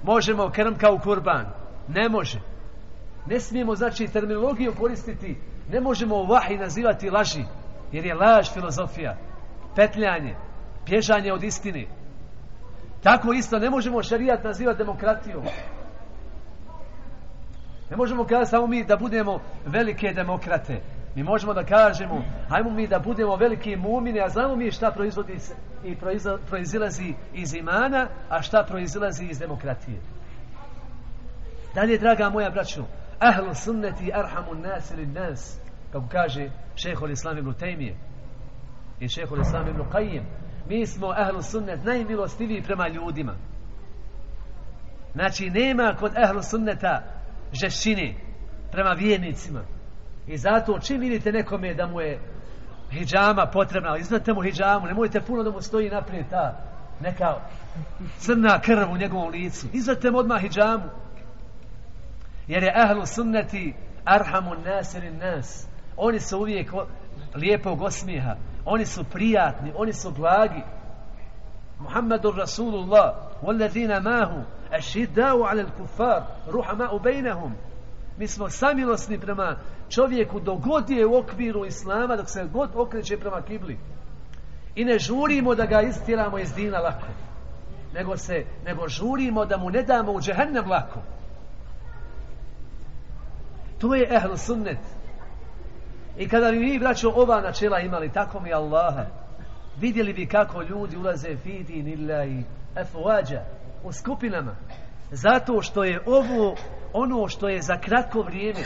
možemo 0.03 0.51
krmka 0.51 0.91
u 0.91 0.99
kurban. 0.99 1.47
Ne 1.89 2.09
može. 2.09 2.41
Ne 3.27 3.41
smijemo, 3.41 3.75
znači, 3.75 4.09
terminologiju 4.09 4.75
koristiti. 4.79 5.37
Ne 5.69 5.81
možemo 5.81 6.23
vahi 6.23 6.57
nazivati 6.57 7.11
laži. 7.11 7.45
Jer 7.93 8.07
je 8.07 8.15
laž 8.15 8.53
filozofija. 8.53 9.17
Petljanje. 9.77 10.37
Bježanje 10.87 11.33
od 11.33 11.43
istine. 11.43 11.87
Tako 13.03 13.33
isto 13.33 13.59
ne 13.59 13.71
možemo 13.71 14.03
šarijat 14.03 14.45
nazivati 14.45 14.79
demokratijom. 14.79 15.45
Ne 17.91 17.97
možemo 17.97 18.25
kada 18.25 18.45
samo 18.45 18.67
mi 18.67 18.85
da 18.85 18.97
budemo 18.97 19.41
velike 19.67 20.13
demokrate. 20.13 20.81
Mi 21.17 21.23
možemo 21.23 21.55
da 21.55 21.65
kažemo, 21.65 22.25
hajmo 22.49 22.71
mi 22.71 22.87
da 22.87 22.99
budemo 22.99 23.37
veliki 23.37 23.77
mumini, 23.77 24.21
a 24.21 24.29
znamo 24.29 24.57
mi 24.57 24.71
šta 24.71 24.91
proizvodi 24.91 25.39
se 25.39 25.55
i 25.85 25.97
proizilazi 26.49 27.15
iz 27.35 27.55
imana, 27.55 28.09
a 28.29 28.43
šta 28.43 28.65
proizilazi 28.69 29.25
iz 29.25 29.39
demokratije. 29.39 30.01
Dalje, 31.75 31.99
draga 31.99 32.31
moja 32.31 32.51
braćo, 32.51 32.85
ahlu 33.19 33.55
sunneti 33.55 34.13
arhamu 34.15 34.55
nas 34.55 34.91
ili 34.91 35.07
nas, 35.07 35.61
kako 35.93 36.07
kaže 36.09 36.51
šehol 36.75 37.11
islam 37.11 37.39
ibn 37.39 37.55
Tejmije 37.55 37.97
i 39.01 39.09
šehol 39.09 39.41
islam 39.41 39.69
ibn 39.69 39.83
Qajim, 39.93 40.23
mi 40.69 40.87
smo 40.87 41.07
ahlu 41.17 41.43
sunnet 41.43 41.85
najmilostiviji 41.85 42.63
prema 42.63 42.89
ljudima. 42.89 43.35
Znači, 45.13 45.51
nema 45.51 45.95
kod 46.01 46.13
ahlu 46.17 46.43
sunneta 46.43 47.03
žešćine 47.53 48.15
prema 48.73 48.91
vjernicima. 48.91 49.76
I 50.28 50.38
zato 50.38 50.80
čim 50.80 51.00
vidite 51.00 51.32
nekome 51.32 51.74
da 51.74 51.88
mu 51.88 52.02
je 52.02 52.20
hijjama 52.92 53.46
potrebna, 53.46 53.98
iznate 53.98 54.34
mu 54.34 54.42
hijjamu, 54.42 54.88
nemojte 54.88 55.22
puno 55.22 55.44
da 55.44 55.52
mu 55.52 55.62
stoji 55.62 55.90
naprijed 55.90 56.30
ta 56.30 56.58
neka 57.02 57.36
crna 58.18 58.60
krv 58.62 58.92
u 58.92 58.98
njegovom 58.98 59.30
licu. 59.30 59.68
Iznate 59.74 60.12
mu 60.12 60.18
odmah 60.18 60.42
hijjamu. 60.42 60.90
Jer 62.48 62.64
je 62.64 62.74
ahlu 62.76 63.06
sunneti 63.06 63.74
arhamu 64.06 64.56
nasirin 64.66 65.18
nas. 65.18 65.68
Oni 65.98 66.20
su 66.20 66.40
uvijek 66.40 66.72
lijepog 67.36 67.82
osmijeha. 67.82 68.36
Oni 68.66 68.86
su 68.86 69.04
prijatni, 69.04 69.74
oni 69.76 69.94
su 69.94 70.12
blagi. 70.12 70.64
Muhammedur 71.80 72.36
Rasulullah, 72.36 73.32
والذين 73.42 73.98
ماهو 73.98 74.44
أشداء 74.74 75.44
على 75.44 75.62
الكفار 75.62 76.28
رحماء 76.48 76.98
بينهم 76.98 77.56
mi 78.18 78.28
smo 78.28 78.50
samilosni 78.50 79.20
prema 79.20 79.56
čovjeku 79.89 80.41
dok 80.41 80.61
je 80.89 81.07
u 81.07 81.17
okviru 81.17 81.65
islama 81.65 82.17
dok 82.17 82.31
se 82.31 82.49
god 82.53 82.71
okreće 82.75 83.17
prema 83.17 83.43
kibli. 83.43 83.79
I 84.75 84.85
ne 84.85 84.99
žurimo 84.99 85.55
da 85.55 85.67
ga 85.67 85.81
istiramo 85.81 86.39
iz 86.39 86.55
dina 86.55 86.79
lako 86.79 87.07
nego 87.97 88.17
se 88.17 88.45
nego 88.65 88.89
žurimo 88.89 89.45
da 89.45 89.57
mu 89.57 89.71
ne 89.71 89.83
damo 89.83 90.13
u 90.13 90.21
džehennem 90.21 90.71
lako. 90.71 91.01
To 93.79 93.95
je 93.95 94.09
ehl 94.11 94.35
sunnet. 94.37 94.79
I 96.19 96.29
kada 96.29 96.51
bi 96.51 96.59
mi 96.59 96.79
braćo 96.79 97.13
ova 97.17 97.41
načela 97.41 97.81
imali 97.81 98.13
tako 98.13 98.41
mi 98.41 98.53
Allaha 98.53 99.07
vidjeli 99.81 100.13
bi 100.13 100.27
kako 100.27 100.63
ljudi 100.63 100.97
ulaze 100.97 101.37
fidin 101.37 101.89
illahi 101.89 102.45
efuađa 102.77 103.43
u 103.85 103.93
skupinama. 103.93 104.57
Zato 105.11 105.63
što 105.63 105.85
je 105.85 106.01
ovo 106.07 106.57
ono 106.93 107.29
što 107.29 107.49
je 107.49 107.63
za 107.63 107.81
kratko 107.81 108.23
vrijeme 108.23 108.61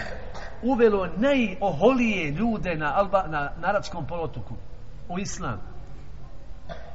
uvelo 0.62 1.08
najoholije 1.16 2.30
ljude 2.30 2.74
na, 2.74 2.92
Alba, 2.96 3.22
na, 3.28 3.50
na 3.60 3.68
arapskom 3.68 4.06
polotoku 4.06 4.54
u 5.08 5.18
islam. 5.18 5.60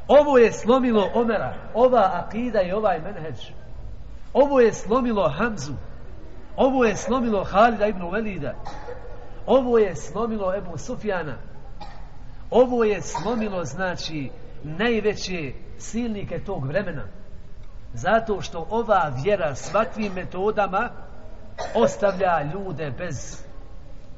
Ovo 0.08 0.38
je 0.38 0.52
slomilo 0.52 1.10
Omera 1.14 1.54
ova 1.74 2.12
akida 2.14 2.62
i 2.62 2.72
ovaj 2.72 3.00
menheđ. 3.00 3.36
Ovo 4.34 4.60
je 4.60 4.74
slomilo 4.74 5.30
Hamzu. 5.30 5.74
Ovo 6.58 6.86
je 6.86 6.96
slomilo 6.96 7.44
Halida 7.44 7.88
ibn 7.88 8.10
Velida. 8.12 8.54
Ovo 9.46 9.78
je 9.78 9.96
slomilo 9.96 10.56
Ebu 10.56 10.78
Sufjana. 10.78 11.38
Ovo 12.52 12.84
je 12.84 13.02
slomilo 13.02 13.64
znači 13.64 14.32
najveće 14.64 15.54
silnike 15.78 16.40
tog 16.40 16.66
vremena. 16.66 17.04
Zato 17.94 18.42
što 18.42 18.68
ova 18.70 19.12
vjera 19.24 19.56
svakvim 19.56 20.14
metodama 20.14 20.90
ostavlja 21.76 22.44
ljude 22.54 22.92
bez 22.98 23.46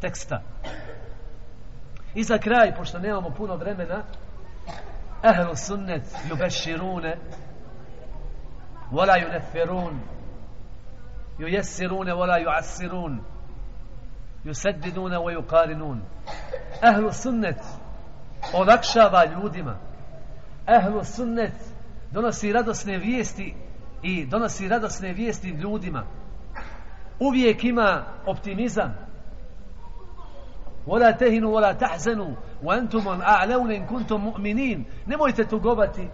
teksta. 0.02 0.42
I 2.16 2.24
za 2.24 2.38
kraj 2.38 2.76
pošto 2.76 3.00
nemamo 3.00 3.30
puno 3.30 3.56
vremena 3.56 4.04
ehlu 5.24 5.56
sunnet 5.56 6.04
yubeširune 6.30 7.18
wala 8.92 9.18
yunefirun 9.18 10.00
yujessirune 11.40 12.14
wala 12.14 12.40
yuassirun 12.40 13.22
yuseddidune 14.46 15.18
wa 15.18 15.32
yuqarinun. 15.32 16.02
Ehlu 16.84 17.14
sunnet 17.14 17.62
olakšava 18.54 19.26
ljudima. 19.26 19.78
Ehlu 20.68 21.04
sunnet 21.04 21.54
donosi 22.12 22.54
radosne 22.54 22.98
vijesti 22.98 23.56
i 24.02 24.26
donosi 24.26 24.68
radosne 24.68 25.14
vijesti 25.14 25.50
ljudima. 25.50 26.04
Uvijek 27.20 27.64
ima 27.64 28.04
optimizam. 28.26 29.07
ولا 30.88 31.12
تهنوا 31.12 31.56
ولا 31.56 31.72
تحزنوا 31.72 32.36
وأنتم 32.64 33.10
الاعلون 33.10 33.72
ان 33.72 33.86
كنتم 33.86 34.22
مؤمنين 34.22 34.86
nemojte 35.08 35.46
tugobati 35.46 36.10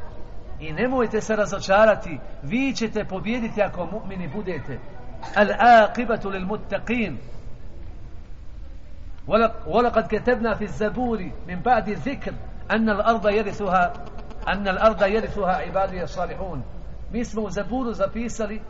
i 0.60 0.74
nemojte 0.74 1.22
se 1.22 1.36
razočarati 1.36 2.20
vi 2.44 2.74
ćete 2.74 3.06
pobijediti 3.06 3.62
ako 3.62 3.86
mu'mini 3.86 4.28
budete 4.28 4.80
al-aqibatu 5.36 6.30
lil-muttaqin 6.30 7.14
ولقد 9.68 10.08
كتبنا 10.08 10.56
في 10.56 10.64
الزبور 10.64 11.32
من 11.48 11.62
بعد 11.62 11.90
الذكر 11.90 12.34
أن 12.72 12.90
الأرض 12.90 13.28
يرثها 13.28 13.94
أن 14.48 14.68
الأرض 14.68 15.04
يرثها 15.04 15.56
عبادي 15.56 16.04
الصالحون 16.04 16.64
mi 17.12 17.26
smo 17.26 17.42
u 17.42 17.50
Zaburu 17.50 17.94
zapisali 17.94 18.62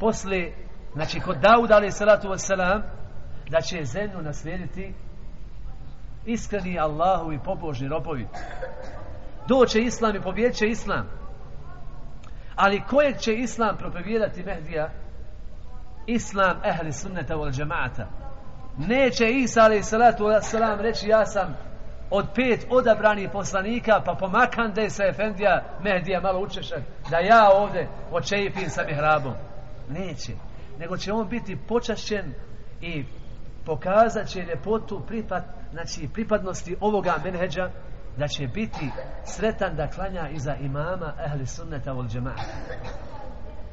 posle 0.00 0.52
znači 0.92 1.20
kod 1.20 1.36
Dauda 1.36 1.76
alaih 1.76 1.94
salatu 1.94 2.28
wassalam 2.28 2.82
da 3.50 3.60
će 3.60 3.84
zemlju 3.84 4.22
naslijediti 4.22 4.94
iskreni 6.26 6.78
Allahu 6.78 7.32
i 7.32 7.38
pobožni 7.38 7.88
robovi. 7.88 8.28
Doće 9.48 9.80
Islam 9.80 10.16
i 10.16 10.22
pobjeće 10.22 10.66
Islam. 10.66 11.08
Ali 12.56 12.82
kojeg 12.90 13.18
će 13.18 13.34
Islam 13.34 13.76
propovijedati 13.76 14.42
Mehdija? 14.42 14.90
Islam 16.06 16.56
ehli 16.64 16.92
sunneta 16.92 17.34
vol 17.34 17.50
džemaata. 17.50 18.06
neće 18.78 19.30
Isa 19.30 19.60
alaih 19.60 19.84
salatu 19.84 20.24
salam 20.42 20.80
reći 20.80 21.08
ja 21.08 21.26
sam 21.26 21.56
od 22.10 22.26
pet 22.34 22.66
odabranih 22.70 23.30
poslanika 23.32 24.02
pa 24.04 24.14
pomakan 24.14 24.72
da 24.74 24.80
je 24.80 24.90
sa 24.90 25.06
Efendija 25.06 25.64
Mehdija 25.80 26.20
malo 26.20 26.40
učešak 26.40 26.82
da 27.10 27.18
ja 27.18 27.50
ovde 27.52 27.88
očejipim 28.12 28.70
sa 28.70 28.82
mihrabom. 28.86 29.34
Neće. 29.88 30.32
Nego 30.78 30.96
će 30.96 31.12
on 31.12 31.28
biti 31.28 31.58
počašćen 31.68 32.34
i 32.80 33.04
pokazat 33.66 34.26
će 34.26 34.40
ljepotu 34.40 35.02
pripad, 35.06 35.44
znači 35.72 36.08
pripadnosti 36.12 36.76
ovoga 36.80 37.14
menheđa 37.24 37.70
da 38.16 38.28
će 38.28 38.46
biti 38.46 38.90
sretan 39.24 39.76
da 39.76 39.88
klanja 39.88 40.28
iza 40.28 40.54
imama 40.54 41.12
ehli 41.26 41.46
sunneta 41.46 41.92
vol 41.92 42.04
džema'a 42.04 42.34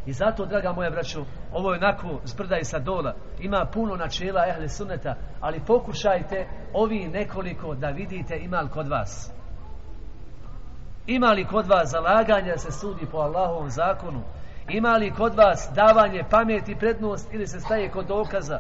i 0.06 0.14
zato 0.14 0.46
draga 0.46 0.72
moja 0.72 0.90
braćo 0.90 1.26
ovo 1.54 1.74
je 1.74 1.78
onako 1.78 2.20
zbrda 2.24 2.58
i 2.58 2.64
sa 2.64 2.80
dola. 2.80 3.16
Ima 3.40 3.66
puno 3.74 3.96
načela 3.96 4.48
ehli 4.48 4.70
sunneta 4.70 5.16
ali 5.40 5.62
pokušajte 5.68 6.48
ovi 6.74 7.08
nekoliko 7.08 7.76
da 7.76 7.88
vidite 7.88 8.38
ima 8.38 8.62
li 8.62 8.70
kod 8.70 8.88
vas. 8.88 9.34
Ima 11.08 11.32
li 11.32 11.46
kod 11.46 11.68
vas 11.68 11.90
zalaganje 11.90 12.58
se 12.58 12.72
sudi 12.72 13.06
po 13.12 13.18
Allahovom 13.18 13.70
zakonu? 13.70 14.22
Ima 14.70 14.98
li 14.98 15.12
kod 15.12 15.36
vas 15.36 15.72
davanje 15.76 16.24
pameti 16.30 16.76
prednost 16.76 17.34
ili 17.34 17.48
se 17.48 17.60
staje 17.60 17.92
kod 17.92 18.08
dokaza? 18.08 18.60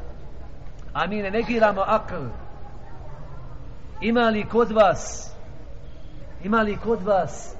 A 0.93 1.07
mi 1.07 1.21
ne 1.21 1.31
negiramo 1.31 1.81
akl. 1.81 2.25
Ima 4.01 4.29
li 4.29 4.45
kod 4.45 4.71
vas 4.71 5.31
ima 6.43 6.61
li 6.61 6.77
kod 6.77 7.03
vas 7.03 7.55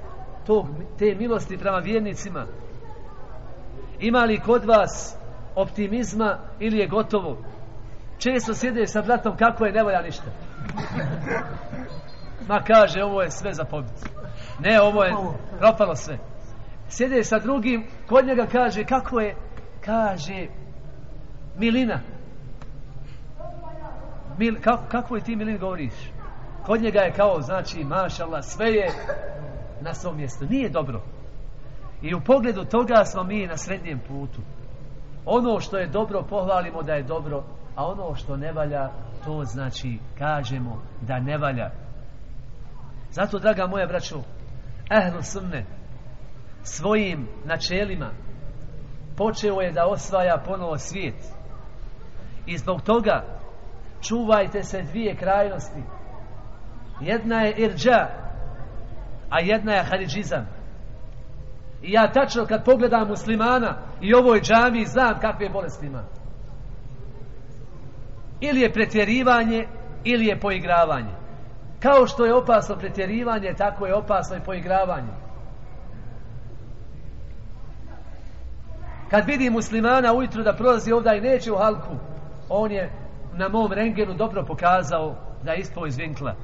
tog, 0.46 0.68
te 1.00 1.16
milosti 1.16 1.58
prema 1.58 1.78
vjernicima? 1.78 2.46
Ima 4.00 4.20
li 4.20 4.40
kod 4.40 4.66
vas 4.66 5.18
optimizma 5.56 6.38
ili 6.60 6.78
je 6.78 6.88
gotovo? 6.88 7.38
Često 8.18 8.54
sjede 8.54 8.88
sa 8.88 9.02
bratom 9.02 9.38
kako 9.38 9.66
je 9.66 9.72
ne 9.72 9.84
volja 9.84 10.02
ništa. 10.02 10.32
Ma 12.48 12.62
kaže 12.68 13.04
ovo 13.04 13.22
je 13.22 13.32
sve 13.32 13.54
za 13.54 13.64
pobit 13.64 14.22
ne 14.60 14.82
ovo 14.82 15.04
je 15.04 15.14
propalo 15.60 15.96
sve. 15.96 16.18
Sjede 16.90 17.24
sa 17.24 17.40
drugim 17.40 17.88
kod 18.08 18.26
njega 18.26 18.46
kaže 18.52 18.84
kako 18.84 19.20
je 19.20 19.36
kaže 19.86 20.48
Milina. 21.58 22.00
Mil, 24.38 24.56
kako, 24.62 24.84
kako 24.92 25.16
je 25.16 25.22
ti 25.22 25.36
Milin 25.36 25.58
govoriš 25.58 25.94
Kod 26.66 26.82
njega 26.82 27.00
je 27.00 27.14
kao, 27.14 27.42
znači, 27.42 27.84
mašala, 27.84 28.42
sve 28.42 28.72
je 28.72 28.92
na 29.82 29.94
svom 29.94 30.18
mjestu. 30.18 30.46
Nije 30.50 30.70
dobro. 30.70 31.02
I 32.02 32.16
u 32.16 32.22
pogledu 32.22 32.66
toga 32.66 33.06
smo 33.06 33.24
mi 33.24 33.48
na 33.48 33.58
srednjem 33.58 34.00
putu. 34.08 34.42
Ono 35.26 35.60
što 35.60 35.78
je 35.78 35.88
dobro, 35.88 36.24
pohvalimo 36.30 36.84
da 36.84 36.94
je 36.94 37.04
dobro, 37.04 37.44
a 37.76 37.88
ono 37.88 38.16
što 38.16 38.38
ne 38.38 38.52
valja, 38.52 38.90
to 39.26 39.44
znači 39.44 40.00
kažemo 40.18 40.82
da 41.02 41.20
ne 41.20 41.38
valja. 41.38 41.72
Zato, 43.12 43.40
draga 43.40 43.68
moja 43.68 43.88
braćo, 43.88 44.22
ehlu 44.92 45.22
sunne, 45.22 45.66
svojim 46.64 47.28
načelima, 47.46 48.10
počeo 49.18 49.62
je 49.62 49.72
da 49.72 49.88
osvaja 49.88 50.44
ponovo 50.46 50.78
svijet. 50.78 51.16
I 52.46 52.58
zbog 52.58 52.82
toga 52.82 53.41
čuvajte 54.02 54.64
se 54.64 54.82
dvije 54.82 55.16
krajnosti. 55.16 55.84
Jedna 57.02 57.42
je 57.42 57.54
irđa, 57.58 58.08
a 59.30 59.40
jedna 59.40 59.74
je 59.74 59.84
haridžizam. 59.84 60.48
I 61.82 61.92
ja 61.92 62.12
tačno 62.12 62.46
kad 62.46 62.66
pogledam 62.66 63.08
muslimana 63.08 63.78
i 64.02 64.14
ovoj 64.14 64.42
džami 64.42 64.86
znam 64.86 65.20
kakve 65.20 65.50
bolesti 65.50 65.86
ima. 65.86 66.04
Ili 68.40 68.62
je 68.62 68.74
pretjerivanje, 68.74 69.68
ili 70.04 70.26
je 70.26 70.40
poigravanje. 70.40 71.16
Kao 71.80 72.08
što 72.08 72.26
je 72.26 72.36
opasno 72.36 72.76
pretjerivanje, 72.76 73.54
tako 73.58 73.86
je 73.86 73.96
opasno 73.96 74.38
i 74.38 74.44
poigravanje. 74.46 75.14
Kad 79.10 79.26
vidi 79.26 79.50
muslimana 79.50 80.14
ujutru 80.14 80.44
da 80.44 80.54
prolazi 80.54 80.92
ovdje 80.92 81.18
i 81.18 81.22
neće 81.22 81.52
u 81.52 81.58
halku, 81.58 81.96
on 82.50 82.72
je 82.72 83.01
na 83.34 83.50
mom 83.50 83.72
rengenu 83.72 84.14
dobro 84.14 84.46
pokazao 84.46 85.16
da 85.44 85.52
je 85.52 85.60
ispao 85.60 85.88
iz 85.88 85.98
vinkla. 85.98 86.36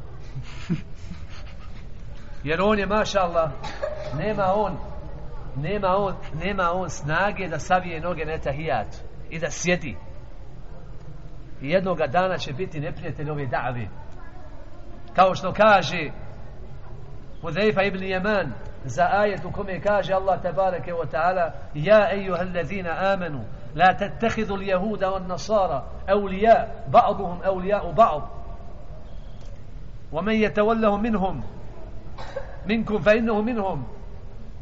Jer 2.44 2.62
on 2.62 2.80
je, 2.80 2.86
maša 2.86 3.20
Allah, 3.20 3.52
nema 4.18 4.54
on, 4.56 4.78
nema 5.56 5.88
on, 5.88 6.16
nema 6.44 6.72
on 6.72 6.90
snage 6.90 7.48
da 7.48 7.60
savije 7.60 8.02
noge 8.02 8.26
netahijat 8.26 8.96
i 9.30 9.40
da 9.40 9.52
sjedi. 9.52 9.98
I 11.62 11.70
jednoga 11.70 12.08
dana 12.08 12.38
će 12.38 12.54
biti 12.54 12.80
neprijatelj 12.80 13.30
ove 13.30 13.46
davi. 13.46 13.90
Kao 15.16 15.36
što 15.36 15.54
kaže 15.54 16.12
Hudejfa 17.42 17.84
ibn 17.84 18.04
Jeman 18.04 18.54
za 18.84 19.10
ajet 19.12 19.46
u 19.46 19.52
kome 19.52 19.82
kaže 19.82 20.14
Allah 20.14 20.42
tabareke 20.42 20.94
wa 20.94 21.06
ta'ala 21.12 21.52
Ja 21.74 22.10
ejuha 22.14 22.42
allazina 22.42 23.14
amanu 23.14 23.44
la 23.77 23.97
tattakhidu 23.97 24.55
al-yahuda 24.55 25.07
wan-nasara 25.07 25.83
awliya 26.07 26.67
ba'dhum 26.91 27.41
awliya'u 27.45 27.95
ba'd 27.95 28.23
ومن 30.13 30.33
يتولهم 30.33 31.03
منهم 31.03 31.43
minkum 32.67 33.03
fa 33.03 33.15
innahu 33.15 33.43
minhum 33.43 33.85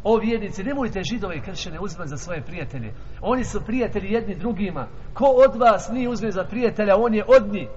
o 0.04 0.16
vjernici 0.16 0.64
nemojte 0.64 1.02
židove 1.02 1.36
i 1.36 1.40
kršćane 1.40 1.80
uzmati 1.80 2.08
za 2.08 2.16
svoje 2.16 2.42
prijatelje 2.42 2.94
oni 3.20 3.44
su 3.44 3.60
prijatelji 3.66 4.12
jedni 4.12 4.34
drugima 4.34 4.88
ko 5.14 5.24
od 5.24 5.60
vas 5.60 5.90
nije 5.92 6.08
uzme 6.08 6.30
za 6.30 6.44
prijatelja 6.44 6.96
on 6.96 7.14
je 7.14 7.24
od 7.28 7.52
njih 7.52 7.68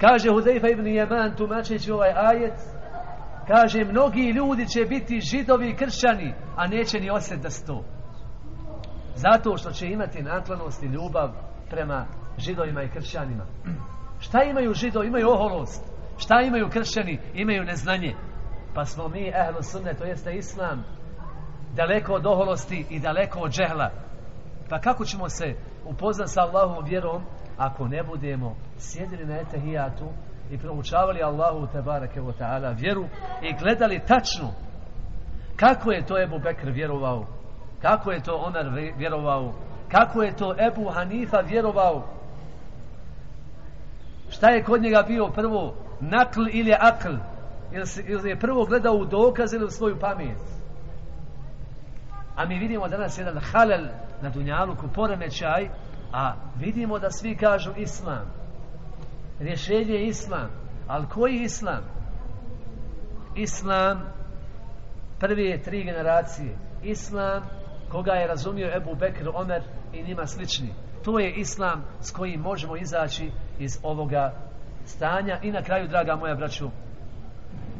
kaže 0.00 0.30
Hudejfa 0.30 0.68
ibn 0.68 0.86
Jeman 0.86 1.36
tumačeći 1.36 1.92
ovaj 1.92 2.12
ajet 2.16 2.60
kaže 3.46 3.84
mnogi 3.84 4.20
ljudi 4.20 4.68
će 4.68 4.84
biti 4.84 5.20
židovi 5.20 5.70
i 5.70 5.76
kršćani 5.76 6.34
a 6.56 6.66
neće 6.66 7.00
ni 7.00 7.10
osjet 7.10 7.40
da 7.40 7.50
sto 7.50 7.84
zato 9.15 9.57
što 9.57 9.71
će 9.71 9.87
imati 9.87 10.23
naklonost 10.23 10.83
i 10.83 10.87
ljubav 10.87 11.31
prema 11.69 12.05
židovima 12.37 12.83
i 12.83 12.89
kršćanima. 12.89 13.45
Šta 14.25 14.43
imaju 14.43 14.73
židovi? 14.73 15.07
Imaju 15.07 15.29
oholost. 15.29 15.85
Šta 16.17 16.41
imaju 16.41 16.69
kršćani? 16.69 17.19
Imaju 17.33 17.63
neznanje. 17.63 18.15
Pa 18.75 18.85
smo 18.85 19.07
mi 19.07 19.27
ehlu 19.27 19.61
sunne 19.61 19.93
to 19.93 20.03
jeste 20.03 20.33
islam 20.33 20.83
daleko 21.75 22.13
od 22.13 22.25
oholosti 22.25 22.85
i 22.89 22.99
daleko 22.99 23.39
od 23.39 23.51
džehla. 23.51 23.89
Pa 24.69 24.79
kako 24.79 25.05
ćemo 25.05 25.29
se 25.29 25.55
upoznat 25.85 26.29
sa 26.29 26.41
Allahom 26.41 26.85
vjerom 26.85 27.23
ako 27.57 27.87
ne 27.87 28.03
budemo 28.03 28.55
sjedili 28.77 29.25
na 29.25 29.39
etehijatu 29.39 30.09
i 30.51 30.57
proučavali 30.57 31.23
Allahu 31.23 31.67
tebareke 31.67 32.21
wa 32.21 32.33
ta'ala 32.39 32.79
vjeru 32.79 33.05
i 33.41 33.53
gledali 33.59 34.01
tačno 34.07 34.49
kako 35.55 35.91
je 35.91 36.05
to 36.05 36.23
Ebu 36.23 36.39
Bekr 36.39 36.69
vjerovao? 36.69 37.25
Kako 37.81 38.11
je 38.11 38.23
to 38.23 38.35
Omer 38.35 38.93
vjerovao? 38.97 39.53
Kako 39.91 40.23
je 40.23 40.35
to 40.35 40.55
Ebu 40.67 40.89
Hanifa 40.89 41.37
vjerovao? 41.39 42.07
Šta 44.29 44.49
je 44.49 44.63
kod 44.63 44.81
njega 44.81 45.03
bio 45.07 45.27
prvo? 45.27 45.75
Nakl 45.99 46.41
ili 46.51 46.73
akl? 46.79 47.13
Ili, 47.71 48.29
je 48.29 48.39
prvo 48.39 48.65
gledao 48.65 48.93
u 48.93 49.05
dokaz 49.05 49.53
ili 49.53 49.65
u 49.65 49.69
svoju 49.69 49.99
pamet? 49.99 50.41
A 52.35 52.45
mi 52.45 52.59
vidimo 52.59 52.87
danas 52.87 53.17
jedan 53.17 53.39
halel 53.51 53.85
na 54.21 54.29
Dunjaluku 54.29 54.87
poremećaj 54.95 55.69
a 56.13 56.33
vidimo 56.55 56.99
da 56.99 57.11
svi 57.11 57.35
kažu 57.35 57.71
islam. 57.77 58.25
Rješenje 59.39 59.93
je 59.93 60.07
islam. 60.07 60.49
Ali 60.87 61.07
koji 61.07 61.35
islam? 61.35 61.83
Islam 63.35 64.01
prve 65.19 65.61
tri 65.61 65.83
generacije. 65.83 66.57
Islam 66.83 67.43
koga 67.91 68.11
je 68.11 68.27
razumio 68.27 68.75
Ebu 68.75 68.95
Bekr, 68.95 69.29
Omer 69.33 69.63
i 69.93 70.03
njima 70.03 70.25
slični. 70.25 70.73
To 71.03 71.19
je 71.19 71.33
islam 71.33 71.83
s 72.01 72.11
kojim 72.11 72.41
možemo 72.41 72.77
izaći 72.77 73.31
iz 73.59 73.79
ovoga 73.83 74.33
stanja. 74.85 75.39
I 75.43 75.51
na 75.51 75.61
kraju 75.61 75.87
draga 75.87 76.15
moja 76.15 76.35
braću 76.35 76.69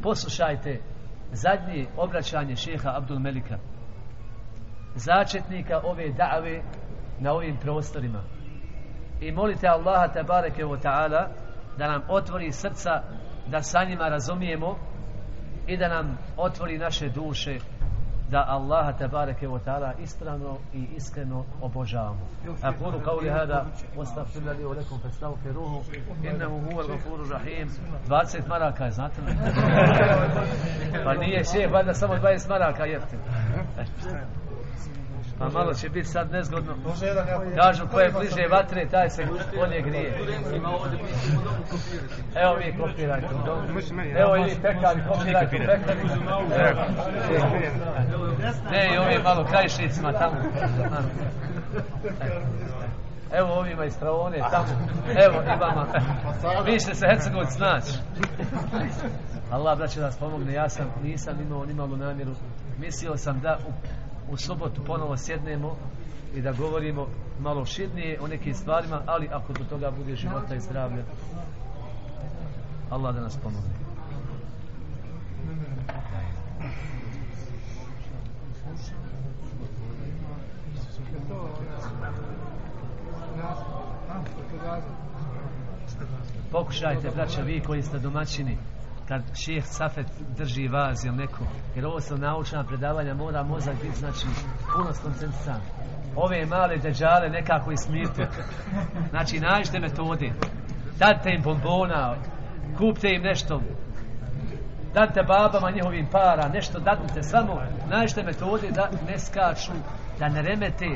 poslušajte 0.03 0.81
zadnje 1.31 1.85
obraćanje 1.97 2.55
šeha 2.55 2.93
Abdul 2.95 3.19
Melika 3.19 3.57
začetnika 4.95 5.81
ove 5.83 6.09
dave 6.09 6.61
na 7.19 7.33
ovim 7.33 7.57
prostorima. 7.57 8.23
I 9.21 9.31
molite 9.31 9.67
Allaha 9.67 10.07
tabareke 10.07 10.63
wa 10.63 10.81
ta'ala 10.81 11.27
da 11.77 11.87
nam 11.87 12.01
otvori 12.09 12.51
srca 12.51 13.03
da 13.47 13.61
sa 13.61 13.83
njima 13.83 14.09
razumijemo 14.09 14.77
i 15.67 15.77
da 15.77 15.87
nam 15.87 16.17
otvori 16.37 16.77
naše 16.77 17.09
duše 17.09 17.59
da 18.31 18.45
Allaha 18.47 18.93
tabareke 18.93 19.47
wa 19.47 19.59
ta'ala 19.59 19.93
ispravno 20.03 20.57
i 20.73 20.87
iskreno 20.95 21.45
obožavamo. 21.61 22.27
Aqulu 22.61 23.01
qawli 23.05 23.29
hada 23.29 23.65
wastaghfir 23.97 24.57
li 24.57 24.65
wa 24.65 24.75
lakum 24.75 24.99
fastaghfiruhu 24.99 25.83
innahu 26.23 26.59
huwal 26.59 26.87
ghafurur 26.87 27.29
rahim. 27.29 27.69
20 28.07 28.47
maraka 28.47 28.85
je, 28.85 28.91
znate 28.91 29.21
li? 29.21 29.33
pa 31.05 31.13
nije 31.13 31.43
še, 31.43 31.67
valjda 31.67 31.93
samo 31.93 32.13
20 32.15 32.49
maraka 32.49 32.85
jeftin. 32.85 33.19
Pa 35.39 35.49
malo 35.49 35.73
će 35.73 35.89
biti 35.89 36.07
sad 36.07 36.31
nezgodno. 36.31 36.75
Kažu 37.55 37.87
ko 37.87 37.99
je 37.99 38.11
bliže 38.11 38.47
vatre, 38.51 38.87
taj 38.91 39.09
se 39.09 39.25
bolje 39.55 39.81
grije. 39.81 40.19
Evo 42.35 42.55
vi 42.55 42.77
kopirajte. 42.77 43.27
Evo 44.17 44.35
i 44.35 44.43
vi 44.43 44.55
pekari, 44.61 45.01
kopirajte 45.07 45.57
pekari. 45.57 46.09
Ne, 48.71 48.93
i 48.93 48.97
ovi 48.97 49.23
malo 49.23 49.45
krajišnicima 49.45 50.13
tamo. 50.13 50.35
Evo 53.33 53.53
ovima 53.53 53.85
iz 53.85 53.97
Travone 53.97 54.37
tamo. 54.51 54.67
Evo 55.25 55.41
i 55.43 55.59
vama. 55.59 55.85
Vi 56.65 56.79
ćete 56.79 56.95
se 56.95 57.07
Hercegovic 57.07 57.49
snaći. 57.49 57.93
Allah 59.51 59.77
braće 59.77 59.99
da 59.99 60.05
nas 60.05 60.17
pomogne. 60.17 60.53
Ja 60.53 60.69
sam, 60.69 60.85
nisam 61.03 61.41
imao 61.41 61.65
nimalo 61.65 61.97
namjeru. 61.97 62.31
Mislio 62.77 63.17
sam 63.17 63.39
da 63.39 63.57
u 63.67 63.71
u 64.31 64.37
sobotu 64.37 64.83
ponovo 64.83 65.17
sjednemo 65.17 65.75
i 66.35 66.41
da 66.41 66.51
govorimo 66.51 67.07
malo 67.39 67.65
širnije 67.65 68.19
o 68.21 68.27
nekim 68.27 68.53
stvarima, 68.53 69.01
ali 69.05 69.29
ako 69.31 69.53
do 69.53 69.63
toga 69.69 69.91
bude 69.91 70.15
života 70.15 70.55
i 70.55 70.59
zdravlja, 70.59 71.03
Allah 72.89 73.15
da 73.15 73.21
nas 73.21 73.37
pomogne. 73.37 73.89
Pokušajte, 86.51 87.11
braća, 87.15 87.41
vi 87.41 87.61
koji 87.61 87.81
ste 87.81 87.99
domaćini, 87.99 88.57
kad 89.09 89.21
šeh 89.45 89.65
Safet 89.65 90.07
drži 90.37 90.67
vaz 90.67 91.05
ili 91.05 91.15
neko, 91.15 91.43
jer 91.75 91.85
ovo 91.85 91.99
su 91.99 92.17
naučna 92.17 92.63
predavanja, 92.63 93.13
mora 93.13 93.43
mozak 93.43 93.75
biti, 93.81 93.95
znači, 93.95 94.27
puno 94.73 94.93
skoncentrisan. 94.93 95.61
Ove 96.15 96.45
male 96.45 96.77
deđale 96.77 97.29
nekako 97.29 97.71
ismirte. 97.71 98.27
Znači, 99.09 99.39
nađite 99.39 99.79
metode. 99.79 100.31
Date 100.99 101.29
im 101.29 101.41
bombona, 101.43 102.15
kupte 102.77 103.07
im 103.09 103.21
nešto, 103.21 103.61
date 104.93 105.23
babama 105.23 105.71
njihovim 105.71 106.07
para, 106.11 106.47
nešto 106.47 106.79
dadite, 106.79 107.23
samo 107.23 107.61
nađite 107.89 108.23
metode 108.23 108.67
da 108.71 108.89
ne 109.07 109.19
skaču, 109.19 109.71
da 110.19 110.27
ne 110.27 110.41
remete 110.41 110.89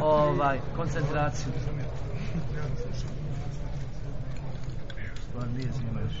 ovaj, 0.00 0.58
koncentraciju. 0.76 1.52
Stvar 5.34 5.48
nije 5.48 5.68
zima 5.72 6.00
još. 6.00 6.14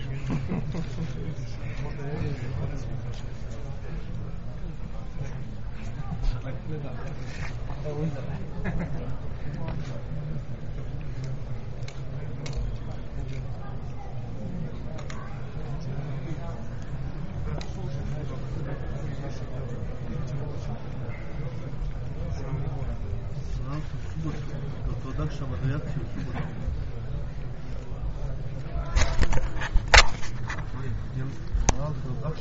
Znam 23.54 23.80
sam 23.80 23.98
subot, 24.12 24.34
da 24.86 24.92
to 25.02 25.08
odakšava 25.08 25.56
reakciju 25.64 26.02
Jel, 31.16 31.26
znam 31.76 31.92
se 31.94 32.08
odakšava 32.10 32.34